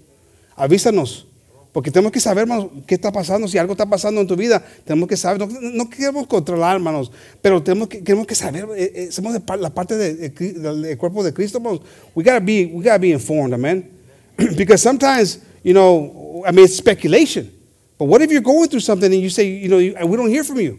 Avísanos. 0.56 1.26
Porque 1.72 1.90
tenemos 1.90 2.12
que 2.12 2.20
saber, 2.20 2.42
hermanos, 2.42 2.68
qué 2.86 2.94
está 2.94 3.10
pasando. 3.12 3.48
Si 3.48 3.58
algo 3.58 3.72
está 3.72 3.84
pasando 3.84 4.20
en 4.20 4.26
tu 4.28 4.36
vida, 4.36 4.64
tenemos 4.84 5.08
que 5.08 5.16
saber. 5.16 5.40
No, 5.40 5.48
no 5.60 5.90
queremos 5.90 6.26
controlar, 6.28 6.76
hermanos, 6.76 7.10
pero 7.42 7.62
tenemos 7.62 7.88
que, 7.88 8.00
tenemos 8.00 8.26
que 8.26 8.34
saber. 8.36 8.66
eh, 8.76 8.92
eh, 8.94 9.08
somos 9.12 9.32
de 9.34 9.40
la 9.58 9.70
parte 9.70 9.96
de- 9.96 10.14
de 10.14 10.28
del, 10.30 10.82
del 10.82 10.96
cuerpo 10.96 11.22
de 11.24 11.32
Cristo, 11.34 11.58
hermanos. 11.58 11.80
We 12.14 12.22
gotta 12.22 12.40
be, 12.40 12.66
we 12.72 12.82
gotta 12.82 12.98
be 12.98 13.10
informed, 13.10 13.52
amen. 13.54 13.90
because 14.56 14.80
sometimes, 14.82 15.40
you 15.64 15.74
know, 15.74 16.44
I 16.46 16.52
mean, 16.52 16.64
it's 16.64 16.76
speculation. 16.76 17.50
But 17.98 18.06
what 18.06 18.22
if 18.22 18.30
you're 18.30 18.40
going 18.40 18.68
through 18.68 18.80
something 18.80 19.12
and 19.12 19.20
you 19.20 19.28
say, 19.30 19.44
you 19.46 19.68
know, 19.68 19.78
you, 19.78 19.94
we 20.06 20.16
don't 20.16 20.30
hear 20.30 20.44
from 20.44 20.60
you? 20.60 20.78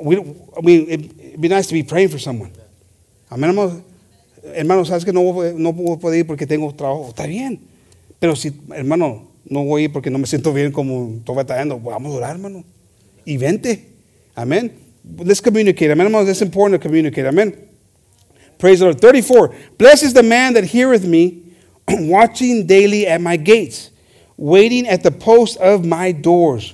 We 0.00 0.16
I 0.16 0.60
mean, 0.62 0.86
it, 0.88 1.00
it'd 1.18 1.40
be 1.40 1.48
nice 1.48 1.66
to 1.66 1.74
be 1.74 1.82
praying 1.82 2.08
for 2.08 2.18
someone. 2.18 2.50
Amén, 3.30 3.84
hermano. 4.54 4.84
Sabes 4.84 5.04
que 5.04 5.12
no, 5.12 5.22
no 5.22 5.98
puedo 5.98 6.14
ir 6.14 6.26
porque 6.26 6.46
tengo 6.46 6.74
trabajo. 6.74 7.10
Está 7.10 7.26
bien. 7.26 7.60
Pero 8.18 8.34
si, 8.34 8.52
hermano, 8.74 9.28
no 9.44 9.64
voy 9.64 9.82
a 9.82 9.84
ir 9.84 9.92
porque 9.92 10.10
no 10.10 10.18
me 10.18 10.26
siento 10.26 10.52
bien 10.54 10.72
como 10.72 11.18
estoy 11.18 11.36
batallando, 11.36 11.78
vamos 11.78 12.14
a 12.14 12.16
orar, 12.16 12.30
hermano. 12.36 12.64
Y 13.26 13.36
vente. 13.36 13.86
Amén. 14.34 14.72
Let's 15.18 15.42
communicate. 15.42 15.92
Amén, 15.92 16.06
hermano. 16.06 16.28
It's 16.28 16.40
important 16.40 16.80
to 16.80 16.88
communicate. 16.88 17.26
Amén. 17.26 17.54
Praise 18.58 18.78
the 18.78 18.86
Lord. 18.86 19.00
34. 19.00 19.54
Blessed 19.76 20.04
is 20.04 20.14
the 20.14 20.22
man 20.22 20.54
that 20.54 20.64
heareth 20.64 21.04
me, 21.04 21.42
watching 21.88 22.66
daily 22.66 23.06
at 23.06 23.20
my 23.20 23.36
gates, 23.36 23.90
waiting 24.38 24.86
at 24.86 25.02
the 25.02 25.10
post 25.10 25.58
of 25.58 25.84
my 25.84 26.12
doors. 26.12 26.72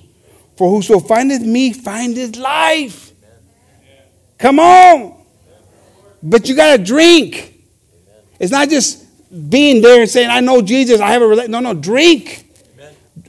For 0.56 0.68
whoso 0.68 0.98
findeth 0.98 1.42
me 1.42 1.72
findeth 1.72 2.36
life. 2.36 3.07
Come 4.38 4.60
on. 4.60 5.14
But 6.22 6.48
you 6.48 6.56
got 6.56 6.76
to 6.76 6.82
drink. 6.82 7.54
It's 8.38 8.52
not 8.52 8.68
just 8.68 9.04
being 9.50 9.82
there 9.82 10.00
and 10.00 10.10
saying, 10.10 10.30
I 10.30 10.40
know 10.40 10.62
Jesus, 10.62 11.00
I 11.00 11.10
have 11.10 11.22
a 11.22 11.26
relationship. 11.26 11.50
No, 11.50 11.60
no, 11.60 11.74
drink. 11.74 12.44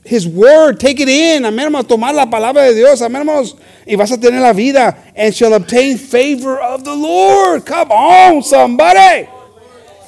His 0.04 0.26
word, 0.26 0.80
take 0.80 0.98
it 1.00 1.08
in. 1.08 1.42
Amén, 1.42 1.64
hermanos. 1.64 1.86
Tomar 1.86 2.14
la 2.14 2.26
palabra 2.26 2.68
de 2.68 2.74
Dios. 2.74 3.00
Amén, 3.00 3.20
hermanos. 3.20 3.56
Y 3.86 3.96
vas 3.96 4.10
a 4.12 4.16
tener 4.16 4.40
la 4.40 4.52
vida 4.52 4.96
and 5.14 5.34
shall 5.34 5.52
obtain 5.52 5.98
favor 5.98 6.58
of 6.58 6.84
the 6.84 6.94
Lord. 6.94 7.66
Come 7.66 7.90
on, 7.90 8.42
somebody. 8.42 9.28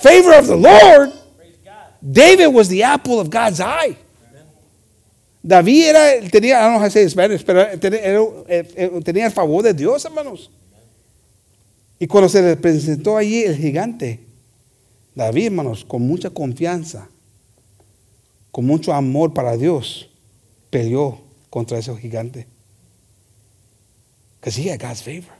Favor 0.00 0.34
of 0.34 0.46
the 0.46 0.56
Lord. 0.56 1.12
David 2.02 2.48
was 2.48 2.68
the 2.68 2.82
apple 2.82 3.20
of 3.20 3.30
God's 3.30 3.60
eye. 3.60 3.96
David 5.44 5.88
era, 5.88 6.20
tenía, 6.28 6.56
I 6.56 6.62
don't 6.62 6.72
know 6.74 6.78
how 6.78 6.84
to 6.84 6.90
say 6.90 7.00
it 7.00 7.04
in 7.04 7.10
Spanish, 7.10 7.44
pero 7.44 7.64
tenía, 7.76 8.00
eh, 8.48 8.64
eh, 8.76 9.00
tenía 9.02 9.24
el 9.24 9.32
favor 9.32 9.62
de 9.62 9.72
Dios, 9.72 10.04
hermanos. 10.04 10.48
Y 12.02 12.08
cuando 12.08 12.28
se 12.28 12.42
le 12.42 12.56
presentó 12.56 13.16
allí 13.16 13.44
el 13.44 13.56
gigante, 13.56 14.18
David, 15.14 15.46
hermanos, 15.46 15.84
con 15.84 16.04
mucha 16.04 16.30
confianza, 16.30 17.08
con 18.50 18.66
mucho 18.66 18.92
amor 18.92 19.32
para 19.32 19.56
Dios, 19.56 20.08
peleó 20.68 21.20
contra 21.48 21.78
ese 21.78 21.96
gigante. 21.96 22.48
Because 24.40 24.60
he 24.60 24.68
had 24.68 24.80
God's 24.80 25.00
favor. 25.00 25.32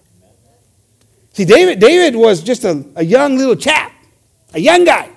See, 1.32 1.44
David, 1.44 1.80
David 1.80 2.14
was 2.14 2.44
just 2.44 2.64
a, 2.64 3.02
young 3.02 3.36
little 3.36 3.56
chap, 3.56 3.90
a 4.54 4.60
young 4.60 4.84
guy. 4.84 5.10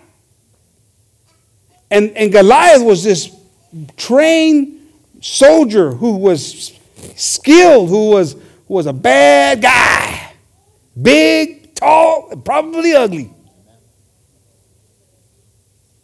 And, 1.91 2.09
and 2.17 2.31
Goliath 2.31 2.81
was 2.81 3.03
this 3.03 3.29
trained 3.97 4.79
soldier 5.21 5.91
who 5.91 6.17
was 6.17 6.73
skilled, 7.15 7.89
who 7.89 8.09
was, 8.09 8.33
who 8.67 8.73
was 8.73 8.87
a 8.87 8.93
bad 8.93 9.61
guy. 9.61 10.04
Big, 10.99 11.75
tall, 11.75 12.29
and 12.31 12.43
probably 12.43 12.93
ugly. 12.93 13.31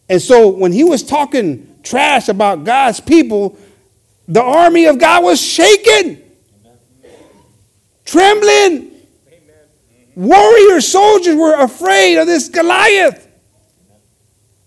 And 0.09 0.21
so 0.21 0.49
when 0.49 0.71
he 0.71 0.83
was 0.83 1.03
talking 1.03 1.79
trash 1.83 2.27
about 2.27 2.63
God's 2.63 2.99
people, 2.99 3.57
the 4.27 4.41
army 4.41 4.85
of 4.85 4.99
God 4.99 5.23
was 5.23 5.41
shaken, 5.41 6.21
trembling. 8.05 8.89
Warrior 10.13 10.81
soldiers 10.81 11.35
were 11.35 11.61
afraid 11.61 12.17
of 12.17 12.27
this 12.27 12.49
Goliath. 12.49 13.27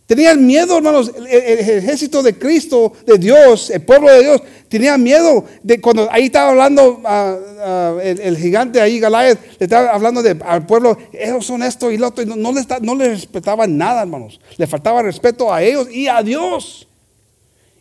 Tenían 0.07 0.41
miedo, 0.47 0.77
hermanos. 0.77 1.09
El, 1.15 1.27
ejército 1.27 2.23
de 2.23 2.33
Cristo, 2.39 2.95
de 3.07 3.19
Dios, 3.19 3.71
el 3.71 3.81
pueblo 3.83 4.11
de 4.11 4.23
Dios, 4.23 4.41
tenía 4.69 4.97
miedo 4.99 5.45
de 5.63 5.81
cuando 5.81 6.09
ahí 6.11 6.25
estaba 6.27 6.51
hablando 6.51 7.01
ah, 7.05 7.37
ah, 7.61 7.99
el, 8.03 8.37
gigante 8.37 8.81
ahí, 8.81 9.01
Goliath, 9.01 9.39
le 9.59 9.65
estaba 9.65 9.91
hablando 9.91 10.23
de- 10.23 10.39
al 10.45 10.67
pueblo, 10.67 10.97
ellos 11.13 11.47
son 11.47 11.63
esto 11.63 11.91
y 11.91 11.97
lo 11.99 12.09
otro, 12.09 12.25
y 12.25 12.27
no, 12.27 12.37
no 12.37 12.53
le 12.53 12.61
está- 12.61 12.81
no 12.81 12.95
le 12.95 13.09
respetaban 13.11 13.77
nada, 13.77 14.03
hermanos. 14.03 14.41
Le 14.57 14.67
faltaba 14.67 15.03
respeto 15.03 15.53
a 15.53 15.63
ellos 15.63 15.89
y 15.91 16.09
a 16.09 16.23
Dios. 16.23 16.89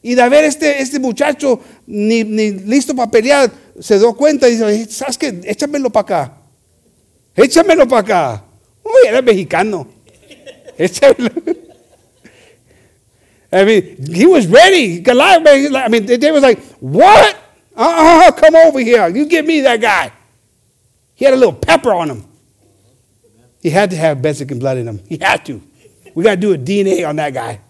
Y 0.01 0.15
de 0.15 0.27
ver 0.29 0.43
este, 0.43 0.81
este 0.81 0.99
muchacho 0.99 1.59
ni, 1.87 2.23
ni 2.23 2.51
listo 2.51 2.93
para 2.95 3.09
pelear, 3.09 3.49
se 3.79 3.97
dio 3.97 4.13
cuenta 4.13 4.49
y 4.49 4.57
dice, 4.57 4.85
¿sabes 4.91 5.17
qué? 5.17 5.41
Échamelo 5.45 5.89
para 5.89 6.01
acá. 6.01 6.37
Échamelo 7.35 7.87
para 7.87 8.01
acá. 8.01 8.43
Uy, 8.83 9.07
era 9.07 9.21
mexicano. 9.21 9.87
Échamelo. 10.77 11.31
I 13.53 13.65
mean, 13.65 14.13
he 14.13 14.25
was 14.25 14.47
ready. 14.47 14.99
Goliath, 14.99 15.45
I 15.47 15.87
mean, 15.87 16.05
they 16.05 16.31
was 16.31 16.41
like, 16.41 16.59
what? 16.79 17.37
Uh-uh, 17.75 18.31
come 18.31 18.55
over 18.55 18.79
here. 18.79 19.07
You 19.07 19.27
give 19.27 19.45
me 19.45 19.61
that 19.61 19.79
guy. 19.79 20.11
He 21.15 21.25
had 21.25 21.33
a 21.33 21.37
little 21.37 21.53
pepper 21.53 21.93
on 21.93 22.09
him. 22.09 22.25
He 23.61 23.69
had 23.69 23.91
to 23.91 23.95
have 23.95 24.21
Mexican 24.21 24.59
blood 24.59 24.77
in 24.77 24.87
him. 24.87 24.99
He 25.07 25.17
had 25.17 25.45
to. 25.45 25.61
We 26.15 26.23
got 26.23 26.35
to 26.35 26.41
do 26.41 26.53
a 26.53 26.57
DNA 26.57 27.07
on 27.07 27.15
that 27.17 27.33
guy. 27.33 27.61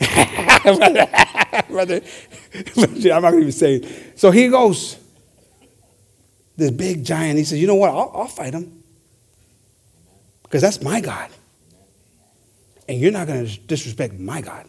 brother, 1.68 2.00
brother, 2.74 3.12
I'm 3.12 3.22
not 3.22 3.30
going 3.30 3.32
to 3.32 3.38
even 3.40 3.52
say 3.52 3.76
it. 3.76 4.18
So 4.18 4.30
he 4.30 4.48
goes, 4.48 4.96
this 6.56 6.70
big 6.70 7.04
giant. 7.04 7.38
He 7.38 7.44
says, 7.44 7.60
you 7.60 7.66
know 7.66 7.74
what? 7.74 7.90
I'll, 7.90 8.12
I'll 8.14 8.26
fight 8.26 8.54
him. 8.54 8.82
Because 10.42 10.62
that's 10.62 10.82
my 10.82 11.00
God. 11.00 11.30
And 12.90 12.98
you're 12.98 13.12
not 13.12 13.28
going 13.28 13.46
to 13.46 13.60
disrespect 13.60 14.18
my 14.18 14.40
God. 14.40 14.68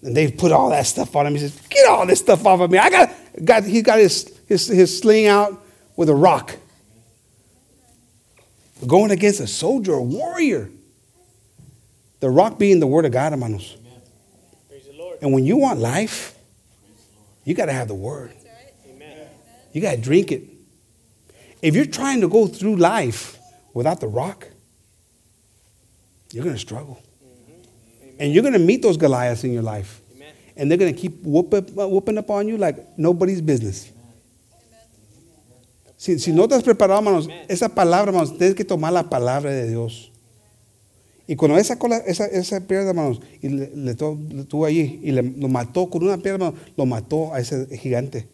And 0.00 0.16
they 0.16 0.32
put 0.32 0.50
all 0.50 0.70
that 0.70 0.86
stuff 0.86 1.14
on 1.14 1.26
him. 1.26 1.34
He 1.34 1.40
says, 1.40 1.54
get 1.68 1.86
all 1.86 2.06
this 2.06 2.18
stuff 2.18 2.46
off 2.46 2.60
of 2.60 2.70
me. 2.70 2.78
I 2.78 2.88
got, 2.88 3.14
got 3.44 3.64
he 3.64 3.82
got 3.82 3.98
his, 3.98 4.40
his, 4.46 4.68
his 4.68 4.98
sling 4.98 5.26
out 5.26 5.62
with 5.94 6.08
a 6.08 6.14
rock. 6.14 6.56
Going 8.86 9.10
against 9.10 9.40
a 9.40 9.46
soldier, 9.46 9.92
a 9.92 10.02
warrior. 10.02 10.70
The 12.20 12.30
rock 12.30 12.58
being 12.58 12.80
the 12.80 12.86
word 12.86 13.04
of 13.04 13.12
God, 13.12 13.32
hermanos. 13.32 13.76
And 15.20 15.30
when 15.34 15.44
you 15.44 15.58
want 15.58 15.78
life, 15.78 16.34
you 17.44 17.52
got 17.52 17.66
to 17.66 17.74
have 17.74 17.88
the 17.88 17.94
word. 17.94 18.32
You 19.74 19.82
got 19.82 19.96
to 19.96 20.00
drink 20.00 20.32
it. 20.32 20.44
If 21.60 21.76
you're 21.76 21.84
trying 21.84 22.22
to 22.22 22.28
go 22.28 22.46
through 22.46 22.76
life 22.76 23.36
without 23.74 24.00
the 24.00 24.08
rock, 24.08 24.48
you're 26.32 26.44
going 26.44 26.54
to 26.56 26.60
struggle. 26.60 26.98
And 28.18 28.32
you're 28.32 28.42
going 28.42 28.52
to 28.54 28.58
meet 28.64 28.82
those 28.82 28.96
Goliaths 28.96 29.44
in 29.44 29.52
your 29.52 29.62
life. 29.62 30.00
And 30.56 30.70
they're 30.70 30.78
going 30.78 30.94
to 30.94 31.00
keep 31.00 31.22
whooping, 31.24 31.74
whooping 31.74 32.18
up 32.18 32.30
on 32.30 32.46
you 32.46 32.56
like 32.58 32.76
nobody's 32.98 33.40
business. 33.40 33.90
Si, 35.96 36.18
si 36.18 36.32
no 36.32 36.44
estás 36.46 36.62
preparado, 36.62 36.98
hermanos, 36.98 37.28
esa 37.48 37.68
palabra, 37.68 38.10
hermanos, 38.10 38.36
tienes 38.36 38.54
que 38.54 38.64
tomar 38.64 38.92
la 38.92 39.08
palabra 39.08 39.52
de 39.52 39.68
Dios. 39.68 40.10
Y 41.28 41.36
cuando 41.36 41.56
esa, 41.56 41.78
cola, 41.78 41.98
esa, 41.98 42.26
esa 42.26 42.60
piedra, 42.60 42.88
hermanos, 42.90 43.20
y 43.40 43.48
le, 43.48 43.70
le 43.74 43.94
to- 43.94 44.18
le 44.28 44.44
tuvo 44.44 44.66
allí 44.66 45.00
y 45.02 45.12
le, 45.12 45.22
lo 45.22 45.48
mató 45.48 45.88
con 45.88 46.02
una 46.02 46.16
piedra, 46.18 46.32
hermanos, 46.34 46.60
lo 46.76 46.86
mató 46.86 47.32
a 47.32 47.38
ese 47.40 47.66
gigante. 47.78 48.26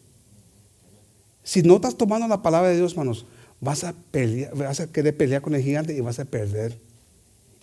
Si 1.43 1.61
no 1.61 1.75
estás 1.75 1.95
tomando 1.95 2.27
la 2.27 2.41
palabra 2.41 2.69
de 2.69 2.77
Dios, 2.77 2.93
hermanos, 2.93 3.25
vas 3.61 3.83
a, 3.83 3.93
pelear, 4.11 4.53
vas 4.55 4.79
a 4.79 4.91
querer 4.91 5.15
pelear 5.15 5.41
con 5.41 5.53
el 5.53 5.61
gigante 5.61 5.95
y 5.95 6.01
vas 6.01 6.19
a 6.19 6.25
perder. 6.25 6.75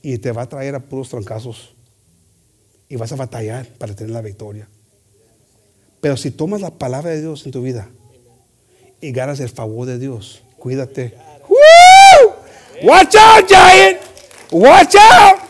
Y 0.07 0.18
te 0.18 0.30
va 0.30 0.42
a 0.42 0.48
traer 0.48 0.72
a 0.76 0.78
puros 0.78 1.09
trancazos. 1.09 1.74
Y 2.88 2.94
vas 2.94 3.11
a 3.11 3.16
batallar 3.16 3.66
para 3.66 3.92
tener 3.92 4.12
la 4.12 4.20
victoria. 4.20 4.68
Pero 6.00 6.16
si 6.16 6.30
tomas 6.30 6.61
la 6.61 6.70
palabra 6.70 7.11
de 7.11 7.20
Dios 7.20 7.44
en 7.44 7.50
tu 7.50 7.61
vida 7.61 7.88
y 9.00 9.11
ganas 9.11 9.40
el 9.40 9.48
favor 9.48 9.84
de 9.84 9.98
Dios, 9.98 10.44
cuídate. 10.59 11.12
¡Woo! 11.48 12.34
Watch 12.84 13.16
out, 13.16 13.48
giant. 13.48 13.98
Watch 14.52 14.94
out. 14.94 15.40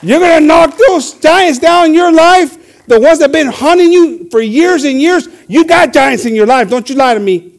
You're 0.00 0.20
going 0.20 0.38
to 0.38 0.46
knock 0.46 0.78
those 0.86 1.14
giants 1.14 1.58
down 1.58 1.86
in 1.86 1.94
your 1.94 2.12
life. 2.12 2.86
The 2.86 3.00
ones 3.00 3.18
that 3.18 3.24
have 3.24 3.32
been 3.32 3.50
hunting 3.50 3.90
you 3.90 4.28
for 4.30 4.40
years 4.40 4.84
and 4.84 5.00
years. 5.00 5.28
You 5.48 5.64
got 5.64 5.92
giants 5.92 6.24
in 6.24 6.36
your 6.36 6.46
life. 6.46 6.70
Don't 6.70 6.88
you 6.88 6.94
lie 6.94 7.14
to 7.14 7.20
me. 7.20 7.50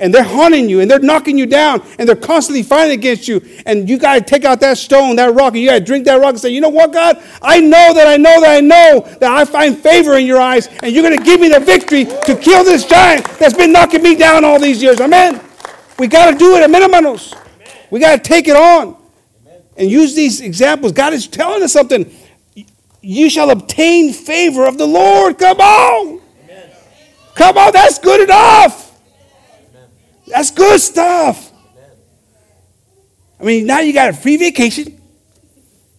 And 0.00 0.14
they're 0.14 0.24
haunting 0.24 0.68
you 0.68 0.80
and 0.80 0.90
they're 0.90 0.98
knocking 0.98 1.36
you 1.36 1.44
down 1.46 1.82
and 1.98 2.08
they're 2.08 2.16
constantly 2.16 2.62
fighting 2.62 2.98
against 2.98 3.28
you. 3.28 3.42
And 3.66 3.88
you 3.88 3.98
got 3.98 4.14
to 4.14 4.20
take 4.22 4.44
out 4.44 4.58
that 4.60 4.78
stone, 4.78 5.16
that 5.16 5.34
rock, 5.34 5.52
and 5.52 5.62
you 5.62 5.68
got 5.68 5.78
to 5.78 5.84
drink 5.84 6.06
that 6.06 6.20
rock 6.20 6.30
and 6.30 6.40
say, 6.40 6.48
you 6.48 6.60
know 6.62 6.70
what, 6.70 6.92
God? 6.92 7.22
I 7.42 7.60
know 7.60 7.92
that 7.94 8.06
I 8.06 8.16
know 8.16 8.40
that 8.40 8.56
I 8.56 8.60
know 8.60 9.00
that 9.20 9.30
I 9.30 9.44
find 9.44 9.78
favor 9.78 10.16
in 10.16 10.24
your 10.24 10.40
eyes 10.40 10.68
and 10.82 10.92
you're 10.92 11.02
going 11.02 11.18
to 11.18 11.22
give 11.24 11.38
me 11.40 11.48
the 11.48 11.60
victory 11.60 12.06
to 12.06 12.34
kill 12.34 12.64
this 12.64 12.86
giant 12.86 13.26
that's 13.38 13.54
been 13.54 13.72
knocking 13.72 14.02
me 14.02 14.16
down 14.16 14.44
all 14.44 14.58
these 14.58 14.82
years. 14.82 15.00
Amen. 15.00 15.40
We 15.98 16.06
got 16.06 16.30
to 16.30 16.36
do 16.38 16.56
it. 16.56 16.62
Amen, 16.64 16.80
hermanos. 16.82 17.34
We 17.90 18.00
got 18.00 18.16
to 18.16 18.22
take 18.22 18.48
it 18.48 18.56
on. 18.56 18.96
and 19.76 19.90
use 19.90 20.14
these 20.14 20.40
examples. 20.40 20.92
God 20.92 21.12
is 21.12 21.26
telling 21.26 21.62
us 21.62 21.72
something. 21.72 22.10
You 23.02 23.30
shall 23.30 23.50
obtain 23.50 24.12
favor 24.12 24.66
of 24.66 24.76
the 24.76 24.86
Lord. 24.86 25.38
Come 25.38 25.58
on. 25.60 26.20
Come 27.34 27.56
on, 27.56 27.72
that's 27.72 27.98
good 27.98 28.20
enough. 28.20 28.89
That's 30.30 30.50
good 30.50 30.80
stuff. 30.80 31.52
I 33.40 33.44
mean, 33.44 33.66
now 33.66 33.80
you 33.80 33.92
got 33.92 34.10
a 34.10 34.12
free 34.12 34.36
vacation 34.36 35.00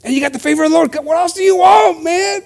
and 0.03 0.13
you 0.13 0.21
got 0.21 0.33
the 0.33 0.39
favor 0.39 0.63
of 0.63 0.71
the 0.71 0.75
Lord. 0.75 0.93
What 0.95 1.17
else 1.17 1.33
do 1.33 1.43
you 1.43 1.57
want, 1.57 2.03
man? 2.03 2.43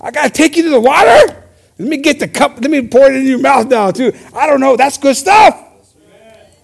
I 0.00 0.10
got 0.10 0.24
to 0.24 0.30
take 0.30 0.56
you 0.56 0.62
to 0.64 0.70
the 0.70 0.80
water? 0.80 1.42
Let 1.78 1.88
me 1.88 1.96
get 1.96 2.20
the 2.20 2.28
cup, 2.28 2.58
let 2.60 2.70
me 2.70 2.86
pour 2.86 3.10
it 3.10 3.16
in 3.16 3.26
your 3.26 3.40
mouth 3.40 3.68
now, 3.68 3.90
too. 3.90 4.12
I 4.32 4.46
don't 4.46 4.60
know, 4.60 4.76
that's 4.76 4.96
good 4.96 5.16
stuff. 5.16 5.60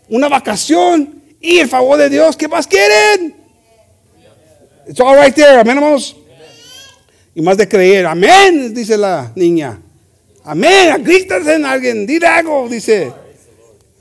Una 0.09 0.29
vacación 0.29 1.21
y 1.41 1.59
el 1.59 1.69
favor 1.69 1.97
de 1.97 2.09
Dios, 2.09 2.37
¿qué 2.37 2.49
más 2.49 2.67
quieren? 2.67 3.35
It's 4.87 5.01
all 5.01 5.17
right 5.17 5.35
there, 5.35 5.61
amén, 5.61 5.77
hermanos. 5.79 6.15
Y 7.35 7.43
más 7.43 7.57
de 7.57 7.69
creer, 7.69 8.07
amén, 8.07 8.73
dice 8.73 8.97
la 8.97 9.33
niña. 9.35 9.81
Amén, 10.45 11.03
grítate 11.03 11.55
en 11.55 11.65
alguien, 11.65 12.07
dile 12.07 12.27
algo, 12.27 12.69
dice. 12.69 13.13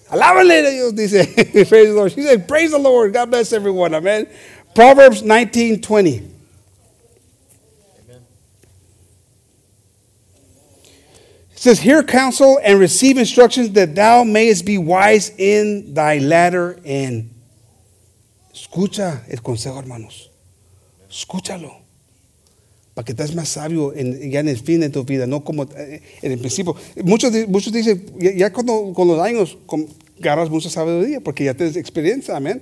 Alábale 0.09 0.65
a 0.65 0.71
Dios, 0.71 0.93
dice. 0.93 1.25
praise 1.69 1.87
the 1.89 1.93
Lord. 1.93 2.11
She 2.11 2.21
said, 2.23 2.47
praise 2.47 2.71
the 2.71 2.79
Lord. 2.79 3.13
God 3.13 3.29
bless 3.29 3.53
everyone, 3.53 3.91
amén. 3.91 4.27
Proverbs 4.73 5.21
19, 5.23 5.81
20. 5.81 6.09
It 11.51 11.63
says, 11.63 11.79
Hear 11.79 12.03
counsel 12.03 12.57
and 12.63 12.79
receive 12.79 13.17
instructions 13.17 13.71
that 13.71 13.93
thou 13.93 14.23
mayest 14.23 14.65
be 14.65 14.77
wise 14.77 15.31
in 15.37 15.93
thy 15.93 16.19
latter 16.19 16.79
end. 16.85 17.31
Escucha 18.53 19.23
el 19.29 19.39
consejo, 19.39 19.77
hermanos. 19.77 20.29
Escúchalo. 21.09 21.88
Para 22.99 23.05
que 23.05 23.13
estés 23.13 23.33
más 23.33 23.47
sabio 23.47 23.93
en, 23.95 24.29
ya 24.29 24.41
en 24.41 24.49
el 24.49 24.57
fin 24.57 24.81
de 24.81 24.89
tu 24.89 25.05
vida, 25.05 25.25
no 25.25 25.41
como 25.41 25.63
eh, 25.63 26.01
en 26.21 26.33
el 26.33 26.37
principio. 26.37 26.75
Muchos, 27.01 27.31
muchos 27.47 27.71
dicen, 27.71 28.03
ya, 28.19 28.33
ya 28.33 28.51
cuando, 28.51 28.91
con 28.93 29.07
los 29.07 29.21
años 29.21 29.57
con, 29.65 29.87
agarras 30.19 30.49
mucha 30.49 30.69
sabiduría, 30.69 31.21
porque 31.21 31.45
ya 31.45 31.53
tienes 31.53 31.77
experiencia, 31.77 32.35
amén. 32.35 32.61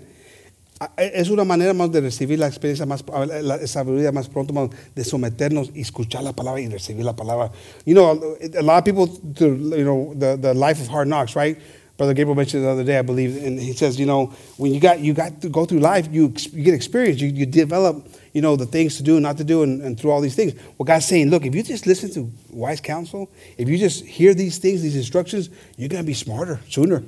Es 0.95 1.31
una 1.31 1.43
manera 1.43 1.73
más 1.73 1.91
de 1.91 2.01
recibir 2.01 2.37
la 2.37 2.45
experiencia 2.45 2.85
más, 2.85 3.03
la 3.41 3.65
sabiduría 3.65 4.11
más 4.11 4.29
pronto, 4.29 4.53
más 4.53 4.69
de 4.93 5.03
someternos 5.03 5.71
y 5.73 5.81
escuchar 5.81 6.21
la 6.21 6.33
palabra 6.33 6.61
y 6.61 6.67
recibir 6.67 7.03
la 7.03 7.15
palabra. 7.15 7.51
You 7.87 7.95
know, 7.95 8.37
a 8.59 8.61
lot 8.61 8.77
of 8.77 8.83
people, 8.83 9.09
you 9.39 9.83
know, 9.83 10.13
the, 10.13 10.37
the 10.37 10.53
life 10.53 10.79
of 10.79 10.87
hard 10.87 11.07
knocks, 11.07 11.35
right? 11.35 11.57
Brother 11.97 12.13
Gabriel 12.13 12.35
mentioned 12.35 12.63
the 12.63 12.69
other 12.69 12.83
day, 12.83 12.99
I 12.99 13.01
believe, 13.01 13.43
and 13.43 13.59
he 13.59 13.73
says, 13.73 13.99
you 13.99 14.05
know, 14.05 14.31
when 14.57 14.71
you 14.71 14.79
got 14.79 14.99
you 14.99 15.15
got 15.15 15.41
to 15.41 15.49
go 15.49 15.65
through 15.65 15.79
life, 15.79 16.07
you, 16.11 16.31
you 16.51 16.63
get 16.63 16.75
experience, 16.75 17.19
you, 17.19 17.29
you 17.29 17.47
develop, 17.47 18.07
you 18.37 18.41
know, 18.41 18.55
the 18.55 18.67
things 18.67 18.97
to 18.97 19.01
do 19.01 19.15
and 19.15 19.23
not 19.23 19.35
to 19.37 19.43
do, 19.43 19.63
and, 19.63 19.81
and 19.81 19.99
through 19.99 20.11
all 20.11 20.21
these 20.21 20.35
things. 20.35 20.53
Well, 20.77 20.85
God's 20.85 21.07
saying, 21.07 21.31
look, 21.31 21.43
if 21.43 21.55
you 21.55 21.63
just 21.63 21.87
listen 21.87 22.13
to 22.13 22.31
wise 22.51 22.79
counsel, 22.79 23.31
if 23.57 23.67
you 23.67 23.79
just 23.79 24.05
hear 24.05 24.35
these 24.35 24.59
things, 24.59 24.83
these 24.83 24.95
instructions, 24.95 25.49
you're 25.75 25.89
gonna 25.89 26.03
be 26.03 26.13
smarter 26.13 26.59
sooner. 26.69 27.03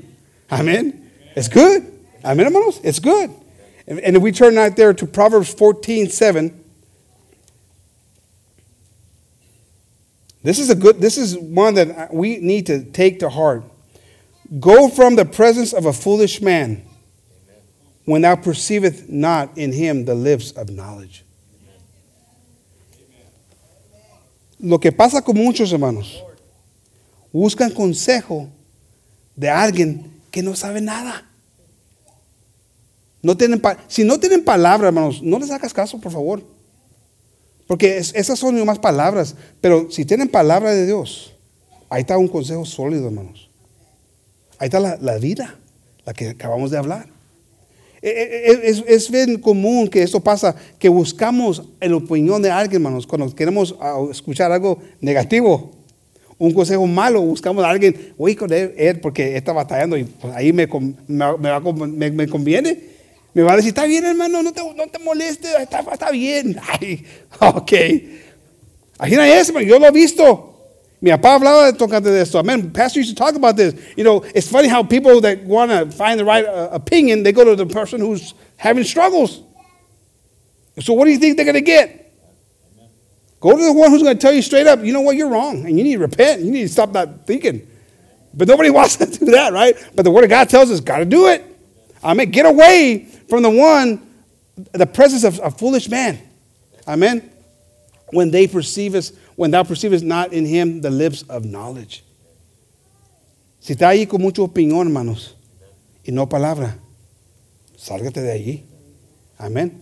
Amen. 0.51 1.11
It's 1.35 1.47
good. 1.47 1.83
Amen, 2.25 2.47
hermanos. 2.47 2.79
It's 2.83 2.97
good. 2.97 3.29
And 3.85 4.17
if 4.17 4.23
we 4.23 4.31
turn 4.31 4.55
right 4.55 4.75
there 4.75 4.91
to 4.91 5.05
Proverbs 5.05 5.53
14 5.53 6.09
7, 6.09 6.63
this 10.41 10.57
is 10.57 10.71
a 10.71 10.75
good, 10.75 10.99
this 10.99 11.19
is 11.19 11.37
one 11.37 11.75
that 11.75 12.11
we 12.11 12.37
need 12.37 12.65
to 12.65 12.85
take 12.85 13.19
to 13.19 13.29
heart. 13.29 13.63
Go 14.59 14.89
from 14.89 15.15
the 15.15 15.25
presence 15.25 15.73
of 15.73 15.85
a 15.85 15.93
foolish 15.93 16.41
man 16.41 16.88
when 18.09 18.23
thou 18.23 18.35
perceiveth 18.35 19.07
not 19.07 19.55
in 19.55 19.71
him 19.71 20.03
the 20.03 20.15
lips 20.15 20.51
of 20.57 20.71
knowledge. 20.71 21.23
Lo 24.59 24.79
que 24.79 24.91
pasa 24.91 25.21
con 25.21 25.37
muchos 25.37 25.71
hermanos, 25.71 26.23
buscan 27.31 27.69
consejo 27.69 28.49
de 29.35 29.47
alguien 29.47 30.11
que 30.31 30.41
no 30.41 30.55
sabe 30.55 30.81
nada. 30.81 31.23
No 33.21 33.37
tienen 33.37 33.61
si 33.87 34.03
no 34.03 34.19
tienen 34.19 34.43
palabra, 34.43 34.87
hermanos, 34.87 35.21
no 35.21 35.37
les 35.37 35.51
hagas 35.51 35.71
caso, 35.71 35.99
por 35.99 36.11
favor. 36.11 36.41
Porque 37.67 37.99
esas 37.99 38.39
son 38.39 38.65
más 38.65 38.79
palabras. 38.79 39.35
Pero 39.61 39.91
si 39.91 40.03
tienen 40.03 40.29
palabra 40.29 40.71
de 40.71 40.87
Dios, 40.87 41.35
ahí 41.91 42.01
está 42.01 42.17
un 42.17 42.27
consejo 42.27 42.65
sólido, 42.65 43.05
hermanos. 43.05 43.51
Ahí 44.57 44.65
está 44.65 44.79
la, 44.79 45.17
vida, 45.19 45.59
la 46.05 46.13
que 46.13 46.29
acabamos 46.29 46.71
de 46.71 46.79
hablar. 46.79 47.18
E, 48.01 48.09
e, 48.09 48.51
e, 48.51 48.69
es, 48.69 48.83
es, 48.87 49.11
bien 49.11 49.39
común 49.39 49.89
que 49.89 50.01
esto 50.01 50.21
pasa, 50.21 50.55
que 50.77 50.87
buscamos 50.87 51.63
la 51.81 51.95
opinión 51.95 52.41
de 52.41 52.49
alguien, 52.49 52.81
hermanos, 52.81 53.05
cuando 53.05 53.33
queremos 53.35 53.75
ah, 53.81 53.97
escuchar 54.09 54.51
algo 54.51 54.79
negativo, 55.01 55.71
un 56.37 56.53
consejo 56.53 56.87
malo, 56.87 57.21
buscamos 57.21 57.63
a 57.65 57.69
alguien, 57.69 58.13
voy 58.17 58.35
con 58.35 58.51
él, 58.53 58.99
porque 59.01 59.35
está 59.35 59.51
batallando 59.51 59.97
y 59.97 60.05
pues, 60.05 60.33
ahí 60.33 60.53
me, 60.53 60.67
me, 61.07 62.11
me 62.11 62.27
conviene. 62.27 62.99
Me 63.33 63.43
va 63.43 63.53
a 63.53 63.55
decir, 63.57 63.69
está 63.69 63.85
bien, 63.85 64.05
hermano, 64.05 64.41
no 64.41 64.51
te, 64.51 64.61
no 64.61 64.87
te 64.87 64.99
molestes, 64.99 65.51
está, 65.59 65.81
está 65.81 66.09
bien. 66.11 66.57
Ay, 66.79 67.05
ok. 67.39 67.71
Imagina 68.97 69.39
eso, 69.39 69.59
yo 69.59 69.77
lo 69.77 69.87
he 69.87 69.91
visto. 69.91 70.48
Mi 71.01 71.11
papá 71.11 71.35
hablaba 71.35 71.71
tocante 71.77 72.05
de 72.05 72.19
esto. 72.19 72.39
Amen. 72.39 72.71
Pastor 72.71 72.99
used 72.99 73.15
to 73.15 73.15
talk 73.15 73.35
about 73.35 73.55
this. 73.55 73.73
You 73.95 74.03
know, 74.03 74.21
it's 74.35 74.49
funny 74.49 74.67
how 74.67 74.83
people 74.83 75.21
that 75.21 75.43
want 75.43 75.71
to 75.71 75.89
find 75.89 76.19
the 76.19 76.25
right 76.25 76.45
uh, 76.45 76.69
opinion, 76.71 77.23
they 77.23 77.31
go 77.31 77.45
to 77.45 77.55
the 77.55 77.65
person 77.65 78.01
who's 78.01 78.33
having 78.57 78.83
struggles. 78.83 79.41
So 80.79 80.93
what 80.93 81.05
do 81.05 81.11
you 81.11 81.17
think 81.17 81.37
they're 81.37 81.45
going 81.45 81.55
to 81.55 81.61
get? 81.61 81.99
Go 83.39 83.55
to 83.55 83.63
the 83.63 83.73
one 83.73 83.91
who's 83.91 84.03
going 84.03 84.15
to 84.15 84.21
tell 84.21 84.33
you 84.33 84.41
straight 84.41 84.67
up, 84.67 84.83
you 84.83 84.91
know 84.91 85.01
what, 85.01 85.15
you're 85.15 85.29
wrong, 85.29 85.65
and 85.65 85.77
you 85.77 85.83
need 85.83 85.93
to 85.93 85.99
repent. 85.99 86.41
You 86.41 86.51
need 86.51 86.63
to 86.63 86.69
stop 86.69 86.91
that 86.93 87.25
thinking. 87.25 87.65
But 88.33 88.47
nobody 88.47 88.69
wants 88.69 88.97
to 88.97 89.05
do 89.05 89.25
that, 89.31 89.53
right? 89.53 89.75
But 89.95 90.03
the 90.03 90.11
Word 90.11 90.25
of 90.25 90.29
God 90.29 90.49
tells 90.49 90.69
us, 90.71 90.81
got 90.81 90.97
to 90.97 91.05
do 91.05 91.27
it. 91.27 91.45
Amen. 92.03 92.29
Get 92.31 92.45
away 92.45 93.05
from 93.29 93.43
the 93.43 93.49
one, 93.49 94.05
the 94.73 94.85
presence 94.85 95.23
of 95.23 95.39
a 95.41 95.51
foolish 95.51 95.89
man. 95.89 96.19
Amen. 96.87 97.29
When 98.11 98.31
they 98.31 98.47
perceive 98.47 98.95
us, 98.95 99.13
when 99.39 99.51
thou 99.51 99.63
perceivest 99.63 100.03
not 100.03 100.33
in 100.33 100.45
him 100.45 100.81
the 100.81 100.89
lips 100.89 101.23
of 101.29 101.45
knowledge. 101.45 102.03
Si 103.61 103.71
está 103.71 103.87
ahí 103.87 104.05
con 104.05 104.21
mucha 104.21 104.41
opinión, 104.41 104.87
hermanos, 104.87 105.37
y 106.03 106.11
no 106.11 106.27
palabra, 106.27 106.77
sálgate 107.77 108.21
de 108.21 108.33
allí. 108.33 108.63
Amén. 109.37 109.81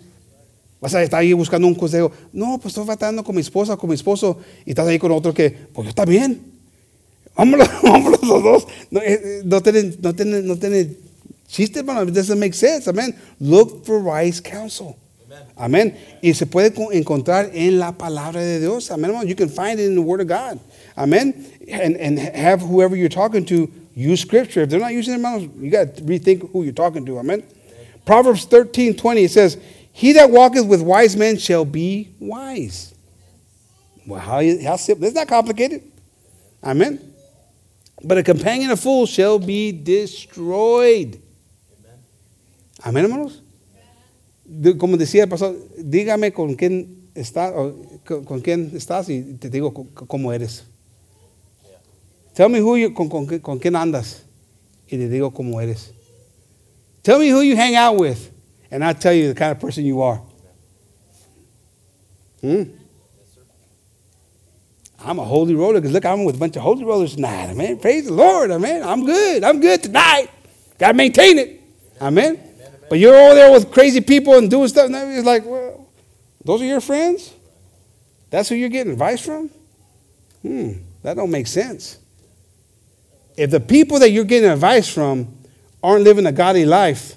Vas 0.80 0.94
a 0.94 1.02
estar 1.02 1.22
ahí 1.22 1.34
buscando 1.34 1.68
un 1.68 1.74
consejo. 1.74 2.12
No, 2.32 2.60
pues 2.60 2.68
estoy 2.68 2.86
tratando 2.86 3.24
con 3.24 3.34
mi 3.34 3.42
esposa, 3.42 3.76
con 3.78 3.90
mi 3.90 3.96
esposo, 3.96 4.38
y 4.64 4.70
estás 4.70 4.88
ahí 4.88 5.00
con 5.00 5.12
otro 5.12 5.34
que, 5.34 5.50
pues 5.50 5.88
está 5.88 6.06
bien. 6.06 6.40
Vámonos, 7.36 7.68
vámonos 7.82 8.22
los 8.22 8.44
dos. 8.44 8.68
No, 8.92 9.02
eh, 9.02 9.42
no, 9.44 9.64
tienen, 9.64 9.98
no, 10.00 10.14
tienen, 10.14 10.46
no 10.46 10.56
tienen 10.58 10.98
Chiste, 11.48 11.80
hermano, 11.80 12.04
it 12.04 12.14
doesn't 12.14 12.40
make 12.40 12.54
sense. 12.54 12.88
Amen. 12.88 13.20
Look 13.40 13.88
for 13.88 14.00
wise 14.04 14.40
counsel. 14.40 15.00
Amen. 15.60 15.98
Y 16.22 16.34
se 16.34 16.46
puede 16.46 16.72
encontrar 16.94 17.50
en 17.54 17.80
la 17.80 17.92
palabra 17.92 18.42
de 18.42 18.60
Dios. 18.60 18.92
Amen. 18.92 19.28
You 19.28 19.36
can 19.36 19.50
find 19.50 19.80
it 19.80 19.86
in 19.86 19.96
the 19.96 20.02
Word 20.02 20.22
of 20.22 20.28
God. 20.28 20.60
Amen. 20.98 21.46
And, 21.68 21.98
and 21.98 22.20
have 22.20 22.62
whoever 22.62 22.96
you're 22.96 23.10
talking 23.10 23.46
to 23.46 23.72
use 23.96 24.22
Scripture. 24.22 24.62
If 24.62 24.70
they're 24.70 24.80
not 24.80 24.94
using 24.94 25.16
it, 25.16 25.18
hermanos, 25.18 25.50
you 25.60 25.72
got 25.72 25.96
to 25.96 26.04
rethink 26.04 26.52
who 26.52 26.64
you're 26.64 26.74
talking 26.74 27.06
to. 27.08 27.18
Amen. 27.18 27.44
Proverbs 28.06 28.46
13 28.46 28.96
20 28.96 29.24
it 29.24 29.32
says, 29.32 29.58
He 29.92 30.14
that 30.14 30.30
walketh 30.30 30.66
with 30.66 30.82
wise 30.82 31.16
men 31.16 31.38
shall 31.38 31.66
be 31.66 32.14
wise. 32.20 32.94
Well, 34.06 34.20
how, 34.20 34.42
how 34.64 34.76
simple? 34.76 35.06
It's 35.06 35.16
not 35.16 35.28
complicated. 35.28 35.84
Amen. 36.64 37.14
But 38.04 38.20
a 38.20 38.24
companion 38.24 38.70
of 38.72 38.80
fools 38.80 39.10
shall 39.10 39.40
be 39.40 39.72
destroyed. 39.72 41.20
Amén, 42.80 43.02
hermanos. 43.02 43.42
Como 44.78 44.98
decía 44.98 45.24
el 45.24 45.30
pastor, 45.30 45.56
dígame 45.78 46.32
con 46.32 46.56
quién 46.56 47.10
está, 47.16 47.54
con, 48.04 48.42
quién 48.42 48.72
estás 48.74 49.10
y 49.10 49.22
te 49.34 49.50
digo 49.50 49.74
cómo 49.74 50.32
eres. 50.32 50.64
Tell 52.34 52.50
me 52.50 52.62
who 52.62 52.78
you, 52.78 52.94
con, 52.94 53.10
con, 53.10 53.26
con 53.40 53.60
quién 53.60 53.76
andas 53.76 54.24
y 54.88 54.98
te 54.98 55.10
digo 55.10 55.34
cómo 55.34 55.60
eres. 55.60 55.92
Tell 57.02 57.20
me 57.20 57.32
who 57.32 57.42
you 57.42 57.56
hang 57.56 57.76
out 57.76 58.00
with 58.00 58.32
and 58.72 58.84
I'll 58.84 58.94
tell 58.94 59.14
you 59.14 59.30
the 59.30 59.36
kind 59.36 59.52
of 59.52 59.60
person 59.60 59.86
you 59.86 60.02
are. 60.02 60.22
Hmm? 62.42 62.64
I'm 65.00 65.20
a 65.20 65.24
holy 65.24 65.56
roller 65.56 65.80
because 65.80 65.94
look, 65.94 66.06
I'm 66.06 66.26
with 66.26 66.36
a 66.36 66.40
bunch 66.40 66.56
of 66.56 66.64
holy 66.64 66.84
rollers 66.84 67.16
tonight. 67.16 67.50
Amen. 67.50 67.80
Praise 67.80 68.06
the 68.06 68.14
Lord. 68.14 68.52
Amen. 68.52 68.84
I'm 68.84 69.06
good. 69.06 69.44
I'm 69.44 69.60
good 69.60 69.84
tonight. 69.84 70.30
Got 70.78 70.90
to 70.90 70.94
maintain 70.94 71.38
it. 71.38 71.62
Amen. 72.02 72.47
But 72.90 73.00
you're 73.00 73.16
over 73.16 73.36
there 73.36 73.52
with 73.52 73.72
crazy 73.72 74.02
people 74.02 74.36
and 74.36 74.50
doing 74.50 74.68
stuff. 74.68 74.86
And 74.86 74.96
it's 74.96 75.26
like, 75.26 75.46
well, 75.46 75.88
those 76.44 76.62
are 76.62 76.66
your 76.66 76.82
friends? 76.82 77.34
That's 78.30 78.50
who 78.50 78.56
you're 78.56 78.70
getting 78.70 78.94
advice 78.94 79.22
from? 79.22 79.50
Hmm, 80.42 80.74
that 81.04 81.16
don't 81.16 81.32
make 81.32 81.48
sense. 81.48 81.98
If 83.36 83.52
the 83.52 83.60
people 83.60 84.00
that 84.00 84.10
you're 84.12 84.26
getting 84.26 84.50
advice 84.50 84.88
from 84.92 85.28
aren't 85.84 86.04
living 86.04 86.26
a 86.26 86.32
godly 86.32 86.66
life 86.66 87.16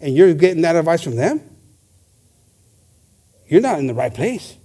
and 0.00 0.14
you're 0.16 0.34
getting 0.34 0.62
that 0.62 0.76
advice 0.76 1.02
from 1.02 1.16
them, 1.16 1.40
you're 3.46 3.60
not 3.60 3.78
in 3.78 3.86
the 3.86 3.94
right 3.94 4.12
place. 4.12 4.56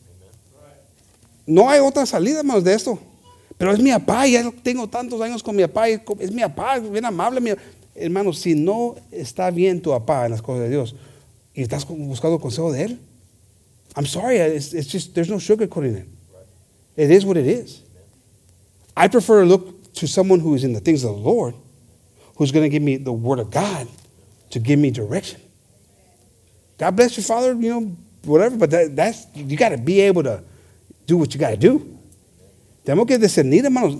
No 1.45 1.67
hay 1.69 1.79
otra 1.79 2.05
salida 2.05 2.43
más 2.43 2.63
de 2.63 2.73
esto. 2.73 2.99
Pero 3.57 3.71
es 3.71 3.79
mi 3.79 3.91
papá, 3.91 4.27
ya 4.27 4.51
tengo 4.63 4.87
tantos 4.87 5.19
años 5.19 5.41
con 5.41 5.55
mi 5.55 5.63
papá, 5.63 5.89
es 5.89 6.31
mi 6.31 6.41
papá, 6.41 6.79
bien 6.79 7.05
amable. 7.05 7.57
Hermano, 7.97 8.31
si 8.31 8.53
no 8.53 8.95
está 9.11 9.49
bien 9.51 9.81
tu 9.81 9.89
papá 9.89 10.25
en 10.25 10.31
las 10.31 10.41
cosas 10.41 10.63
de 10.63 10.69
Dios 10.69 10.95
y 11.53 11.63
estás 11.63 11.85
buscando 11.87 12.39
consejo 12.39 12.71
de 12.71 12.83
él, 12.83 12.99
I'm 13.95 14.05
sorry, 14.05 14.37
it's, 14.37 14.73
it's 14.73 14.87
just, 14.87 15.15
there's 15.15 15.29
no 15.29 15.37
sugarcoating 15.37 15.95
it. 15.95 16.07
It 16.95 17.09
is 17.09 17.25
what 17.25 17.37
it 17.37 17.47
is. 17.47 17.81
I 18.95 19.07
prefer 19.07 19.41
to 19.41 19.47
look 19.47 19.93
to 19.95 20.07
someone 20.07 20.39
who 20.39 20.53
is 20.53 20.63
in 20.63 20.73
the 20.73 20.79
things 20.79 21.03
of 21.03 21.15
the 21.15 21.21
Lord, 21.21 21.55
who's 22.35 22.51
going 22.51 22.63
to 22.63 22.69
give 22.69 22.83
me 22.83 22.97
the 22.97 23.11
word 23.11 23.39
of 23.39 23.49
God 23.49 23.87
to 24.51 24.59
give 24.59 24.77
me 24.77 24.91
direction. 24.91 25.41
God 26.77 26.95
bless 26.95 27.17
your 27.17 27.23
father, 27.23 27.53
you 27.53 27.69
know, 27.69 27.95
whatever, 28.23 28.57
but 28.57 28.69
that, 28.69 28.95
that's, 28.95 29.25
you 29.33 29.57
got 29.57 29.69
to 29.69 29.77
be 29.77 30.01
able 30.01 30.23
to 30.23 30.43
do 31.07 31.17
what 31.17 31.33
you 31.33 31.39
got 31.39 31.51
to 31.51 31.57
do. 31.57 31.97
Tenemos 32.85 33.07
que 33.07 33.17
discernir, 33.17 33.63
hermanos. 33.63 33.95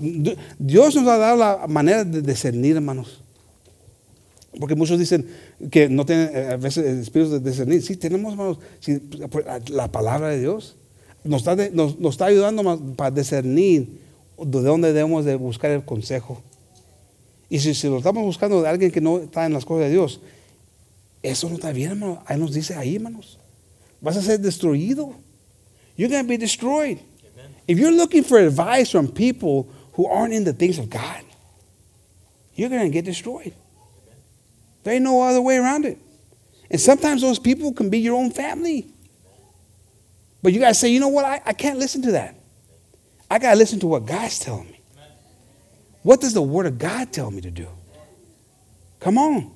Dios 0.59 0.95
nos 0.95 1.07
ha 1.07 1.17
dado 1.17 1.37
la 1.37 1.67
manera 1.67 2.05
de 2.05 2.21
discernir, 2.21 2.75
hermanos. 2.75 3.21
Porque 4.59 4.75
muchos 4.75 4.97
dicen 4.99 5.27
que 5.71 5.87
no 5.89 6.05
tienen 6.05 6.31
eh, 6.33 6.49
a 6.53 6.57
veces 6.57 6.85
el 6.85 6.99
espíritu 6.99 7.39
de 7.39 7.49
discernir. 7.49 7.81
Sí, 7.83 7.95
tenemos, 7.95 8.33
hermanos, 8.33 8.59
sí, 8.79 8.97
pues, 9.29 9.45
la 9.69 9.91
palabra 9.91 10.29
de 10.29 10.39
Dios 10.39 10.75
nos 11.23 11.41
está, 11.41 11.55
de- 11.55 11.71
nos, 11.71 11.99
nos 11.99 12.15
está 12.15 12.25
ayudando 12.25 12.63
más 12.63 12.79
para 12.95 13.11
discernir 13.11 13.99
de 14.37 14.61
dónde 14.61 14.93
debemos 14.93 15.25
de 15.25 15.35
buscar 15.35 15.71
el 15.71 15.83
consejo. 15.83 16.41
Y 17.49 17.59
si, 17.59 17.73
si 17.73 17.87
lo 17.87 17.97
estamos 17.97 18.23
buscando 18.23 18.61
de 18.61 18.67
alguien 18.69 18.91
que 18.91 19.01
no 19.01 19.19
está 19.19 19.45
en 19.45 19.53
las 19.53 19.63
cosas 19.65 19.85
de 19.85 19.91
Dios, 19.91 20.19
eso 21.23 21.49
no 21.49 21.55
está 21.55 21.71
bien, 21.71 21.91
hermano. 21.91 22.23
Ahí 22.25 22.39
nos 22.39 22.53
dice 22.53 22.75
ahí, 22.75 22.95
hermanos. 22.95 23.37
Vas 24.01 24.17
a 24.17 24.21
ser 24.21 24.39
destruido. 24.39 25.13
You're 25.97 26.09
going 26.11 26.23
to 26.23 26.27
be 26.29 26.37
destroyed. 26.37 26.99
If 27.67 27.77
you're 27.79 27.91
looking 27.95 28.23
for 28.23 28.39
advice 28.39 28.89
from 28.91 29.07
people 29.07 29.67
who 29.97 30.07
aren't 30.07 30.33
in 30.33 30.43
the 30.43 30.53
things 30.53 30.77
of 30.79 30.89
God, 30.89 31.23
you're 32.55 32.69
going 32.69 32.85
to 32.85 32.93
get 32.93 33.05
destroyed. 33.05 33.53
There 34.87 34.95
ain't 34.95 35.03
no 35.03 35.21
other 35.21 35.41
way 35.41 35.57
around 35.57 35.83
it. 35.83 35.97
And 36.71 36.79
sometimes 36.79 37.21
those 37.21 37.39
people 37.39 37.73
can 37.73 37.89
be 37.89 37.99
your 37.99 38.15
own 38.15 38.31
family. 38.31 38.87
But 40.41 40.53
you 40.53 40.61
got 40.61 40.69
to 40.69 40.75
say, 40.75 40.87
you 40.87 41.01
know 41.01 41.09
what? 41.09 41.25
I, 41.25 41.41
I 41.45 41.51
can't 41.51 41.77
listen 41.77 42.01
to 42.03 42.11
that. 42.13 42.35
I 43.29 43.37
got 43.37 43.51
to 43.51 43.57
listen 43.57 43.81
to 43.81 43.87
what 43.87 44.05
God's 44.05 44.39
telling 44.39 44.67
me. 44.67 44.79
What 46.03 46.21
does 46.21 46.33
the 46.33 46.41
Word 46.41 46.67
of 46.67 46.79
God 46.79 47.11
tell 47.11 47.29
me 47.31 47.41
to 47.41 47.51
do? 47.51 47.67
Come 49.01 49.17
on. 49.17 49.51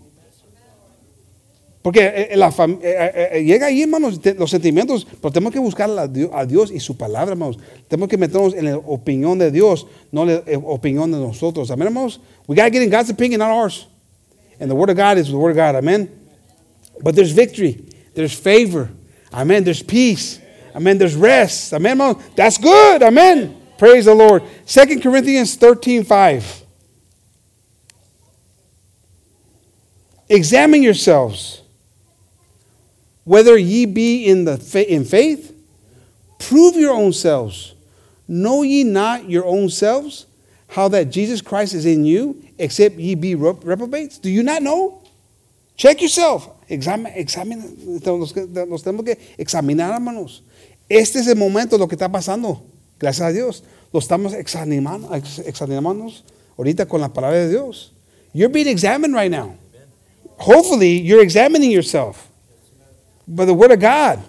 Porque 1.81 2.01
eh, 2.01 2.35
la 2.35 2.51
fam- 2.51 2.81
eh, 2.83 2.91
eh, 2.91 3.29
eh, 3.31 3.43
llega 3.45 3.67
ahí, 3.67 3.83
hermanos, 3.83 4.19
los 4.37 4.51
sentimientos, 4.51 5.07
pero 5.21 5.31
tenemos 5.31 5.53
que 5.53 5.59
buscar 5.59 5.89
a 5.97 6.45
Dios, 6.45 6.71
y 6.71 6.81
su 6.81 6.97
palabra, 6.97 7.31
hermanos. 7.31 7.57
Tenemos 7.87 8.09
que 8.09 8.17
meternos 8.17 8.53
en 8.53 8.65
la 8.65 8.77
opinión 8.79 9.39
de 9.39 9.49
Dios, 9.49 9.87
no 10.11 10.25
la 10.25 10.43
eh, 10.45 10.59
opinión 10.61 11.09
de 11.09 11.19
nosotros. 11.19 11.71
Amén, 11.71 11.87
hermanos. 11.87 12.19
We 12.47 12.55
got 12.57 12.65
to 12.65 12.69
get 12.69 12.81
in 12.83 12.89
God's 12.89 13.09
opinion, 13.09 13.39
not 13.39 13.51
ours. 13.51 13.87
And 14.61 14.71
the 14.71 14.75
Word 14.75 14.89
of 14.89 14.95
God 14.95 15.17
is 15.17 15.29
the 15.29 15.37
Word 15.37 15.49
of 15.49 15.55
God. 15.57 15.75
Amen. 15.75 16.09
But 17.01 17.15
there's 17.15 17.31
victory, 17.31 17.83
there's 18.13 18.33
favor. 18.33 18.89
Amen. 19.33 19.63
There's 19.63 19.81
peace. 19.81 20.39
Amen. 20.75 20.97
There's 20.97 21.15
rest. 21.15 21.73
Amen. 21.73 21.97
That's 22.35 22.57
good. 22.57 23.01
Amen. 23.01 23.61
Praise 23.77 24.05
the 24.05 24.13
Lord. 24.13 24.43
2 24.65 24.99
Corinthians 24.99 25.55
13 25.55 26.03
5. 26.03 26.65
Examine 30.29 30.83
yourselves 30.83 31.61
whether 33.23 33.57
ye 33.57 33.85
be 33.85 34.25
in 34.25 34.45
the 34.45 34.57
fa- 34.57 34.91
in 34.91 35.05
faith 35.05 35.55
prove 36.39 36.75
your 36.75 36.93
own 36.93 37.13
selves 37.13 37.75
know 38.27 38.63
ye 38.63 38.83
not 38.83 39.29
your 39.29 39.45
own 39.45 39.69
selves 39.69 40.25
how 40.75 40.87
that 40.89 41.09
jesus 41.11 41.41
christ 41.41 41.73
is 41.73 41.85
in 41.85 42.05
you 42.05 42.35
except 42.57 42.97
ye 42.97 43.15
be 43.15 43.35
rep- 43.35 43.63
reprobates 43.63 44.19
do 44.19 44.29
you 44.29 44.43
not 44.43 44.61
know 44.61 45.01
check 45.77 46.01
yourself 46.01 46.49
que 49.03 49.17
examinar 49.37 49.93
hermanos 49.93 50.43
este 50.89 51.19
es 51.19 51.27
el 51.27 51.35
momento 51.35 51.77
lo 51.77 51.87
que 51.87 51.95
está 51.95 52.09
pasando 52.09 52.61
gracias 52.99 53.27
a 53.27 53.31
dios 53.31 53.63
lo 53.93 53.99
estamos 53.99 54.33
examinando 54.33 55.13
ex- 55.15 55.39
examinándonos 55.39 56.23
ahorita 56.57 56.85
con 56.87 57.01
la 57.01 57.09
palabra 57.09 57.39
de 57.39 57.49
dios 57.49 57.91
you're 58.33 58.51
being 58.51 58.67
examined 58.67 59.13
right 59.13 59.31
now 59.31 59.55
hopefully 60.37 60.99
you're 60.99 61.21
examining 61.21 61.71
yourself 61.71 62.27
by 63.27 63.45
the 63.45 63.53
word 63.53 63.71
of 63.71 63.79
God. 63.79 64.19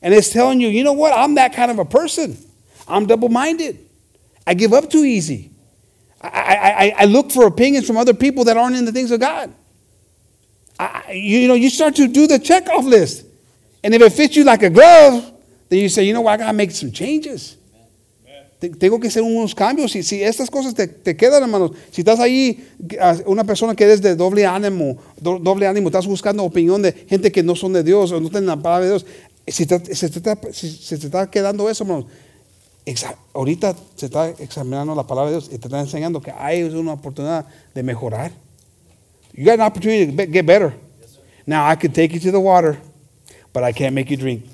And 0.00 0.14
it's 0.14 0.30
telling 0.30 0.60
you, 0.60 0.68
you 0.68 0.84
know 0.84 0.92
what? 0.92 1.12
I'm 1.12 1.34
that 1.36 1.52
kind 1.52 1.70
of 1.70 1.78
a 1.78 1.84
person. 1.84 2.36
I'm 2.86 3.06
double 3.06 3.28
minded. 3.28 3.78
I 4.46 4.54
give 4.54 4.72
up 4.72 4.88
too 4.90 5.04
easy. 5.04 5.47
I, 6.20 6.28
I, 6.98 7.02
I, 7.02 7.04
look 7.04 7.30
for 7.30 7.46
opinions 7.46 7.86
from 7.86 7.96
other 7.96 8.12
people 8.14 8.44
that 8.44 8.56
aren't 8.56 8.74
in 8.76 8.84
the 8.84 8.92
things 8.92 9.10
of 9.12 9.20
God. 9.20 9.52
I, 10.78 11.12
you 11.12 11.46
know, 11.48 11.54
you 11.54 11.70
start 11.70 11.94
to 11.96 12.08
do 12.08 12.26
the 12.26 12.38
checkoff 12.38 12.84
list. 12.84 13.24
And 13.84 13.94
if 13.94 14.02
it 14.02 14.12
fits 14.12 14.36
you 14.36 14.44
like 14.44 14.62
a 14.62 14.70
glove, 14.70 15.32
then 15.68 15.78
you 15.80 15.88
say, 15.88 16.04
you 16.04 16.12
know 16.12 16.20
what? 16.22 16.32
I 16.34 16.36
got 16.38 16.46
to 16.48 16.52
make 16.52 16.70
some 16.72 16.90
changes. 16.90 17.56
Te- 18.60 18.70
Tengo 18.70 18.98
que 18.98 19.08
hacer 19.08 19.22
unos 19.22 19.54
cambios. 19.54 19.92
Si, 19.92 20.02
si 20.02 20.20
estas 20.20 20.50
cosas 20.50 20.74
te, 20.74 20.88
te 20.88 21.14
quedan, 21.16 21.42
hermanos, 21.44 21.70
si 21.92 22.02
estás 22.02 22.18
ahí, 22.18 22.66
ah, 23.00 23.16
una 23.26 23.44
persona 23.44 23.74
que 23.76 23.84
eres 23.84 24.02
de 24.02 24.16
doble 24.16 24.44
ánimo, 24.44 24.98
do- 25.20 25.38
doble 25.38 25.68
ánimo, 25.68 25.88
estás 25.88 26.06
buscando 26.08 26.42
opinión 26.42 26.82
de 26.82 26.92
gente 27.08 27.30
que 27.30 27.44
no 27.44 27.54
son 27.54 27.72
de 27.72 27.84
Dios 27.84 28.10
o 28.10 28.20
no 28.20 28.28
tienen 28.28 28.46
la 28.46 28.56
palabra 28.56 28.86
de 28.86 28.90
Dios, 28.92 29.06
si 29.46 29.64
te, 29.66 29.94
si 29.94 30.08
te 30.10 30.52
si- 30.52 30.70
si 30.70 30.98
te 30.98 31.06
está 31.06 31.30
quedando 31.30 31.70
eso, 31.70 31.84
hermanos, 31.84 32.06
ahorita 33.34 33.76
se 33.96 34.06
está 34.06 34.30
examinando 34.38 34.94
la 34.94 35.06
palabra 35.06 35.30
de 35.30 35.38
Dios 35.38 35.50
y 35.52 35.58
te 35.58 35.68
está 35.68 35.80
enseñando 35.80 36.20
que 36.20 36.30
hay 36.30 36.62
una 36.62 36.92
oportunidad 36.92 37.46
de 37.74 37.82
mejorar. 37.82 38.32
You 39.34 39.44
got 39.44 39.54
an 39.54 39.66
opportunity 39.66 40.16
to 40.16 40.26
get 40.26 40.46
better. 40.46 40.74
Now, 41.46 41.66
I 41.66 41.76
could 41.76 41.94
take 41.94 42.12
you 42.12 42.20
to 42.20 42.30
the 42.30 42.40
water, 42.40 42.78
but 43.52 43.62
I 43.62 43.72
can't 43.72 43.94
make 43.94 44.10
you 44.10 44.16
drink. 44.16 44.44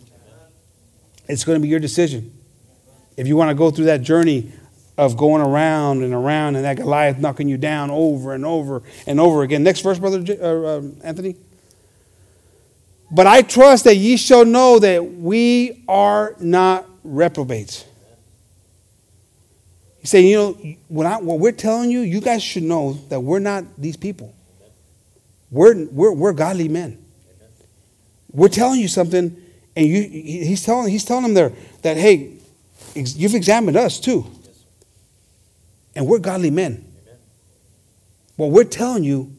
It's 1.29 1.45
going 1.45 1.59
to 1.59 1.63
be 1.63 1.69
your 1.69 1.81
decision. 1.81 2.31
If 3.17 3.27
you 3.27 3.37
want 3.37 3.51
to 3.51 3.55
go 3.55 3.71
through 3.71 3.87
that 3.87 4.03
journey 4.03 4.53
of 4.97 5.17
going 5.17 5.43
around 5.43 6.03
and 6.03 6.15
around 6.15 6.57
and 6.57 6.65
that 6.65 6.77
Goliath 6.77 7.19
knocking 7.19 7.49
you 7.49 7.57
down 7.57 7.91
over 7.91 8.35
and 8.35 8.45
over 8.45 8.83
and 9.07 9.19
over 9.19 9.43
again. 9.43 9.63
Next 9.63 9.81
verse, 9.81 9.99
Brother 9.99 10.25
uh, 10.41 10.79
um, 10.79 10.97
Anthony. 11.03 11.37
But 13.11 13.27
I 13.27 13.43
trust 13.43 13.85
that 13.85 13.97
ye 13.97 14.17
shall 14.17 14.45
know 14.45 14.79
that 14.79 15.05
we 15.15 15.85
are 15.89 16.37
not 16.41 16.87
reprobates. 17.03 17.85
He's 20.05 20.11
saying, 20.11 20.27
you 20.27 20.37
know, 20.37 20.77
what, 20.89 21.07
I, 21.07 21.17
what 21.17 21.39
we're 21.39 21.51
telling 21.51 21.91
you, 21.91 22.01
you 22.01 22.21
guys 22.21 22.43
should 22.43 22.65
know 22.65 22.93
that 23.09 23.21
we're 23.21 23.39
not 23.39 23.65
these 23.79 23.97
people. 23.97 24.35
We're, 25.51 25.87
we're, 25.87 26.13
we're 26.13 26.35
godly 26.35 26.69
men. 26.69 27.03
We're 28.31 28.49
telling 28.49 28.81
you 28.81 28.89
something, 28.89 29.35
and 29.75 29.87
you, 29.87 30.03
he's 30.03 30.63
telling, 30.63 30.91
he's 30.91 31.07
telling 31.07 31.23
them 31.23 31.33
there 31.33 31.53
that, 31.81 31.97
hey, 31.97 32.35
ex- 32.95 33.17
you've 33.17 33.35
examined 33.35 33.79
us 33.79 33.99
too. 33.99 34.27
And 35.97 36.07
we're 36.07 36.19
godly 36.19 36.51
men. 36.51 36.85
What 38.37 38.51
we're 38.51 38.65
telling 38.65 39.05
you 39.05 39.35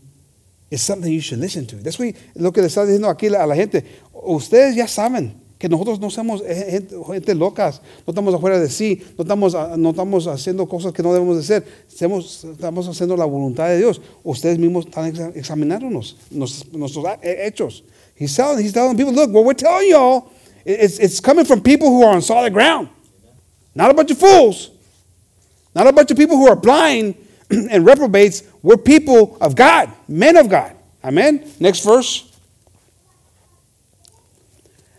is 0.72 0.82
something 0.82 1.14
you 1.14 1.22
should 1.22 1.38
listen 1.38 1.68
to. 1.68 1.76
That's 1.76 2.00
what, 2.00 2.16
lo 2.34 2.52
que 2.52 2.64
le 2.64 2.70
está 2.70 2.88
diciendo 2.88 3.16
aquí 3.16 3.28
a 3.28 3.46
la 3.46 3.54
gente. 3.54 3.84
Ustedes 4.12 4.76
ya 4.76 4.88
saben 4.88 5.45
que 5.66 5.70
nosotros 5.70 6.00
no 6.00 6.12
somos 6.12 6.44
gente, 6.44 6.96
gente 7.08 7.34
locas, 7.34 7.82
no 8.06 8.12
estamos 8.12 8.36
afuera 8.36 8.60
de 8.60 8.70
sí, 8.70 9.02
no 9.18 9.24
estamos, 9.24 9.56
no 9.78 9.90
estamos 9.90 10.28
haciendo 10.28 10.68
cosas 10.68 10.94
que 10.94 11.02
no 11.02 11.12
debemos 11.12 11.38
de 11.38 11.42
hacer, 11.42 11.66
estamos, 11.92 12.44
estamos 12.44 12.88
haciendo 12.88 13.18
la 13.18 13.26
voluntad 13.26 13.68
de 13.70 13.80
Dios. 13.80 14.00
Ustedes 14.24 14.60
mismos 14.60 14.86
están 14.86 15.12
exa- 15.12 15.32
examinándonos, 15.36 16.18
nos- 16.30 16.72
nuestros 16.72 17.04
hechos. 17.24 17.84
He's 18.16 18.36
telling, 18.36 18.64
he's 18.64 18.74
telling 18.74 18.96
people, 18.96 19.12
look, 19.12 19.32
what 19.34 19.44
we're 19.44 19.56
telling 19.56 19.90
y'all, 19.90 20.30
it- 20.66 20.80
it's, 20.84 21.00
it's 21.00 21.20
coming 21.20 21.46
from 21.46 21.62
people 21.62 21.88
who 21.90 22.04
are 22.04 22.14
on 22.14 22.22
solid 22.22 22.54
ground. 22.54 22.90
Not 23.74 23.90
a 23.90 23.94
bunch 23.96 24.12
of 24.12 24.20
fools. 24.20 24.70
Not 25.74 25.88
a 25.88 25.92
bunch 25.92 26.12
of 26.12 26.18
people 26.18 26.38
who 26.38 26.48
are 26.48 26.56
blind 26.56 27.16
and 27.50 27.84
reprobates. 27.88 28.44
We're 28.62 28.78
people 28.78 29.36
of 29.42 29.56
God, 29.56 29.90
men 30.08 30.38
of 30.38 30.48
God. 30.48 30.74
Amen. 31.04 31.42
Next 31.60 31.84
verse. 31.84 32.32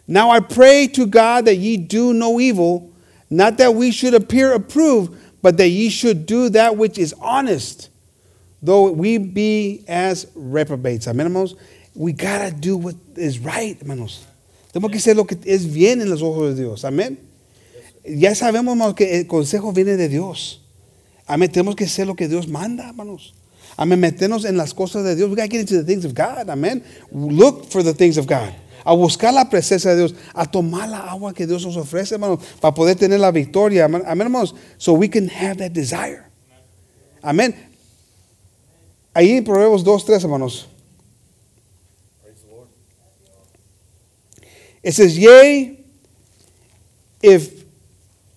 Now 0.08 0.30
I 0.30 0.40
pray 0.40 0.86
to 0.88 1.06
God 1.06 1.46
that 1.46 1.56
ye 1.56 1.76
do 1.76 2.12
no 2.12 2.38
evil, 2.38 2.92
not 3.28 3.58
that 3.58 3.74
we 3.74 3.90
should 3.90 4.14
appear 4.14 4.52
approved, 4.52 5.16
but 5.42 5.56
that 5.56 5.68
ye 5.68 5.88
should 5.88 6.26
do 6.26 6.48
that 6.50 6.76
which 6.76 6.98
is 6.98 7.14
honest, 7.20 7.90
though 8.62 8.90
we 8.90 9.18
be 9.18 9.84
as 9.88 10.26
reprobates. 10.34 11.08
Amen, 11.08 11.26
hermanos. 11.26 11.54
We 11.94 12.12
gotta 12.12 12.50
do 12.52 12.76
what 12.76 12.94
is 13.16 13.38
right, 13.38 13.78
hermanos. 13.80 14.24
Tenemos 14.72 14.90
que 14.90 14.98
hacer 14.98 15.16
lo 15.16 15.24
que 15.24 15.38
es 15.46 15.66
bien 15.66 16.00
en 16.00 16.10
los 16.10 16.22
ojos 16.22 16.54
de 16.54 16.62
Dios. 16.62 16.84
Amén. 16.84 17.16
Ya 18.04 18.34
sabemos, 18.34 18.74
hermanos, 18.74 18.94
que 18.94 19.18
el 19.18 19.26
consejo 19.26 19.72
viene 19.72 19.96
de 19.96 20.08
Dios. 20.08 20.60
Amén. 21.26 21.50
Tenemos 21.50 21.74
que 21.74 21.84
hacer 21.84 22.06
lo 22.06 22.14
que 22.14 22.28
Dios 22.28 22.46
manda, 22.46 22.88
hermanos. 22.88 23.34
Amén. 23.76 23.98
Meternos 23.98 24.44
en 24.44 24.56
las 24.56 24.74
cosas 24.74 25.04
de 25.04 25.16
Dios. 25.16 25.28
We 25.30 25.36
got 25.36 25.44
to 25.44 25.48
get 25.48 25.60
into 25.60 25.76
the 25.76 25.84
things 25.84 26.04
of 26.04 26.14
God. 26.14 26.48
Amen. 26.48 26.84
Look 27.10 27.70
for 27.70 27.82
the 27.82 27.94
things 27.94 28.18
of 28.18 28.26
God. 28.26 28.52
A 28.86 28.94
buscar 28.94 29.34
la 29.34 29.50
presencia 29.50 29.90
de 29.90 29.96
Dios, 29.96 30.14
a 30.32 30.46
tomar 30.46 30.88
la 30.88 31.00
agua 31.10 31.34
que 31.34 31.44
Dios 31.44 31.66
nos 31.66 31.76
ofrece, 31.76 32.14
hermanos, 32.14 32.38
para 32.60 32.72
poder 32.72 32.94
tener 32.94 33.18
la 33.18 33.32
victoria. 33.32 33.86
Amén, 33.86 34.04
hermanos. 34.06 34.54
So 34.78 34.92
we 34.92 35.08
can 35.08 35.28
have 35.28 35.58
that 35.58 35.72
desire. 35.72 36.24
Amén. 37.20 37.52
Ahí 39.12 39.36
en 39.36 39.44
Proverbios 39.44 39.82
2, 39.82 40.04
3, 40.04 40.22
hermanos. 40.22 40.68
It 44.84 44.92
says, 44.92 45.18
Yea, 45.18 45.84
if 47.20 47.64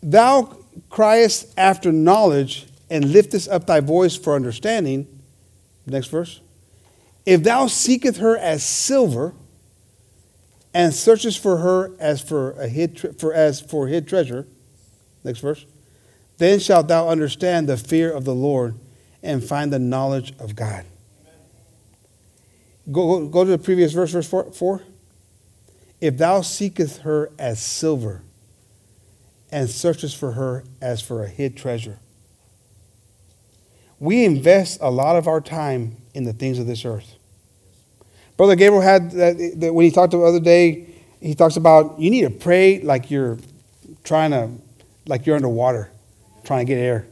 thou 0.02 0.58
criest 0.90 1.54
after 1.60 1.92
knowledge 1.92 2.66
and 2.90 3.06
liftest 3.06 3.50
up 3.50 3.68
thy 3.68 3.82
voice 3.82 4.16
for 4.16 4.34
understanding, 4.34 5.06
next 5.86 6.08
verse. 6.08 6.42
If 7.24 7.44
thou 7.44 7.68
seekest 7.68 8.18
her 8.18 8.36
as 8.36 8.64
silver 8.64 9.36
and 10.74 10.94
searches 10.94 11.36
for 11.36 11.58
her 11.58 11.92
as 12.00 12.22
for 12.22 12.52
a 12.52 12.68
hid 12.68 12.98
tre- 12.98 13.14
for 13.14 13.34
as 13.34 13.60
for 13.60 13.88
hid 13.88 14.08
treasure, 14.08 14.48
next 15.24 15.40
verse, 15.40 15.66
then 16.38 16.60
shalt 16.60 16.88
thou 16.88 17.10
understand 17.10 17.68
the 17.68 17.78
fear 17.78 18.12
of 18.12 18.26
the 18.26 18.36
Lord 18.36 18.76
and 19.22 19.44
find 19.44 19.74
the 19.74 19.80
knowledge 19.80 20.34
of 20.40 20.56
God. 20.56 20.86
Go, 22.92 23.20
go, 23.20 23.28
go 23.28 23.44
to 23.44 23.52
the 23.52 23.58
previous 23.58 23.94
verse, 23.94 24.12
verse 24.12 24.28
four, 24.28 24.52
4. 24.52 24.84
If 26.02 26.18
thou 26.18 26.42
seekest 26.42 27.02
her 27.02 27.30
as 27.38 27.62
silver 27.62 28.24
and 29.52 29.70
searchest 29.70 30.16
for 30.18 30.34
her 30.34 30.64
as 30.82 31.02
for 31.02 31.24
a 31.24 31.28
hid 31.28 31.58
treasure. 31.58 32.00
We 34.00 34.24
invest 34.24 34.80
a 34.82 34.92
lot 34.92 35.16
of 35.16 35.28
our 35.28 35.42
time 35.42 35.98
in 36.14 36.24
the 36.24 36.34
things 36.34 36.60
of 36.60 36.68
this 36.68 36.86
earth. 36.86 37.16
Brother 38.40 38.56
Gabriel 38.56 38.80
had 38.80 39.12
that, 39.12 39.36
that 39.58 39.74
when 39.74 39.84
he 39.84 39.92
talked 39.92 40.12
the 40.12 40.22
other 40.22 40.40
day, 40.40 40.88
he 41.20 41.36
talks 41.36 41.58
about 41.58 42.00
you 42.00 42.10
need 42.10 42.22
to 42.22 42.30
pray 42.30 42.80
like 42.80 43.12
you're 43.12 43.38
trying 44.06 44.32
to, 44.32 44.50
like 45.08 45.26
you're 45.26 45.36
underwater, 45.36 45.92
trying 46.46 46.66
to 46.66 46.66
get 46.66 46.78
air. 46.78 47.06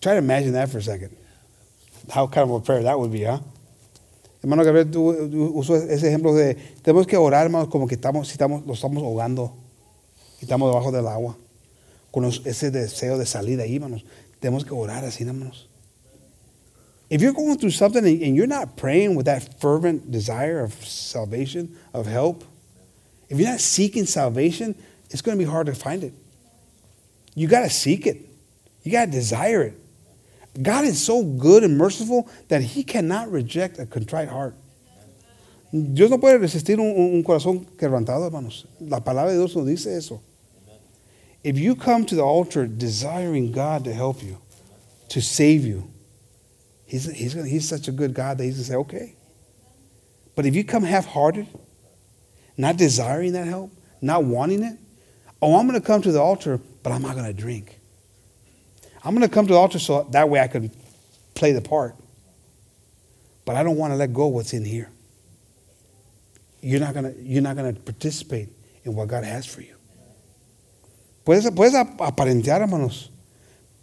Try 0.00 0.12
to 0.12 0.18
imagine 0.18 0.52
that 0.52 0.68
for 0.68 0.78
a 0.78 0.82
second. 0.82 1.16
How 2.08 2.28
kind 2.28 2.48
of 2.48 2.54
a 2.54 2.60
prayer 2.60 2.84
that 2.84 2.96
would 2.96 3.10
be, 3.10 3.24
huh? 3.24 3.40
Hermano 4.40 4.62
Gabriel 4.62 4.86
usó 5.56 5.74
ese 5.74 6.04
ejemplo 6.04 6.36
de 6.36 6.54
tenemos 6.84 7.08
que 7.08 7.16
orar, 7.16 7.44
hermanos, 7.44 7.66
como 7.68 7.88
que 7.88 7.96
estamos, 7.96 8.28
si 8.28 8.34
estamos, 8.34 8.64
lo 8.64 8.74
estamos 8.74 9.02
ahogando 9.02 9.56
estamos 10.40 10.70
debajo 10.70 10.92
del 10.92 11.08
agua, 11.08 11.36
con 12.12 12.24
ese 12.26 12.70
deseo 12.70 13.18
de 13.18 13.26
salir 13.26 13.56
de 13.56 13.64
ahí, 13.64 13.74
hermanos. 13.74 14.04
Tenemos 14.38 14.64
que 14.64 14.72
orar 14.72 15.04
así, 15.04 15.24
hermanos. 15.24 15.68
If 17.10 17.20
you're 17.20 17.32
going 17.32 17.58
through 17.58 17.70
something 17.70 18.04
and 18.04 18.34
you're 18.36 18.46
not 18.46 18.76
praying 18.76 19.14
with 19.14 19.26
that 19.26 19.60
fervent 19.60 20.10
desire 20.10 20.60
of 20.60 20.72
salvation, 20.84 21.76
of 21.92 22.06
help, 22.06 22.44
if 23.28 23.38
you're 23.38 23.48
not 23.48 23.60
seeking 23.60 24.06
salvation, 24.06 24.74
it's 25.10 25.22
going 25.22 25.38
to 25.38 25.44
be 25.44 25.50
hard 25.50 25.66
to 25.66 25.74
find 25.74 26.02
it. 26.02 26.14
You 27.34 27.48
got 27.48 27.60
to 27.60 27.70
seek 27.70 28.06
it. 28.06 28.18
You 28.82 28.92
got 28.92 29.06
to 29.06 29.10
desire 29.10 29.62
it. 29.62 29.80
God 30.62 30.84
is 30.84 31.04
so 31.04 31.24
good 31.24 31.64
and 31.64 31.76
merciful 31.76 32.28
that 32.48 32.62
He 32.62 32.84
cannot 32.84 33.30
reject 33.30 33.78
a 33.78 33.86
contrite 33.86 34.28
heart. 34.28 34.54
Dios 35.72 36.08
no 36.08 36.18
puede 36.18 36.38
resistir 36.38 36.78
un 36.78 37.22
corazón 37.24 37.66
quebrantado, 37.76 38.26
hermanos. 38.26 38.64
La 38.80 39.00
palabra 39.00 39.32
de 39.32 39.38
Dios 39.38 39.56
nos 39.56 39.66
dice 39.66 39.96
eso. 39.96 40.22
If 41.42 41.58
you 41.58 41.74
come 41.74 42.06
to 42.06 42.14
the 42.14 42.22
altar 42.22 42.66
desiring 42.66 43.50
God 43.50 43.84
to 43.84 43.92
help 43.92 44.22
you, 44.22 44.38
to 45.08 45.20
save 45.20 45.66
you, 45.66 45.90
He's, 46.86 47.10
he's, 47.10 47.32
he's 47.32 47.68
such 47.68 47.88
a 47.88 47.92
good 47.92 48.14
God 48.14 48.38
that 48.38 48.44
He's 48.44 48.54
going 48.54 48.64
to 48.64 48.70
say, 48.70 48.76
okay. 48.76 49.16
But 50.36 50.46
if 50.46 50.54
you 50.54 50.64
come 50.64 50.82
half 50.82 51.06
hearted, 51.06 51.46
not 52.56 52.76
desiring 52.76 53.32
that 53.32 53.46
help, 53.46 53.72
not 54.00 54.24
wanting 54.24 54.62
it, 54.62 54.78
oh, 55.40 55.58
I'm 55.58 55.66
going 55.66 55.80
to 55.80 55.86
come 55.86 56.02
to 56.02 56.12
the 56.12 56.20
altar, 56.20 56.60
but 56.82 56.92
I'm 56.92 57.02
not 57.02 57.14
going 57.14 57.26
to 57.26 57.32
drink. 57.32 57.78
I'm 59.02 59.14
going 59.14 59.26
to 59.26 59.32
come 59.32 59.46
to 59.46 59.52
the 59.52 59.58
altar 59.58 59.78
so 59.78 60.06
that 60.10 60.28
way 60.28 60.40
I 60.40 60.48
can 60.48 60.70
play 61.34 61.52
the 61.52 61.60
part. 61.60 61.94
But 63.44 63.56
I 63.56 63.62
don't 63.62 63.76
want 63.76 63.92
to 63.92 63.96
let 63.96 64.12
go 64.12 64.28
of 64.28 64.32
what's 64.32 64.52
in 64.52 64.64
here. 64.64 64.90
You're 66.62 66.80
not 66.80 66.94
going 66.94 67.12
to, 67.12 67.22
you're 67.22 67.42
not 67.42 67.56
going 67.56 67.74
to 67.74 67.80
participate 67.80 68.48
in 68.84 68.94
what 68.94 69.08
God 69.08 69.24
has 69.24 69.44
for 69.46 69.60
you. 69.60 69.74
Puedes, 71.26 71.54
puedes 71.54 71.74
ap- 71.74 71.98
aparentear, 71.98 72.60
hermanos. 72.60 73.10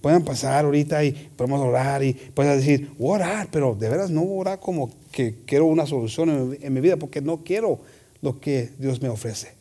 Pueden 0.01 0.23
pasar 0.23 0.65
ahorita 0.65 1.03
y 1.03 1.11
podemos 1.11 1.61
orar 1.61 2.03
y 2.03 2.13
puedes 2.13 2.57
decir, 2.57 2.91
orar, 2.99 3.49
pero 3.51 3.75
de 3.75 3.87
veras 3.87 4.09
no 4.09 4.23
orar 4.23 4.59
como 4.59 4.91
que 5.11 5.43
quiero 5.45 5.67
una 5.67 5.85
solución 5.85 6.29
en, 6.29 6.57
en 6.61 6.73
mi 6.73 6.81
vida 6.81 6.97
porque 6.97 7.21
no 7.21 7.43
quiero 7.43 7.79
lo 8.21 8.39
que 8.39 8.71
Dios 8.79 9.01
me 9.01 9.09
ofrece. 9.09 9.53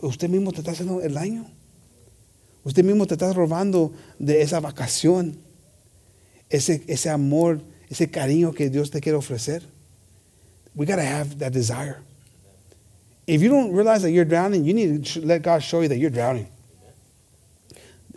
Usted 0.00 0.28
mismo 0.28 0.52
te 0.52 0.58
está 0.58 0.70
haciendo 0.70 1.00
el 1.02 1.14
daño. 1.14 1.46
Usted 2.64 2.84
mismo 2.84 3.06
te 3.06 3.14
está 3.14 3.32
robando 3.32 3.92
de 4.18 4.42
esa 4.42 4.60
vacación, 4.60 5.36
ese, 6.50 6.82
ese 6.86 7.10
amor, 7.10 7.60
ese 7.88 8.10
cariño 8.10 8.52
que 8.52 8.70
Dios 8.70 8.90
te 8.90 9.00
quiere 9.00 9.16
ofrecer. 9.16 9.62
We 10.74 10.86
got 10.86 10.96
to 10.96 11.02
have 11.02 11.38
that 11.38 11.52
desire. 11.52 12.02
If 13.26 13.42
you 13.42 13.50
don't 13.50 13.74
realize 13.74 14.02
that 14.02 14.10
you're 14.10 14.24
drowning, 14.24 14.64
you 14.64 14.72
need 14.72 15.04
to 15.04 15.20
let 15.20 15.42
God 15.42 15.62
show 15.62 15.82
you 15.82 15.88
that 15.88 15.98
you're 15.98 16.10
drowning. 16.10 16.48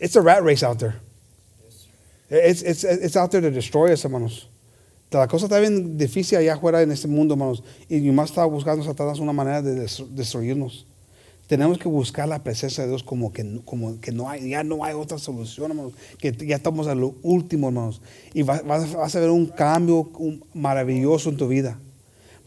It's 0.01 0.15
a 0.15 0.21
rat 0.21 0.43
race 0.43 0.63
out 0.65 0.79
there. 0.79 0.95
It's, 2.29 2.61
it's, 2.63 2.83
it's 2.83 3.15
out 3.15 3.29
there 3.31 3.41
to 3.41 3.51
destroy 3.51 3.91
us, 3.93 4.03
hermanos. 4.03 4.47
La 5.11 5.27
cosa 5.27 5.45
está 5.47 5.59
bien 5.59 5.97
difícil 5.97 6.37
allá 6.37 6.53
afuera 6.55 6.81
en 6.81 6.91
este 6.91 7.07
mundo, 7.07 7.33
hermanos. 7.35 7.61
Y 7.89 7.99
más 8.11 8.29
está 8.31 8.45
buscando 8.45 8.83
Satanás 8.83 9.19
una 9.19 9.33
manera 9.33 9.61
de 9.61 9.75
des- 9.75 10.03
destruirnos. 10.15 10.85
Tenemos 11.47 11.77
que 11.77 11.89
buscar 11.89 12.29
la 12.29 12.41
presencia 12.41 12.83
de 12.83 12.89
Dios 12.89 13.03
como 13.03 13.33
que, 13.33 13.59
como 13.65 13.99
que 13.99 14.13
no 14.13 14.29
hay, 14.29 14.49
ya 14.49 14.63
no 14.63 14.85
hay 14.85 14.93
otra 14.93 15.17
solución, 15.19 15.71
hermanos. 15.71 15.93
Que 16.17 16.31
ya 16.31 16.55
estamos 16.55 16.87
a 16.87 16.95
lo 16.95 17.13
último, 17.23 17.67
hermanos. 17.67 18.01
Y 18.33 18.41
vas, 18.43 18.65
vas- 18.65 19.15
a 19.15 19.19
ver 19.19 19.29
un 19.29 19.47
cambio 19.47 20.09
maravilloso 20.53 21.29
en 21.29 21.35
tu 21.37 21.49
vida. 21.49 21.77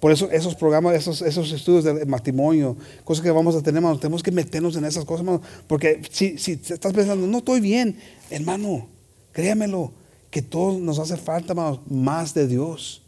Por 0.04 0.12
eso 0.12 0.30
esos 0.30 0.54
programas, 0.54 0.94
esos, 0.94 1.22
esos 1.22 1.50
estudios 1.50 1.82
de 1.82 2.04
matrimonio, 2.04 2.76
cosas 3.04 3.24
que 3.24 3.30
vamos 3.30 3.56
a 3.56 3.62
tener, 3.62 3.82
tenemos 3.96 4.22
que 4.22 4.30
meternos 4.30 4.76
en 4.76 4.84
esas 4.84 5.02
cosas, 5.06 5.20
hermanos. 5.20 5.40
Porque 5.66 6.02
si, 6.10 6.36
si 6.36 6.52
estás 6.52 6.92
pensando, 6.92 7.26
no 7.26 7.38
estoy 7.38 7.60
bien, 7.60 7.96
hermano, 8.28 8.86
créamelo, 9.32 9.92
que 10.28 10.42
todos 10.42 10.78
nos 10.78 10.98
hace 10.98 11.16
falta, 11.16 11.52
hermanos, 11.54 11.80
más 11.88 12.34
de 12.34 12.46
Dios. 12.46 13.00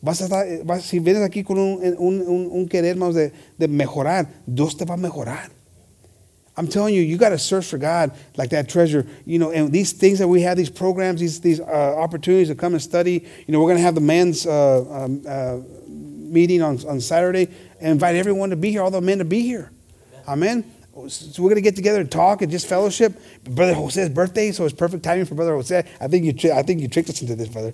Vas 0.00 0.22
a 0.22 0.46
eh, 0.46 0.62
si 0.82 1.00
vienes 1.00 1.22
aquí 1.22 1.44
con 1.44 1.58
un, 1.58 1.78
un- 1.98 2.22
un- 2.26 2.48
un 2.50 2.66
querer, 2.66 2.92
hermanos, 2.92 3.14
de, 3.14 3.34
de 3.58 3.68
mejorar, 3.68 4.26
Dios 4.46 4.78
te 4.78 4.86
va 4.86 4.94
a 4.94 4.96
mejorar. 4.96 5.50
I'm 6.56 6.66
telling 6.66 6.94
you, 6.94 7.02
you 7.02 7.18
got 7.18 7.28
to 7.30 7.38
search 7.38 7.66
for 7.66 7.78
God 7.78 8.12
like 8.38 8.50
that 8.50 8.68
treasure. 8.70 9.06
You 9.26 9.38
know, 9.38 9.50
and 9.50 9.70
these 9.70 9.92
things 9.92 10.18
that 10.18 10.28
we 10.28 10.40
have, 10.42 10.56
these 10.56 10.70
programs, 10.70 11.20
these 11.20 11.40
these 11.40 11.60
uh, 11.60 11.94
opportunities 11.96 12.48
to 12.48 12.54
come 12.54 12.72
and 12.74 12.82
study. 12.82 13.24
You 13.46 13.52
know, 13.52 13.60
we're 13.60 13.68
going 13.68 13.78
to 13.78 13.82
have 13.84 13.94
the 13.94 14.00
men's 14.00 14.46
uh, 14.46 14.84
um, 14.90 15.22
uh, 15.28 15.58
meeting 16.30 16.62
on 16.62 16.78
on 16.86 17.00
Saturday 17.00 17.48
and 17.80 17.92
invite 17.92 18.14
everyone 18.14 18.50
to 18.50 18.56
be 18.56 18.70
here, 18.70 18.82
all 18.82 18.90
the 18.90 19.00
men 19.00 19.18
to 19.18 19.24
be 19.24 19.40
here. 19.42 19.70
Amen. 20.28 20.64
So 21.08 21.42
we're 21.42 21.50
going 21.50 21.56
to 21.56 21.62
get 21.62 21.76
together 21.76 22.00
and 22.00 22.10
talk 22.10 22.42
and 22.42 22.50
just 22.50 22.66
fellowship. 22.66 23.18
Brother 23.44 23.74
Jose's 23.74 24.08
birthday, 24.08 24.52
so 24.52 24.64
it's 24.64 24.74
perfect 24.74 25.02
timing 25.02 25.24
for 25.24 25.34
Brother 25.34 25.54
Jose. 25.54 25.84
I 26.00 26.08
think 26.08 26.42
you 26.42 26.52
I 26.52 26.62
think 26.62 26.80
you 26.80 26.88
tricked 26.88 27.08
us 27.08 27.20
into 27.22 27.36
this, 27.36 27.48
brother. 27.48 27.72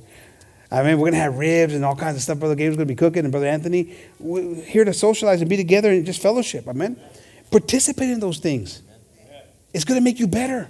I 0.71 0.83
mean, 0.83 0.99
we're 0.99 1.11
going 1.11 1.13
to 1.13 1.21
have 1.21 1.39
ribs 1.39 1.75
and 1.75 1.85
all 1.85 1.95
kinds 1.95 2.17
of 2.17 2.23
stuff. 2.23 2.39
Brother 2.39 2.57
Gabe's 2.57 2.77
going 2.77 2.89
to 2.89 2.93
be 2.93 2.97
cooking, 2.97 3.25
and 3.25 3.31
Brother 3.31 3.47
Anthony. 3.47 3.97
We're 4.19 4.55
here 4.63 4.85
to 4.85 4.93
socialize 4.93 5.41
and 5.41 5.49
be 5.49 5.57
together 5.57 5.91
and 5.91 6.05
just 6.05 6.21
fellowship. 6.21 6.67
Amen. 6.67 7.01
Participate 7.51 8.11
in 8.11 8.21
those 8.21 8.39
things. 8.39 8.83
It's 9.73 9.85
going 9.85 9.99
to 9.99 10.05
make 10.05 10.19
you 10.19 10.27
better. 10.27 10.69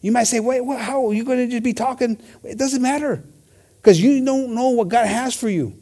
You 0.00 0.12
might 0.12 0.24
say, 0.24 0.40
wait, 0.40 0.60
what, 0.62 0.80
how 0.80 1.08
are 1.08 1.12
you 1.12 1.24
going 1.24 1.38
to 1.38 1.48
just 1.48 1.62
be 1.62 1.74
talking? 1.74 2.18
It 2.44 2.56
doesn't 2.56 2.80
matter 2.80 3.22
because 3.76 4.00
you 4.00 4.24
don't 4.24 4.54
know 4.54 4.70
what 4.70 4.88
God 4.88 5.06
has 5.06 5.34
for 5.34 5.48
you. 5.48 5.74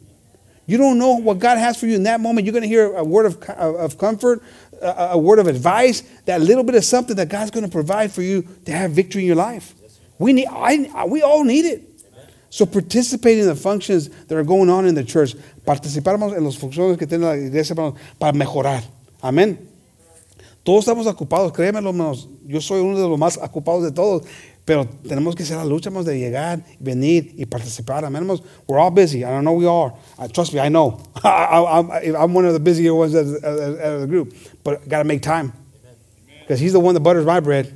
You 0.67 0.77
don't 0.77 0.99
know 0.99 1.15
what 1.15 1.39
God 1.39 1.57
has 1.57 1.79
for 1.79 1.87
you 1.87 1.95
in 1.95 2.03
that 2.03 2.19
moment. 2.19 2.45
You're 2.45 2.51
going 2.51 2.63
to 2.63 2.67
hear 2.67 2.93
a 2.93 3.03
word 3.03 3.25
of, 3.25 3.49
uh, 3.49 3.75
of 3.75 3.97
comfort, 3.97 4.43
a, 4.81 5.11
a 5.11 5.17
word 5.17 5.39
of 5.39 5.47
advice, 5.47 6.01
that 6.25 6.41
little 6.41 6.63
bit 6.63 6.75
of 6.75 6.83
something 6.83 7.15
that 7.15 7.29
God's 7.29 7.51
going 7.51 7.63
to 7.65 7.71
provide 7.71 8.11
for 8.11 8.21
you 8.21 8.45
to 8.65 8.73
have 8.73 8.91
victory 8.91 9.21
in 9.21 9.27
your 9.27 9.37
life. 9.37 9.73
We, 10.19 10.33
need, 10.33 10.47
I, 10.47 11.05
we 11.07 11.21
all 11.21 11.45
need 11.45 11.65
it. 11.65 11.83
So 12.49 12.65
participate 12.65 13.39
in 13.39 13.45
the 13.45 13.55
functions 13.55 14.09
that 14.09 14.37
are 14.37 14.43
going 14.43 14.69
on 14.69 14.85
in 14.85 14.95
the 14.95 15.03
church. 15.03 15.35
Participamos 15.65 16.35
en 16.35 16.43
las 16.43 16.57
funciones 16.57 16.97
que 16.97 17.07
tiene 17.07 17.25
la 17.25 17.35
iglesia 17.35 17.75
para 18.19 18.33
mejorar. 18.33 18.83
Amén. 19.21 19.57
Todos 20.63 20.85
estamos 20.85 21.07
ocupados, 21.07 21.53
créemelo, 21.53 21.91
hermanos. 21.91 22.27
Yo 22.45 22.59
soy 22.59 22.81
uno 22.81 22.99
de 22.99 23.07
los 23.07 23.17
más 23.17 23.37
ocupados 23.37 23.83
de 23.83 23.91
todos. 23.91 24.23
Pero 24.67 24.85
tenemos 24.85 25.33
que 25.33 25.43
hacer 25.43 25.55
la 25.55 25.63
lucha 25.63 25.87
hermanos, 25.87 26.05
de 26.05 26.19
llegar, 26.19 26.61
venir 26.77 27.33
y 27.37 27.45
participar. 27.45 28.03
Amén, 28.03 28.23
hermanos. 28.23 28.43
We're 28.67 28.77
all 28.77 28.91
busy. 28.91 29.23
I 29.23 29.29
don't 29.29 29.45
know 29.45 29.53
we 29.53 29.65
are. 29.65 29.93
Uh, 30.19 30.27
trust 30.27 30.53
me, 30.53 30.59
I 30.59 30.67
know. 30.67 31.01
I, 31.23 31.79
am 31.79 31.89
I'm 32.17 32.33
one 32.33 32.43
of 32.45 32.51
the 32.51 32.59
busier 32.59 32.93
ones 32.93 33.15
out 33.15 33.21
of, 33.23 34.01
the 34.01 34.07
group. 34.09 34.35
But 34.65 34.89
got 34.89 34.97
to 34.97 35.05
make 35.05 35.21
time. 35.21 35.53
Because 36.41 36.59
he's 36.59 36.73
the 36.73 36.81
one 36.81 36.95
that 36.95 36.99
butters 36.99 37.25
my 37.25 37.39
bread. 37.39 37.73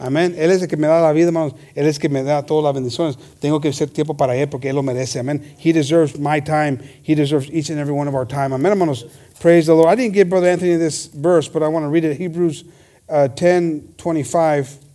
Amén. 0.00 0.34
Él 0.36 0.50
es 0.50 0.62
el 0.62 0.66
que 0.66 0.76
me 0.76 0.88
da 0.88 1.00
la 1.00 1.12
vida, 1.12 1.26
hermanos. 1.28 1.54
Él 1.76 1.86
es 1.86 1.94
el 1.94 2.00
que 2.00 2.08
me 2.08 2.24
da 2.24 2.42
todas 2.42 2.64
las 2.64 2.74
bendiciones. 2.74 3.16
Tengo 3.38 3.60
que 3.60 3.68
hacer 3.68 3.92
tiempo 3.92 4.16
para 4.16 4.34
Él 4.34 4.48
porque 4.48 4.68
Él 4.68 4.74
lo 4.74 4.82
merece. 4.82 5.20
Amén. 5.20 5.40
He 5.56 5.72
deserves 5.72 6.18
my 6.18 6.40
time. 6.40 6.80
He 7.04 7.14
deserves 7.14 7.48
each 7.52 7.70
and 7.70 7.78
every 7.78 7.94
one 7.94 8.08
of 8.08 8.16
our 8.16 8.26
time. 8.26 8.52
Amén, 8.52 8.72
hermanos. 8.72 9.04
Praise 9.38 9.66
the 9.66 9.74
Lord. 9.74 9.90
I 9.90 9.94
didn't 9.94 10.14
give 10.14 10.28
Brother 10.28 10.48
Anthony 10.48 10.74
this 10.74 11.06
verse, 11.06 11.46
but 11.46 11.62
I 11.62 11.68
want 11.68 11.84
to 11.84 11.88
read 11.88 12.02
it. 12.02 12.16
Hebrews 12.16 12.64
uh, 13.08 13.28
10 13.28 13.94
25. 13.96 14.85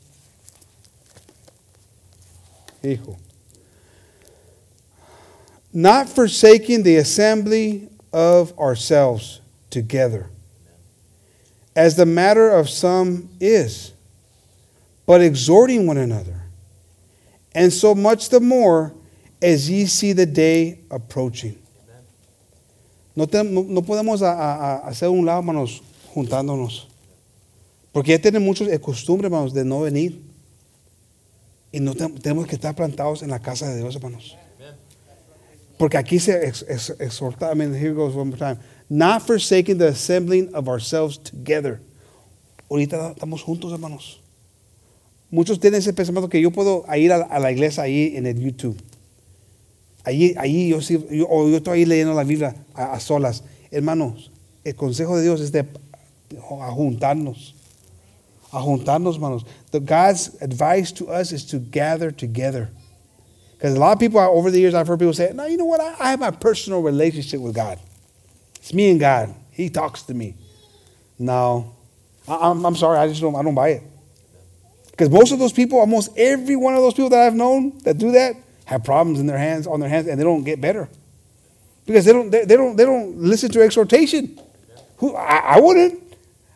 Hijo. 2.84 3.18
Not 5.74 6.10
forsaking 6.10 6.84
the 6.84 6.98
assembly 6.98 7.88
of 8.12 8.58
ourselves 8.60 9.40
together, 9.70 10.28
as 11.76 11.96
the 11.96 12.06
matter 12.06 12.50
of 12.52 12.70
some 12.70 13.30
is, 13.40 13.94
but 15.06 15.22
exhorting 15.22 15.88
one 15.88 15.98
another, 15.98 16.42
and 17.56 17.72
so 17.72 17.96
much 17.96 18.30
the 18.30 18.40
more 18.42 18.94
as 19.42 19.70
ye 19.70 19.86
see 19.86 20.12
the 20.12 20.26
day 20.26 20.80
approaching. 20.90 21.58
No, 23.16 23.26
te- 23.26 23.44
no- 23.44 23.82
podemos 23.82 24.22
a- 24.22 24.26
a- 24.26 24.76
a 24.88 24.90
hacer 24.90 25.10
un 25.10 25.26
lado, 25.26 25.40
hermanos, 25.40 25.82
juntándonos. 26.14 26.88
Porque 27.94 28.12
ya 28.12 28.20
tienen 28.20 28.44
muchos 28.44 28.68
eh, 28.68 28.72
de 28.72 28.80
costumbre, 28.80 29.28
hermanos, 29.28 29.54
de 29.54 29.64
no 29.66 29.82
venir. 29.82 30.18
Y 31.72 31.80
no 31.80 31.96
te- 31.96 32.10
tenemos 32.10 32.48
que 32.48 32.56
estar 32.56 32.76
plantados 32.76 33.24
en 33.24 33.30
la 33.30 33.40
casa 33.40 33.70
de 33.70 33.78
Dios, 33.80 33.96
hermanos. 33.96 34.38
Porque 35.78 35.98
aquí 35.98 36.20
se 36.20 36.46
ex- 36.48 36.66
ex- 36.68 36.96
exhorta, 37.00 37.52
I 37.52 37.56
mean, 37.56 37.74
here 37.74 37.94
goes 37.94 38.14
one 38.16 38.26
more 38.30 38.38
time. 38.38 38.58
Not 38.90 39.22
forsaking 39.26 39.78
the 39.78 39.88
assembling 39.88 40.54
of 40.54 40.68
ourselves 40.68 41.18
together. 41.18 41.80
Ahorita 42.70 43.12
estamos 43.12 43.42
juntos, 43.42 43.72
hermanos. 43.72 44.20
Muchos 45.30 45.60
tienen 45.60 45.80
ese 45.80 45.94
pensamiento 45.94 46.28
que 46.30 46.42
yo 46.42 46.52
puedo 46.52 46.84
ir 46.96 47.12
a, 47.14 47.20
la- 47.20 47.26
a 47.26 47.40
la 47.40 47.52
iglesia 47.52 47.84
ahí 47.84 48.14
en 48.16 48.26
el 48.28 48.38
YouTube. 48.40 48.78
Allí, 50.04 50.34
allí 50.38 50.68
yo, 50.70 50.82
sí, 50.82 51.04
yo, 51.10 51.28
o 51.30 51.48
yo 51.50 51.58
estoy 51.58 51.80
ahí 51.80 51.86
leyendo 51.86 52.14
la 52.14 52.24
Biblia 52.26 52.56
a, 52.74 52.94
a 52.94 53.00
solas. 53.00 53.44
Hermanos, 53.72 54.32
el 54.64 54.76
consejo 54.76 55.16
de 55.16 55.24
Dios 55.24 55.40
es 55.42 55.52
de 55.52 55.66
a 56.62 56.72
juntarnos. 56.72 57.56
A 58.54 58.60
juntarnos, 58.60 59.16
hermanos. 59.16 59.46
The 59.72 59.80
God's 59.80 60.42
advice 60.42 60.92
to 60.94 61.08
us 61.08 61.32
is 61.32 61.46
to 61.48 61.58
gather 61.58 62.12
together. 62.12 62.70
Because 63.54 63.76
a 63.76 63.80
lot 63.80 63.94
of 63.94 64.00
people, 64.00 64.20
over 64.20 64.52
the 64.52 64.60
years, 64.60 64.74
I've 64.74 64.88
heard 64.88 65.00
people 65.00 65.14
say, 65.14 65.32
no, 65.34 65.46
you 65.46 65.56
know 65.56 65.66
what? 65.66 65.80
I, 65.80 65.96
I 66.00 66.10
have 66.10 66.20
my 66.20 66.32
personal 66.32 66.82
relationship 66.82 67.40
with 67.40 67.56
God. 67.56 67.80
It's 68.56 68.74
me 68.74 68.92
and 68.92 69.00
God. 69.00 69.34
He 69.52 69.70
talks 69.70 70.04
to 70.04 70.14
me. 70.14 70.36
No. 71.18 71.76
I, 72.28 72.50
I'm, 72.50 72.66
I'm 72.66 72.76
sorry. 72.76 72.98
I 72.98 73.08
just 73.08 73.22
don't, 73.22 73.36
I 73.36 73.44
don't 73.44 73.56
buy 73.56 73.70
it. 73.70 73.84
Because 74.92 75.10
most 75.10 75.32
of 75.32 75.40
those 75.40 75.54
people, 75.54 75.80
almost 75.80 76.12
every 76.18 76.56
one 76.56 76.76
of 76.76 76.82
those 76.82 76.94
people 76.94 77.10
that 77.12 77.20
I've 77.20 77.36
known 77.36 77.78
that 77.84 77.98
do 77.98 78.12
that, 78.12 78.36
have 78.66 78.84
problems 78.84 79.20
in 79.20 79.28
their 79.28 79.38
hands, 79.38 79.68
on 79.68 79.80
their 79.80 79.90
hands, 79.90 80.08
and 80.08 80.20
they 80.20 80.24
don't 80.24 80.44
get 80.44 80.60
better. 80.60 80.90
Because 81.86 82.06
they 82.06 82.14
don't, 82.14 82.30
they, 82.30 82.46
they 82.46 82.56
don't, 82.56 82.76
they 82.76 82.86
don't 82.86 83.18
listen 83.18 83.52
to 83.52 83.62
exhortation. 83.62 84.40
Who, 84.98 85.16
I, 85.16 85.56
I 85.56 85.60
wouldn't. 85.60 86.11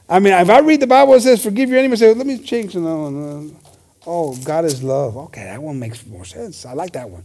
I 0.07 0.19
mean, 0.19 0.33
if 0.33 0.49
I 0.49 0.59
read 0.59 0.79
the 0.81 0.87
Bible, 0.87 1.13
it 1.15 1.21
says, 1.21 1.43
forgive 1.43 1.69
your 1.69 1.79
enemies, 1.79 1.99
say, 1.99 2.13
let 2.13 2.27
me 2.27 2.37
change 2.39 2.75
one. 2.75 3.53
Uh, 3.53 3.69
Oh, 4.07 4.35
God 4.43 4.65
is 4.65 4.83
love. 4.83 5.17
Okay, 5.17 5.43
that 5.45 5.61
one 5.61 5.79
makes 5.79 6.05
more 6.05 6.25
sense. 6.25 6.65
I 6.65 6.73
like 6.73 6.91
that 6.91 7.09
one. 7.09 7.23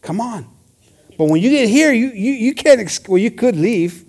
Come 0.00 0.20
on. 0.20 0.46
But 1.18 1.24
when 1.26 1.42
you 1.42 1.50
get 1.50 1.68
here, 1.68 1.92
you, 1.92 2.08
you, 2.08 2.32
you 2.32 2.54
can't, 2.54 2.80
ex- 2.80 3.06
well, 3.06 3.18
you 3.18 3.30
could 3.30 3.56
leave, 3.56 4.06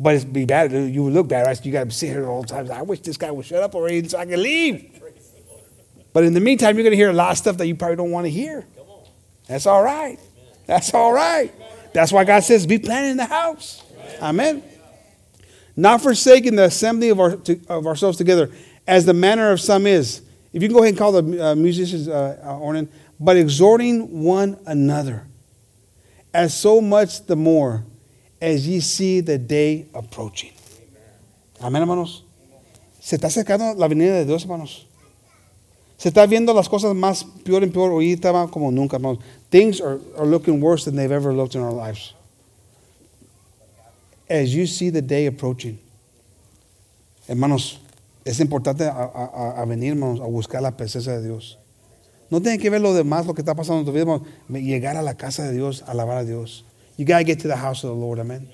but 0.00 0.14
it'd 0.14 0.32
be 0.32 0.46
bad. 0.46 0.72
You 0.72 1.04
would 1.04 1.12
look 1.12 1.28
bad, 1.28 1.46
right? 1.46 1.54
So 1.54 1.64
you 1.64 1.72
got 1.72 1.84
to 1.84 1.90
sit 1.90 2.08
here 2.08 2.26
all 2.26 2.40
the 2.40 2.48
time. 2.48 2.70
I 2.72 2.80
wish 2.82 3.00
this 3.00 3.18
guy 3.18 3.30
would 3.30 3.44
shut 3.44 3.62
up 3.62 3.74
already 3.74 4.08
so 4.08 4.18
I 4.18 4.24
can 4.24 4.42
leave. 4.42 4.98
But 6.14 6.24
in 6.24 6.32
the 6.32 6.40
meantime, 6.40 6.76
you're 6.76 6.84
going 6.84 6.92
to 6.92 6.96
hear 6.96 7.10
a 7.10 7.12
lot 7.12 7.32
of 7.32 7.38
stuff 7.38 7.58
that 7.58 7.66
you 7.66 7.74
probably 7.74 7.96
don't 7.96 8.10
want 8.10 8.24
to 8.24 8.30
hear. 8.30 8.64
That's 9.46 9.66
all 9.66 9.82
right. 9.82 10.18
That's 10.66 10.94
all 10.94 11.12
right. 11.12 11.52
That's 11.92 12.12
why 12.12 12.24
God 12.24 12.40
says, 12.44 12.66
be 12.66 12.78
planted 12.78 13.08
in 13.08 13.16
the 13.18 13.26
house. 13.26 13.82
Amen. 14.22 14.62
Not 15.78 16.02
forsaking 16.02 16.56
the 16.56 16.64
assembly 16.64 17.08
of, 17.08 17.20
our, 17.20 17.36
to, 17.36 17.60
of 17.68 17.86
ourselves 17.86 18.18
together, 18.18 18.50
as 18.84 19.04
the 19.04 19.14
manner 19.14 19.52
of 19.52 19.60
some 19.60 19.86
is. 19.86 20.22
If 20.52 20.60
you 20.60 20.68
can 20.68 20.74
go 20.74 20.82
ahead 20.82 20.88
and 20.88 20.98
call 20.98 21.12
the 21.12 21.50
uh, 21.50 21.54
musicians, 21.54 22.08
uh, 22.08 22.36
uh, 22.42 22.48
Ornan, 22.54 22.88
but 23.20 23.36
exhorting 23.36 24.24
one 24.24 24.58
another, 24.66 25.28
as 26.34 26.52
so 26.52 26.80
much 26.80 27.24
the 27.26 27.36
more 27.36 27.84
as 28.42 28.66
ye 28.66 28.80
see 28.80 29.20
the 29.20 29.38
day 29.38 29.86
approaching. 29.94 30.50
Amén, 31.60 31.82
hermanos. 31.82 32.24
Se 32.98 33.16
está 33.16 33.28
acercando 33.28 33.78
la 33.78 33.86
venida 33.86 34.14
de 34.14 34.24
Dios, 34.24 34.42
hermanos. 34.42 34.84
Se 35.96 36.10
está 36.10 36.26
viendo 36.26 36.52
las 36.52 36.68
cosas 36.68 36.92
más 36.96 37.24
peor 37.44 37.62
y 37.62 37.68
peor 37.68 37.92
ahorita 37.92 38.32
va 38.32 38.50
como 38.50 38.72
nunca, 38.72 38.96
hermanos. 38.96 39.22
Things 39.48 39.80
are, 39.80 40.00
are 40.16 40.26
looking 40.26 40.60
worse 40.60 40.84
than 40.84 40.96
they've 40.96 41.12
ever 41.12 41.32
looked 41.32 41.54
in 41.54 41.60
our 41.60 41.72
lives. 41.72 42.14
As 44.30 44.54
you 44.54 44.66
see 44.66 44.90
the 44.90 45.02
day 45.02 45.26
approaching. 45.26 45.78
Hermanos, 47.26 47.78
es 48.24 48.40
importante 48.40 48.82
a, 48.86 48.90
a- 48.92 49.62
a 49.62 49.64
venir, 49.66 49.92
hermanos, 49.92 50.20
a 50.20 50.24
buscar 50.26 50.60
la 50.62 50.70
presencia 50.72 51.12
de 51.18 51.22
Dios. 51.28 51.58
No 52.30 52.40
tiene 52.40 52.58
que 52.58 52.68
ver 52.70 52.80
lo 52.80 52.92
demás, 52.94 53.26
lo 53.26 53.32
que 53.34 53.42
está 53.42 53.54
pasando 53.54 53.80
en 53.80 53.86
tu 53.86 53.92
vida, 53.92 54.02
hermanos. 54.02 54.26
Llegar 54.50 54.96
a 54.96 55.02
la 55.02 55.14
casa 55.14 55.44
de 55.44 55.52
Dios, 55.54 55.82
alabar 55.86 56.18
a 56.18 56.24
Dios. 56.24 56.64
You 56.96 57.04
got 57.06 57.18
to 57.18 57.24
get 57.24 57.38
to 57.40 57.48
the 57.48 57.56
house 57.56 57.84
of 57.84 57.90
the 57.90 57.96
Lord, 57.96 58.18
amen. 58.18 58.48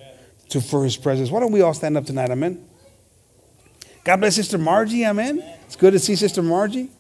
To 0.51 0.61
for 0.61 0.85
his 0.85 0.97
presence. 0.97 1.31
Why 1.31 1.41
don't 1.41 1.51
we 1.53 1.63
all 1.63 1.75
stand 1.75 1.97
up 1.97 2.05
tonight, 2.05 2.31
amen? 2.31 2.65
God 4.05 4.19
bless 4.21 4.35
Sister 4.37 4.59
Margie, 4.59 5.05
amen. 5.07 5.43
It's 5.67 5.77
good 5.77 5.93
to 5.93 5.99
see 5.99 6.15
Sister 6.15 6.43
Margie. 6.43 6.91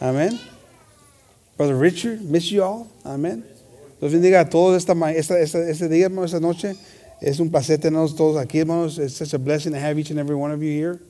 Amen. 0.00 0.38
Brother 1.56 1.76
Richard, 1.76 2.20
miss 2.22 2.50
you 2.50 2.62
all. 2.64 2.90
Amen. 3.06 3.44
Dios 4.00 4.12
bendiga 4.12 4.40
a 4.40 4.44
todos 4.50 4.76
esta, 4.84 4.92
esta, 5.14 5.38
esta, 5.38 5.58
esta 5.60 6.40
noche. 6.40 6.74
Es 7.22 7.38
un 7.38 7.50
placer 7.50 7.78
tenernos 7.78 8.16
todos 8.16 8.36
aquí, 8.36 8.58
hermanos. 8.58 8.98
It's 8.98 9.16
such 9.16 9.32
a 9.32 9.38
blessing 9.38 9.72
to 9.72 9.78
have 9.78 9.96
each 9.98 10.10
and 10.10 10.18
every 10.18 10.34
one 10.34 10.50
of 10.50 10.60
you 10.62 10.70
here. 10.72 11.00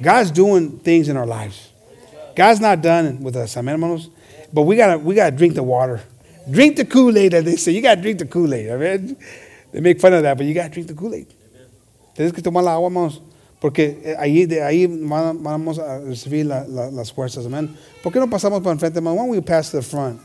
God's 0.00 0.30
doing 0.30 0.78
things 0.78 1.08
in 1.08 1.16
our 1.16 1.26
lives. 1.26 1.70
God's 2.36 2.60
not 2.60 2.80
done 2.82 3.20
with 3.20 3.34
us, 3.36 3.56
amen, 3.56 3.74
hermanos. 3.74 4.08
But 4.52 4.62
we 4.62 4.76
gotta 4.76 4.98
we 4.98 5.14
gotta 5.16 5.36
drink 5.36 5.54
the 5.54 5.62
water. 5.62 6.00
Drink 6.50 6.76
the 6.76 6.84
Kool-Aid, 6.84 7.34
as 7.34 7.44
they 7.44 7.56
say. 7.56 7.72
You 7.72 7.82
gotta 7.82 8.00
drink 8.00 8.18
the 8.18 8.26
Kool-Aid, 8.26 8.68
amen. 8.70 9.16
They 9.72 9.80
make 9.80 10.00
fun 10.00 10.12
of 10.14 10.22
that, 10.22 10.36
but 10.36 10.46
you 10.46 10.54
gotta 10.54 10.70
drink 10.70 10.86
the 10.88 10.94
Kool-Aid. 10.94 11.26
Tienes 12.16 12.32
que 12.32 12.42
tomar 12.42 12.62
la 12.64 12.74
agua, 12.74 12.88
hermanos. 12.88 13.20
Porque 13.60 14.00
eh, 14.04 14.14
ahí, 14.18 14.46
de 14.46 14.62
ahí 14.62 14.86
vamos 14.86 15.78
a 15.78 15.98
recibir 16.00 16.46
la- 16.46 16.64
la- 16.66 16.90
las 16.90 17.12
fuerzas, 17.12 17.44
amén. 17.44 17.76
¿Por 18.02 18.10
qué 18.12 18.18
no 18.18 18.26
pasamos 18.28 18.62
por 18.62 18.72
enfrente? 18.72 19.00
Why 19.00 19.14
don't 19.14 19.28
we 19.28 19.40
pass 19.42 19.70
to 19.72 19.76
the 19.78 19.82
front? 19.82 20.18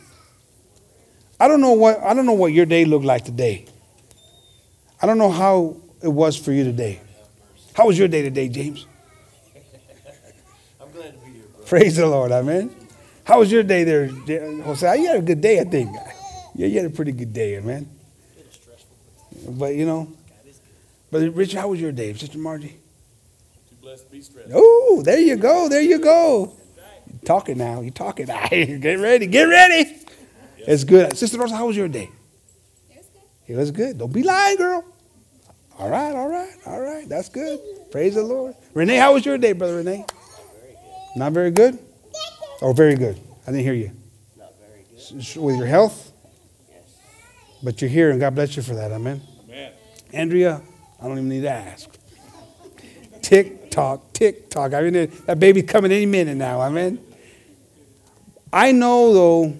I 1.40 1.48
don't 1.50 1.60
know 1.60 1.74
what 1.74 2.00
I 2.02 2.14
don't 2.14 2.26
know 2.26 2.34
what 2.38 2.54
your 2.54 2.66
day 2.66 2.86
looked 2.86 3.06
like 3.06 3.26
today. 3.26 3.66
I 5.06 5.08
don't 5.08 5.20
know 5.20 5.30
how 5.30 5.78
it 6.01 6.08
was 6.08 6.36
for 6.36 6.51
you 6.51 6.64
today. 6.64 6.99
How 7.76 7.86
was 7.86 7.95
your 7.95 8.08
day 8.08 8.24
today, 8.24 8.49
James? 8.49 8.88
I'm 10.82 10.91
glad 10.93 11.14
to 11.14 11.20
be 11.20 11.32
here, 11.34 11.43
bro. 11.56 11.64
Praise 11.64 11.97
the 11.97 12.08
Lord, 12.08 12.32
amen. 12.32 12.76
How 13.24 13.38
was 13.38 13.51
your 13.51 13.62
day 13.62 13.84
there, 13.84 14.08
J- 14.08 14.62
Jose? 14.62 14.97
You 14.99 15.06
had 15.06 15.18
a 15.18 15.22
good 15.22 15.41
day, 15.41 15.60
I 15.60 15.66
think. 15.66 15.95
Yeah, 16.56 16.66
you 16.66 16.78
had 16.78 16.88
a 16.88 16.89
pretty 16.89 17.12
good 17.12 17.32
day, 17.34 17.60
man. 17.60 17.88
But 19.47 19.76
you 19.76 19.86
know, 19.86 20.12
but 21.12 21.22
Richard, 21.36 21.60
how 21.60 21.68
was 21.68 21.80
your 21.80 21.91
day, 21.91 22.12
Sister 22.16 22.39
Margie? 22.39 22.70
Too 23.70 23.76
blessed 23.84 24.06
to 24.08 24.12
be 24.12 24.22
stressed. 24.22 24.49
Oh, 24.56 25.03
there 25.06 25.20
you 25.20 25.36
go, 25.36 25.70
there 25.70 25.84
you 25.84 25.99
go. 25.99 26.58
You're 27.06 27.20
talking 27.26 27.60
now, 27.60 27.82
you're 27.82 27.91
talking. 27.93 28.26
get 28.49 28.97
ready, 28.97 29.28
get 29.28 29.43
ready. 29.43 29.99
It's 30.58 30.84
good, 30.84 31.16
Sister 31.16 31.38
Rosa. 31.38 31.56
How 31.58 31.68
was 31.68 31.78
your 31.78 31.89
day? 31.89 32.10
It 33.47 33.56
was 33.56 33.70
good. 33.70 33.99
Don't 33.99 34.12
be 34.12 34.24
lying, 34.24 34.58
girl. 34.58 34.84
All 35.78 35.90
right, 35.90 36.16
all 36.16 36.30
right, 36.30 36.54
all 36.66 36.80
right. 36.82 37.08
That's 37.08 37.30
good. 37.30 37.60
Praise 37.92 38.16
the 38.16 38.24
Lord. 38.24 38.56
Renee, 38.74 38.96
how 38.96 39.14
was 39.14 39.26
your 39.26 39.38
day, 39.38 39.52
brother 39.54 39.78
Renee? 39.78 40.06
Not 41.16 41.34
very 41.34 41.52
good. 41.52 41.78
Oh, 42.62 42.74
very 42.74 42.96
good. 42.96 43.20
I 43.44 43.52
didn't 43.52 43.64
hear 43.64 43.74
you. 43.74 43.92
Not 44.38 44.54
very 44.60 44.86
good. 44.90 45.42
With 45.42 45.58
your 45.58 45.68
health, 45.68 46.12
Yes. 46.70 46.82
but 47.62 47.82
you're 47.82 47.90
here, 47.90 48.12
and 48.12 48.20
God 48.20 48.36
bless 48.36 48.56
you 48.56 48.64
for 48.64 48.76
that. 48.76 48.92
Amen. 48.92 49.22
Man. 49.48 49.72
Andrea, 50.14 50.62
I 51.02 51.04
don't 51.08 51.18
even 51.18 51.30
need 51.30 51.42
to 51.42 51.50
ask. 51.52 51.90
Tick 53.22 53.70
tock, 53.72 54.14
tick 54.14 54.50
tock. 54.50 54.74
I 54.74 54.82
mean, 54.90 55.12
that 55.26 55.40
baby's 55.40 55.66
coming 55.66 55.92
any 55.92 56.06
minute 56.06 56.38
now. 56.38 56.62
Amen. 56.62 57.00
I 58.54 58.72
know 58.72 59.14
though 59.14 59.58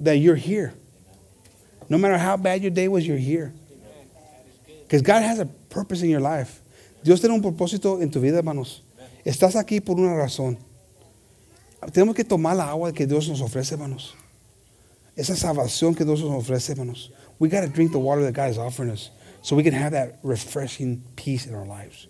that 0.00 0.18
you're 0.18 0.36
here. 0.36 0.74
No 1.88 1.98
matter 1.98 2.16
how 2.18 2.36
bad 2.36 2.62
your 2.62 2.70
day 2.70 2.88
was, 2.88 3.06
you're 3.06 3.16
here. 3.16 3.52
Because 4.92 5.00
God 5.00 5.22
has 5.22 5.38
a 5.38 5.46
purpose 5.46 6.02
in 6.02 6.10
your 6.10 6.20
life. 6.20 6.60
Dios 7.02 7.18
tiene 7.22 7.32
un 7.32 7.40
propósito 7.40 8.02
en 8.02 8.10
tu 8.10 8.20
vida, 8.20 8.36
hermanos. 8.36 8.82
Estás 9.24 9.56
aquí 9.56 9.82
por 9.82 9.96
una 9.98 10.14
razón. 10.14 10.58
Tenemos 11.90 12.14
que 12.14 12.24
tomar 12.24 12.54
la 12.54 12.68
agua 12.68 12.92
que 12.92 13.06
Dios 13.06 13.26
nos 13.26 13.40
ofrece, 13.40 13.72
hermanos. 13.72 14.14
Esa 15.16 15.34
salvación 15.34 15.96
que 15.96 16.04
Dios 16.04 16.20
nos 16.20 16.44
ofrece, 16.44 16.72
hermanos. 16.72 17.10
We 17.38 17.48
got 17.48 17.62
to 17.62 17.68
drink 17.68 17.92
the 17.92 17.98
water 17.98 18.20
that 18.24 18.32
God 18.34 18.50
is 18.50 18.58
offering 18.58 18.90
us 18.90 19.10
so 19.40 19.56
we 19.56 19.62
can 19.62 19.72
have 19.72 19.92
that 19.92 20.18
refreshing 20.22 21.02
peace 21.16 21.46
in 21.46 21.54
our 21.54 21.64
lives. 21.64 22.06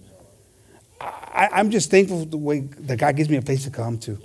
I, 1.00 1.50
I'm 1.52 1.70
just 1.70 1.88
thankful 1.88 2.18
for 2.18 2.26
the 2.26 2.36
way 2.36 2.62
that 2.80 2.96
God 2.96 3.14
gives 3.14 3.30
me 3.30 3.36
a 3.36 3.42
place 3.42 3.62
to 3.62 3.70
come 3.70 3.96
to. 3.98 4.18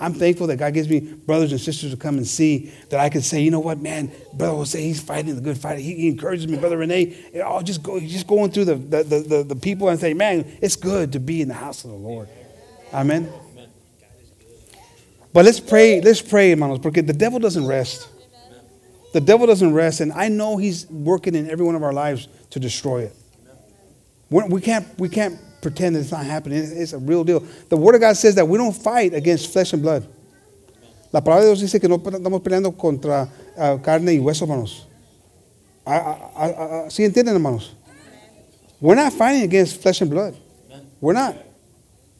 I'm 0.00 0.14
thankful 0.14 0.46
that 0.46 0.56
God 0.56 0.72
gives 0.72 0.88
me 0.88 1.00
brothers 1.00 1.52
and 1.52 1.60
sisters 1.60 1.90
to 1.90 1.96
come 1.96 2.16
and 2.16 2.26
see 2.26 2.72
that 2.88 2.98
I 2.98 3.10
can 3.10 3.20
say, 3.20 3.42
you 3.42 3.50
know 3.50 3.60
what, 3.60 3.78
man, 3.78 4.10
brother 4.32 4.54
will 4.54 4.64
say 4.64 4.82
he's 4.82 5.00
fighting 5.00 5.34
the 5.34 5.42
good 5.42 5.58
fight. 5.58 5.78
He, 5.78 5.94
he 5.94 6.08
encourages 6.08 6.48
me, 6.48 6.56
brother 6.56 6.78
Renee. 6.78 7.34
I'll 7.44 7.62
just 7.62 7.82
go, 7.82 8.00
just 8.00 8.26
going 8.26 8.50
through 8.50 8.64
the, 8.64 8.74
the, 8.76 9.02
the, 9.02 9.44
the, 9.44 9.56
people 9.56 9.90
and 9.90 10.00
say, 10.00 10.14
man, 10.14 10.58
it's 10.62 10.74
good 10.74 11.12
to 11.12 11.20
be 11.20 11.42
in 11.42 11.48
the 11.48 11.54
house 11.54 11.84
of 11.84 11.90
the 11.90 11.96
Lord. 11.96 12.30
Amen. 12.94 13.30
But 15.34 15.44
let's 15.44 15.60
pray, 15.60 16.00
let's 16.00 16.22
pray, 16.22 16.50
hermanos, 16.50 16.78
because 16.78 17.04
the 17.04 17.12
devil 17.12 17.38
doesn't 17.38 17.66
rest. 17.66 18.08
The 19.12 19.20
devil 19.20 19.46
doesn't 19.46 19.74
rest, 19.74 20.00
and 20.00 20.12
I 20.12 20.28
know 20.28 20.56
he's 20.56 20.88
working 20.88 21.34
in 21.34 21.50
every 21.50 21.66
one 21.66 21.74
of 21.74 21.82
our 21.82 21.92
lives 21.92 22.28
to 22.50 22.60
destroy 22.60 23.02
it. 23.02 23.16
We 24.30 24.60
can't, 24.60 24.86
we 24.98 25.08
can't 25.08 25.38
pretend 25.60 25.96
it's 25.96 26.10
not 26.10 26.24
happening. 26.24 26.58
It's, 26.58 26.92
a 26.92 26.98
real 26.98 27.24
deal. 27.24 27.40
The 27.68 27.76
Word 27.76 27.94
of 27.94 28.00
God 28.00 28.16
says 28.16 28.34
that 28.36 28.46
we 28.46 28.58
don't 28.58 28.74
fight 28.74 29.14
against 29.14 29.52
flesh 29.52 29.72
and 29.72 29.82
blood. 29.82 30.06
La 31.12 31.20
palabra 31.20 31.42
de 31.42 31.46
Dios 31.48 31.60
dice 31.60 31.80
que 31.80 31.88
no 31.88 31.98
estamos 31.98 32.40
peleando 32.40 32.76
contra 32.76 33.28
uh, 33.56 33.78
carne 33.78 34.12
y 34.12 34.18
hueso, 34.18 34.42
hermanos. 34.42 34.86
I, 35.86 35.92
I, 35.92 36.46
I, 36.46 36.88
¿Sí 36.88 37.04
entienden, 37.04 37.34
hermanos? 37.34 37.74
We're 38.80 38.94
not 38.94 39.12
fighting 39.12 39.42
against 39.42 39.82
flesh 39.82 40.00
and 40.00 40.10
blood. 40.10 40.36
We're 41.00 41.12
not. 41.12 41.36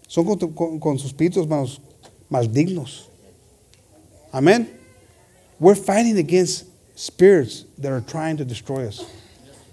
Son 0.08 0.24
con, 0.24 0.38
con, 0.54 0.80
con 0.80 0.98
sus 0.98 1.12
espíritus, 1.12 1.44
hermanos, 1.44 1.78
malignos. 2.30 3.06
Amen. 4.34 4.68
We're 5.58 5.74
fighting 5.74 6.18
against 6.18 6.66
spirits 6.98 7.64
that 7.78 7.92
are 7.92 8.00
trying 8.00 8.36
to 8.38 8.44
destroy 8.44 8.86
us. 8.86 9.04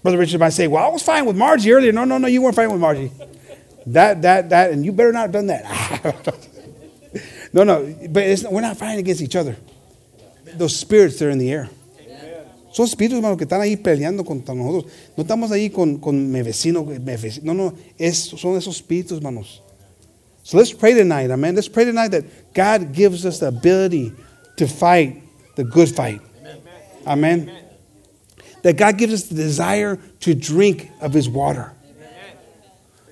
Brother 0.02 0.18
Richard 0.18 0.40
might 0.40 0.50
say, 0.50 0.68
Well, 0.68 0.84
I 0.84 0.88
was 0.88 1.02
fine 1.02 1.26
with 1.26 1.36
Margie 1.36 1.72
earlier. 1.72 1.92
No, 1.92 2.04
no, 2.04 2.18
no, 2.18 2.28
you 2.28 2.40
weren't 2.40 2.54
fighting 2.54 2.72
with 2.72 2.80
Margie. 2.80 3.10
That, 3.92 4.22
that, 4.22 4.50
that, 4.50 4.70
and 4.70 4.84
you 4.84 4.92
better 4.92 5.12
not 5.12 5.22
have 5.22 5.32
done 5.32 5.46
that. 5.46 5.64
no, 7.52 7.64
no, 7.64 7.94
but 8.10 8.44
we're 8.50 8.60
not 8.60 8.76
fighting 8.76 8.98
against 8.98 9.22
each 9.22 9.36
other. 9.36 9.56
Those 10.54 10.76
spirits, 10.76 11.18
they're 11.18 11.30
in 11.30 11.38
the 11.38 11.50
air. 11.50 11.70
Son 12.70 12.86
espíritus, 12.86 13.16
hermanos, 13.16 13.38
que 13.38 13.46
están 13.46 13.60
ahí 13.60 13.76
peleando 13.76 14.24
contra 14.24 14.54
nosotros. 14.54 14.92
No 15.16 15.24
estamos 15.24 15.50
ahí 15.50 15.70
con, 15.70 15.98
con 15.98 16.30
mi 16.30 16.42
vecino, 16.42 16.84
mi 16.84 16.98
vecino. 16.98 17.54
No, 17.54 17.54
no, 17.54 17.74
es, 17.98 18.18
son 18.18 18.56
esos 18.56 18.76
espíritus, 18.76 19.18
hermanos. 19.18 19.62
So 20.42 20.58
let's 20.58 20.72
pray 20.72 20.94
tonight, 20.94 21.30
amen. 21.30 21.54
Let's 21.54 21.68
pray 21.68 21.86
tonight 21.86 22.08
that 22.08 22.24
God 22.54 22.92
gives 22.92 23.24
us 23.24 23.40
the 23.40 23.48
ability 23.48 24.12
to 24.56 24.66
fight 24.66 25.22
the 25.56 25.64
good 25.64 25.88
fight. 25.88 26.20
Amen. 27.06 27.48
amen. 27.48 27.64
That 28.62 28.76
God 28.76 28.98
gives 28.98 29.14
us 29.14 29.24
the 29.24 29.34
desire 29.34 29.98
to 30.20 30.34
drink 30.34 30.90
of 31.00 31.12
His 31.12 31.28
water. 31.28 31.72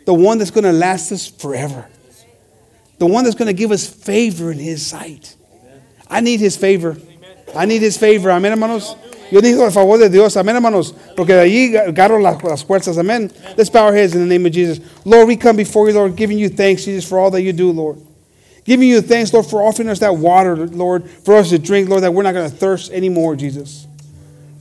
The 0.07 0.15
one 0.15 0.39
that's 0.39 0.51
going 0.51 0.65
to 0.65 0.73
last 0.73 1.13
us 1.13 1.27
forever. 1.27 1.87
The 2.99 3.07
one 3.07 3.25
that's 3.25 3.37
going 3.37 3.49
to 3.49 3.53
give 3.53 3.73
us 3.73 3.87
favor 3.87 4.51
in 4.51 4.59
His 4.59 4.87
sight. 4.87 5.37
I 6.09 6.21
need 6.21 6.41
His 6.41 6.57
favor. 6.57 6.97
I 7.55 7.67
need 7.67 7.83
His 7.83 7.99
favor. 7.99 8.31
Amen, 8.31 8.53
hermanos. 8.53 8.97
Yo 9.31 9.41
digo 9.41 9.65
el 9.65 9.73
favor 9.73 9.99
de 9.99 10.09
Dios, 10.09 10.37
amén, 10.37 10.55
hermanos, 10.55 10.95
porque 11.17 11.35
de 11.35 11.41
allí 11.41 11.77
agarro 11.77 12.21
las, 12.21 12.43
las 12.45 12.65
fuerzas, 12.65 12.97
amén. 12.97 13.33
Let's 13.57 13.69
bow 13.69 13.87
our 13.87 13.93
heads 13.93 14.15
in 14.15 14.21
the 14.21 14.27
name 14.27 14.47
of 14.47 14.53
Jesus. 14.53 14.79
Lord, 15.05 15.27
we 15.27 15.37
come 15.37 15.57
before 15.57 15.89
you, 15.89 15.95
Lord, 15.95 16.15
giving 16.15 16.39
you 16.39 16.49
thanks, 16.49 16.85
Jesus, 16.85 17.09
for 17.09 17.19
all 17.19 17.33
that 17.33 17.43
you 17.43 17.53
do, 17.53 17.73
Lord. 17.73 18.01
Giving 18.65 18.89
you 18.89 19.01
thanks, 19.01 19.33
Lord, 19.33 19.47
for 19.47 19.63
offering 19.63 19.89
us 19.89 19.99
that 19.99 20.17
water, 20.17 20.55
Lord, 20.57 21.11
for 21.11 21.35
us 21.35 21.51
to 21.51 21.59
drink, 21.59 21.89
Lord, 21.89 22.05
that 22.05 22.15
we're 22.15 22.23
not 22.23 22.35
going 22.35 22.49
to 22.49 22.57
thirst 22.57 22.93
anymore, 22.93 23.35
Jesus. 23.35 23.89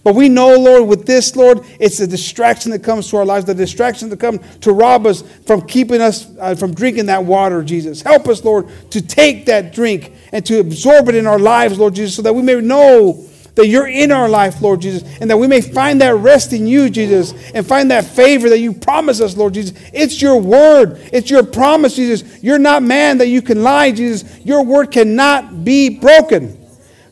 But 0.05 0.13
we 0.13 0.29
know, 0.29 0.55
Lord, 0.55 0.87
with 0.87 1.07
this, 1.07 1.35
Lord, 1.35 1.65
it's 1.79 1.97
the 1.97 2.05
distraction 2.05 2.69
that 2.73 2.83
comes 2.83 3.09
to 3.09 3.17
our 3.17 3.25
lives, 3.25 3.45
the 3.45 3.55
distraction 3.55 4.07
that 4.09 4.19
comes 4.19 4.39
to 4.59 4.71
rob 4.71 5.07
us 5.07 5.23
from 5.47 5.65
keeping 5.65 5.99
us 5.99 6.27
uh, 6.39 6.53
from 6.53 6.75
drinking 6.75 7.07
that 7.07 7.25
water, 7.25 7.63
Jesus. 7.63 8.03
Help 8.03 8.27
us, 8.27 8.43
Lord, 8.43 8.69
to 8.91 9.01
take 9.01 9.47
that 9.47 9.73
drink 9.73 10.13
and 10.31 10.45
to 10.45 10.59
absorb 10.59 11.09
it 11.09 11.15
in 11.15 11.25
our 11.25 11.39
lives, 11.39 11.79
Lord 11.79 11.95
Jesus, 11.95 12.15
so 12.15 12.21
that 12.21 12.35
we 12.35 12.43
may 12.43 12.61
know 12.61 13.25
that 13.55 13.65
you're 13.65 13.87
in 13.87 14.11
our 14.11 14.29
life, 14.29 14.61
Lord 14.61 14.81
Jesus, 14.81 15.03
and 15.21 15.31
that 15.31 15.37
we 15.37 15.47
may 15.47 15.61
find 15.61 15.99
that 16.01 16.13
rest 16.17 16.53
in 16.53 16.67
you, 16.67 16.87
Jesus, 16.91 17.33
and 17.55 17.65
find 17.65 17.89
that 17.89 18.05
favor 18.05 18.47
that 18.49 18.59
you 18.59 18.73
promise 18.73 19.21
us, 19.21 19.35
Lord 19.35 19.55
Jesus. 19.55 19.75
It's 19.91 20.21
your 20.21 20.39
word, 20.39 20.99
it's 21.13 21.31
your 21.31 21.43
promise, 21.43 21.95
Jesus. 21.95 22.43
You're 22.43 22.59
not 22.59 22.83
man 22.83 23.17
that 23.17 23.27
you 23.27 23.41
can 23.41 23.63
lie, 23.63 23.91
Jesus. 23.91 24.39
Your 24.45 24.63
word 24.63 24.91
cannot 24.91 25.65
be 25.65 25.97
broken. 25.97 26.61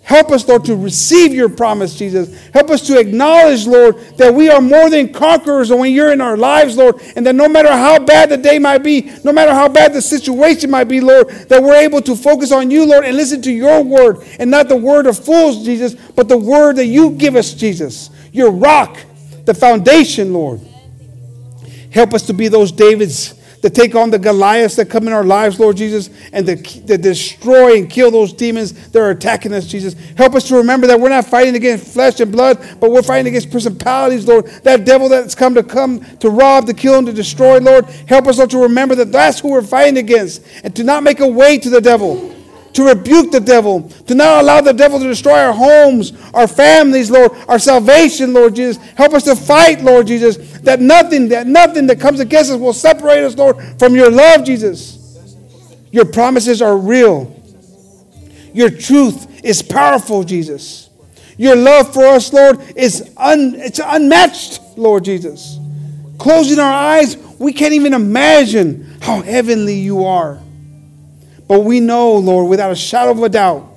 Help 0.03 0.31
us, 0.31 0.45
Lord, 0.45 0.65
to 0.65 0.75
receive 0.75 1.33
your 1.33 1.47
promise, 1.47 1.95
Jesus. 1.95 2.37
Help 2.49 2.69
us 2.69 2.85
to 2.87 2.99
acknowledge, 2.99 3.65
Lord, 3.65 3.97
that 4.17 4.33
we 4.33 4.49
are 4.49 4.59
more 4.59 4.89
than 4.89 5.13
conquerors 5.13 5.71
when 5.71 5.93
you're 5.93 6.11
in 6.11 6.19
our 6.19 6.35
lives, 6.35 6.75
Lord, 6.75 7.01
and 7.15 7.25
that 7.25 7.35
no 7.35 7.47
matter 7.47 7.71
how 7.71 7.99
bad 7.99 8.27
the 8.27 8.35
day 8.35 8.59
might 8.59 8.79
be, 8.79 9.13
no 9.23 9.31
matter 9.31 9.53
how 9.53 9.69
bad 9.69 9.93
the 9.93 10.01
situation 10.01 10.69
might 10.69 10.89
be, 10.89 10.99
Lord, 10.99 11.29
that 11.47 11.63
we're 11.63 11.77
able 11.77 12.01
to 12.01 12.17
focus 12.17 12.51
on 12.51 12.69
you, 12.69 12.85
Lord, 12.85 13.05
and 13.05 13.15
listen 13.15 13.41
to 13.43 13.51
your 13.51 13.81
word, 13.81 14.17
and 14.39 14.51
not 14.51 14.67
the 14.67 14.75
word 14.75 15.07
of 15.07 15.17
fools, 15.17 15.63
Jesus, 15.63 15.95
but 15.95 16.27
the 16.27 16.37
word 16.37 16.75
that 16.75 16.87
you 16.87 17.11
give 17.11 17.37
us, 17.37 17.53
Jesus. 17.53 18.09
Your 18.33 18.51
rock, 18.51 18.97
the 19.45 19.53
foundation, 19.53 20.33
Lord. 20.33 20.59
Help 21.91 22.13
us 22.13 22.23
to 22.27 22.33
be 22.33 22.49
those 22.49 22.73
Davids 22.73 23.35
to 23.63 23.69
take 23.69 23.95
on 23.95 24.11
the 24.11 24.19
Goliaths 24.19 24.75
that 24.75 24.89
come 24.89 25.07
in 25.07 25.13
our 25.13 25.23
lives, 25.23 25.57
Lord 25.57 25.77
Jesus, 25.77 26.09
and 26.33 26.45
to, 26.45 26.57
to 26.57 26.97
destroy 26.97 27.77
and 27.77 27.89
kill 27.89 28.11
those 28.11 28.33
demons 28.33 28.73
that 28.89 28.99
are 28.99 29.11
attacking 29.11 29.53
us, 29.53 29.65
Jesus. 29.65 29.95
Help 30.17 30.35
us 30.35 30.49
to 30.49 30.57
remember 30.57 30.85
that 30.87 30.99
we're 30.99 31.07
not 31.07 31.25
fighting 31.25 31.55
against 31.55 31.93
flesh 31.93 32.19
and 32.19 32.29
blood, 32.29 32.59
but 32.81 32.91
we're 32.91 33.01
fighting 33.01 33.27
against 33.27 33.51
principalities, 33.51 34.27
Lord. 34.27 34.47
That 34.63 34.83
devil 34.83 35.07
that's 35.07 35.33
come 35.33 35.55
to 35.55 35.63
come 35.63 36.01
to 36.17 36.29
rob, 36.29 36.67
to 36.67 36.73
kill, 36.73 36.97
and 36.97 37.07
to 37.07 37.13
destroy, 37.13 37.59
Lord. 37.59 37.85
Help 37.85 38.27
us, 38.27 38.37
Lord, 38.37 38.49
to 38.49 38.57
remember 38.63 38.95
that 38.95 39.13
that's 39.13 39.39
who 39.39 39.51
we're 39.51 39.61
fighting 39.61 39.97
against, 39.97 40.45
and 40.65 40.75
to 40.75 40.83
not 40.83 41.01
make 41.03 41.21
a 41.21 41.27
way 41.27 41.57
to 41.57 41.69
the 41.69 41.79
devil 41.79 42.32
to 42.73 42.83
rebuke 42.83 43.31
the 43.31 43.39
devil, 43.39 43.87
to 44.07 44.15
not 44.15 44.41
allow 44.41 44.61
the 44.61 44.73
devil 44.73 44.99
to 44.99 45.07
destroy 45.07 45.39
our 45.39 45.53
homes, 45.53 46.11
our 46.33 46.47
families, 46.47 47.09
Lord, 47.09 47.31
our 47.47 47.59
salvation, 47.59 48.33
Lord 48.33 48.55
Jesus. 48.55 48.77
Help 48.95 49.13
us 49.13 49.23
to 49.23 49.35
fight, 49.35 49.81
Lord 49.81 50.07
Jesus, 50.07 50.37
that 50.61 50.79
nothing, 50.79 51.29
that 51.29 51.47
nothing 51.47 51.87
that 51.87 51.99
comes 51.99 52.19
against 52.19 52.51
us 52.51 52.59
will 52.59 52.73
separate 52.73 53.23
us, 53.23 53.35
Lord, 53.35 53.57
from 53.77 53.95
your 53.95 54.09
love, 54.09 54.43
Jesus. 54.43 54.99
Your 55.91 56.05
promises 56.05 56.61
are 56.61 56.75
real. 56.75 57.39
Your 58.53 58.69
truth 58.69 59.43
is 59.43 59.61
powerful, 59.61 60.23
Jesus. 60.23 60.89
Your 61.37 61.55
love 61.55 61.93
for 61.93 62.05
us, 62.05 62.31
Lord, 62.33 62.59
is 62.75 63.11
un, 63.17 63.55
it's 63.55 63.79
unmatched, 63.83 64.61
Lord 64.77 65.05
Jesus. 65.05 65.59
Closing 66.17 66.59
our 66.59 66.71
eyes, 66.71 67.17
we 67.39 67.53
can't 67.53 67.73
even 67.73 67.93
imagine 67.93 68.97
how 69.01 69.21
heavenly 69.21 69.75
you 69.75 70.05
are. 70.05 70.42
But 71.53 71.65
we 71.65 71.81
know, 71.81 72.15
Lord, 72.15 72.49
without 72.49 72.71
a 72.71 72.75
shadow 72.75 73.11
of 73.11 73.21
a 73.21 73.29
doubt, 73.29 73.69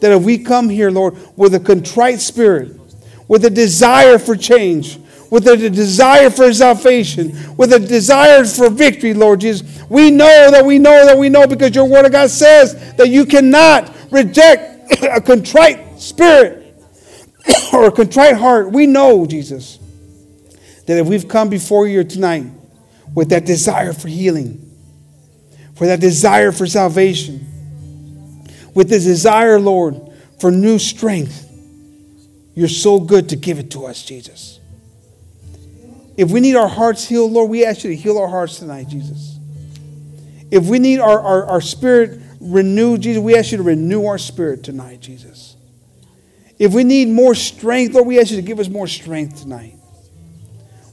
that 0.00 0.12
if 0.12 0.22
we 0.22 0.36
come 0.36 0.68
here, 0.68 0.90
Lord, 0.90 1.16
with 1.34 1.54
a 1.54 1.58
contrite 1.58 2.20
spirit, 2.20 2.78
with 3.26 3.42
a 3.46 3.48
desire 3.48 4.18
for 4.18 4.36
change, 4.36 4.98
with 5.30 5.48
a 5.48 5.56
desire 5.56 6.28
for 6.28 6.52
salvation, 6.52 7.56
with 7.56 7.72
a 7.72 7.78
desire 7.78 8.44
for 8.44 8.68
victory, 8.68 9.14
Lord 9.14 9.40
Jesus, 9.40 9.82
we 9.88 10.10
know 10.10 10.50
that 10.50 10.62
we 10.62 10.78
know 10.78 11.06
that 11.06 11.16
we 11.16 11.30
know 11.30 11.46
because 11.46 11.74
your 11.74 11.86
word 11.86 12.04
of 12.04 12.12
God 12.12 12.28
says 12.28 12.94
that 12.96 13.08
you 13.08 13.24
cannot 13.24 13.90
reject 14.10 15.02
a 15.02 15.22
contrite 15.22 15.98
spirit 15.98 16.76
or 17.72 17.86
a 17.86 17.92
contrite 17.92 18.36
heart. 18.36 18.72
We 18.72 18.86
know, 18.86 19.24
Jesus, 19.24 19.78
that 20.84 20.98
if 20.98 21.06
we've 21.06 21.26
come 21.26 21.48
before 21.48 21.88
you 21.88 22.04
tonight 22.04 22.44
with 23.14 23.30
that 23.30 23.46
desire 23.46 23.94
for 23.94 24.08
healing, 24.08 24.69
for 25.80 25.86
that 25.86 25.98
desire 25.98 26.52
for 26.52 26.66
salvation, 26.66 27.40
with 28.74 28.90
this 28.90 29.04
desire, 29.04 29.58
Lord, 29.58 29.98
for 30.38 30.50
new 30.50 30.78
strength. 30.78 31.50
You're 32.54 32.68
so 32.68 33.00
good 33.00 33.30
to 33.30 33.36
give 33.36 33.58
it 33.58 33.70
to 33.70 33.86
us, 33.86 34.04
Jesus. 34.04 34.60
If 36.18 36.30
we 36.30 36.40
need 36.40 36.54
our 36.54 36.68
hearts 36.68 37.08
healed, 37.08 37.32
Lord, 37.32 37.48
we 37.48 37.64
ask 37.64 37.82
you 37.82 37.88
to 37.88 37.96
heal 37.96 38.18
our 38.18 38.28
hearts 38.28 38.58
tonight, 38.58 38.88
Jesus. 38.88 39.38
If 40.50 40.66
we 40.66 40.78
need 40.78 41.00
our, 41.00 41.18
our, 41.18 41.46
our 41.46 41.60
spirit 41.62 42.20
renewed, 42.42 43.00
Jesus, 43.00 43.22
we 43.22 43.34
ask 43.34 43.50
you 43.50 43.56
to 43.56 43.62
renew 43.62 44.04
our 44.04 44.18
spirit 44.18 44.62
tonight, 44.62 45.00
Jesus. 45.00 45.56
If 46.58 46.74
we 46.74 46.84
need 46.84 47.08
more 47.08 47.34
strength, 47.34 47.94
Lord, 47.94 48.06
we 48.06 48.20
ask 48.20 48.30
you 48.30 48.36
to 48.36 48.42
give 48.42 48.60
us 48.60 48.68
more 48.68 48.86
strength 48.86 49.40
tonight. 49.40 49.76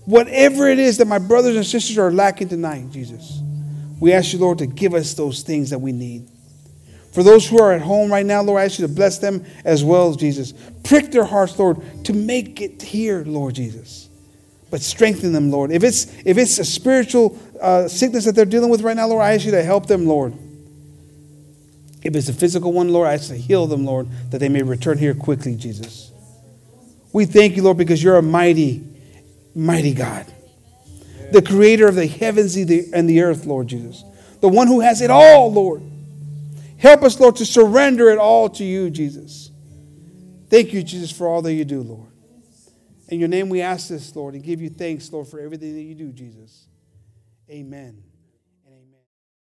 Whatever 0.05 0.69
it 0.69 0.79
is 0.79 0.99
that 0.99 1.07
my 1.07 1.19
brothers 1.19 1.57
and 1.57 1.65
sisters 1.65 1.97
are 1.97 2.09
lacking 2.09 2.47
tonight, 2.47 2.89
Jesus. 2.89 3.41
We 3.99 4.13
ask 4.13 4.33
you, 4.33 4.39
Lord, 4.39 4.59
to 4.59 4.67
give 4.67 4.93
us 4.93 5.13
those 5.13 5.41
things 5.41 5.71
that 5.71 5.79
we 5.79 5.91
need. 5.91 6.29
For 7.11 7.23
those 7.23 7.47
who 7.47 7.59
are 7.59 7.73
at 7.73 7.81
home 7.81 8.11
right 8.11 8.25
now, 8.25 8.43
Lord, 8.43 8.61
I 8.61 8.65
ask 8.65 8.77
you 8.77 8.87
to 8.87 8.93
bless 8.93 9.17
them 9.17 9.43
as 9.65 9.83
well, 9.83 10.13
Jesus. 10.13 10.53
Prick 10.83 11.11
their 11.11 11.23
hearts, 11.23 11.57
Lord, 11.57 11.81
to 12.05 12.13
make 12.13 12.61
it 12.61 12.81
here, 12.81 13.23
Lord 13.25 13.55
Jesus. 13.55 14.07
But 14.69 14.81
strengthen 14.81 15.31
them, 15.31 15.49
Lord. 15.49 15.71
If 15.71 15.83
it's, 15.83 16.13
if 16.25 16.37
it's 16.37 16.59
a 16.59 16.65
spiritual 16.65 17.39
uh, 17.59 17.87
sickness 17.87 18.25
that 18.25 18.35
they're 18.35 18.45
dealing 18.45 18.69
with 18.69 18.81
right 18.81 18.95
now, 18.95 19.07
Lord, 19.07 19.23
I 19.23 19.33
ask 19.33 19.45
you 19.45 19.51
to 19.51 19.63
help 19.63 19.87
them, 19.87 20.05
Lord. 20.05 20.33
If 22.03 22.15
it's 22.15 22.29
a 22.29 22.33
physical 22.33 22.71
one, 22.71 22.89
Lord, 22.89 23.07
I 23.07 23.13
ask 23.13 23.31
you 23.31 23.35
to 23.35 23.41
heal 23.41 23.65
them, 23.65 23.83
Lord, 23.83 24.07
that 24.29 24.37
they 24.37 24.49
may 24.49 24.61
return 24.61 24.97
here 24.97 25.15
quickly, 25.15 25.55
Jesus. 25.55 26.11
We 27.11 27.25
thank 27.25 27.55
you, 27.55 27.63
Lord, 27.63 27.77
because 27.77 28.03
you're 28.03 28.17
a 28.17 28.21
mighty, 28.21 28.83
mighty 29.55 29.93
God. 29.93 30.31
The 31.31 31.41
creator 31.41 31.87
of 31.87 31.95
the 31.95 32.07
heavens 32.07 32.55
and 32.55 33.09
the- 33.09 33.21
earth, 33.21 33.45
Lord 33.45 33.67
Jesus. 33.67 34.03
The 34.39 34.49
one 34.49 34.67
who 34.67 34.81
has 34.81 35.01
it 35.01 35.09
all, 35.09 35.51
Lord. 35.51 35.81
Help 36.77 37.03
us, 37.03 37.19
Lord, 37.19 37.35
to 37.37 37.45
surrender 37.45 38.09
it 38.09 38.17
all 38.17 38.49
to 38.49 38.63
you, 38.63 38.89
Jesus. 38.89 39.51
Thank 40.49 40.73
you, 40.73 40.83
Jesus, 40.83 41.11
for 41.11 41.27
all 41.27 41.41
that 41.41 41.53
you 41.53 41.65
do, 41.65 41.81
Lord. 41.81 42.11
In 43.09 43.19
your 43.19 43.29
name 43.29 43.49
we 43.49 43.61
ask 43.61 43.87
this, 43.87 44.15
Lord, 44.15 44.35
and 44.35 44.43
give 44.43 44.61
you 44.61 44.69
thanks, 44.69 45.11
Lord, 45.11 45.27
for 45.27 45.39
everything 45.39 45.73
that 45.73 45.81
you 45.81 45.95
do, 45.95 46.11
Jesus. 46.11 46.67
Amen. 47.49 48.03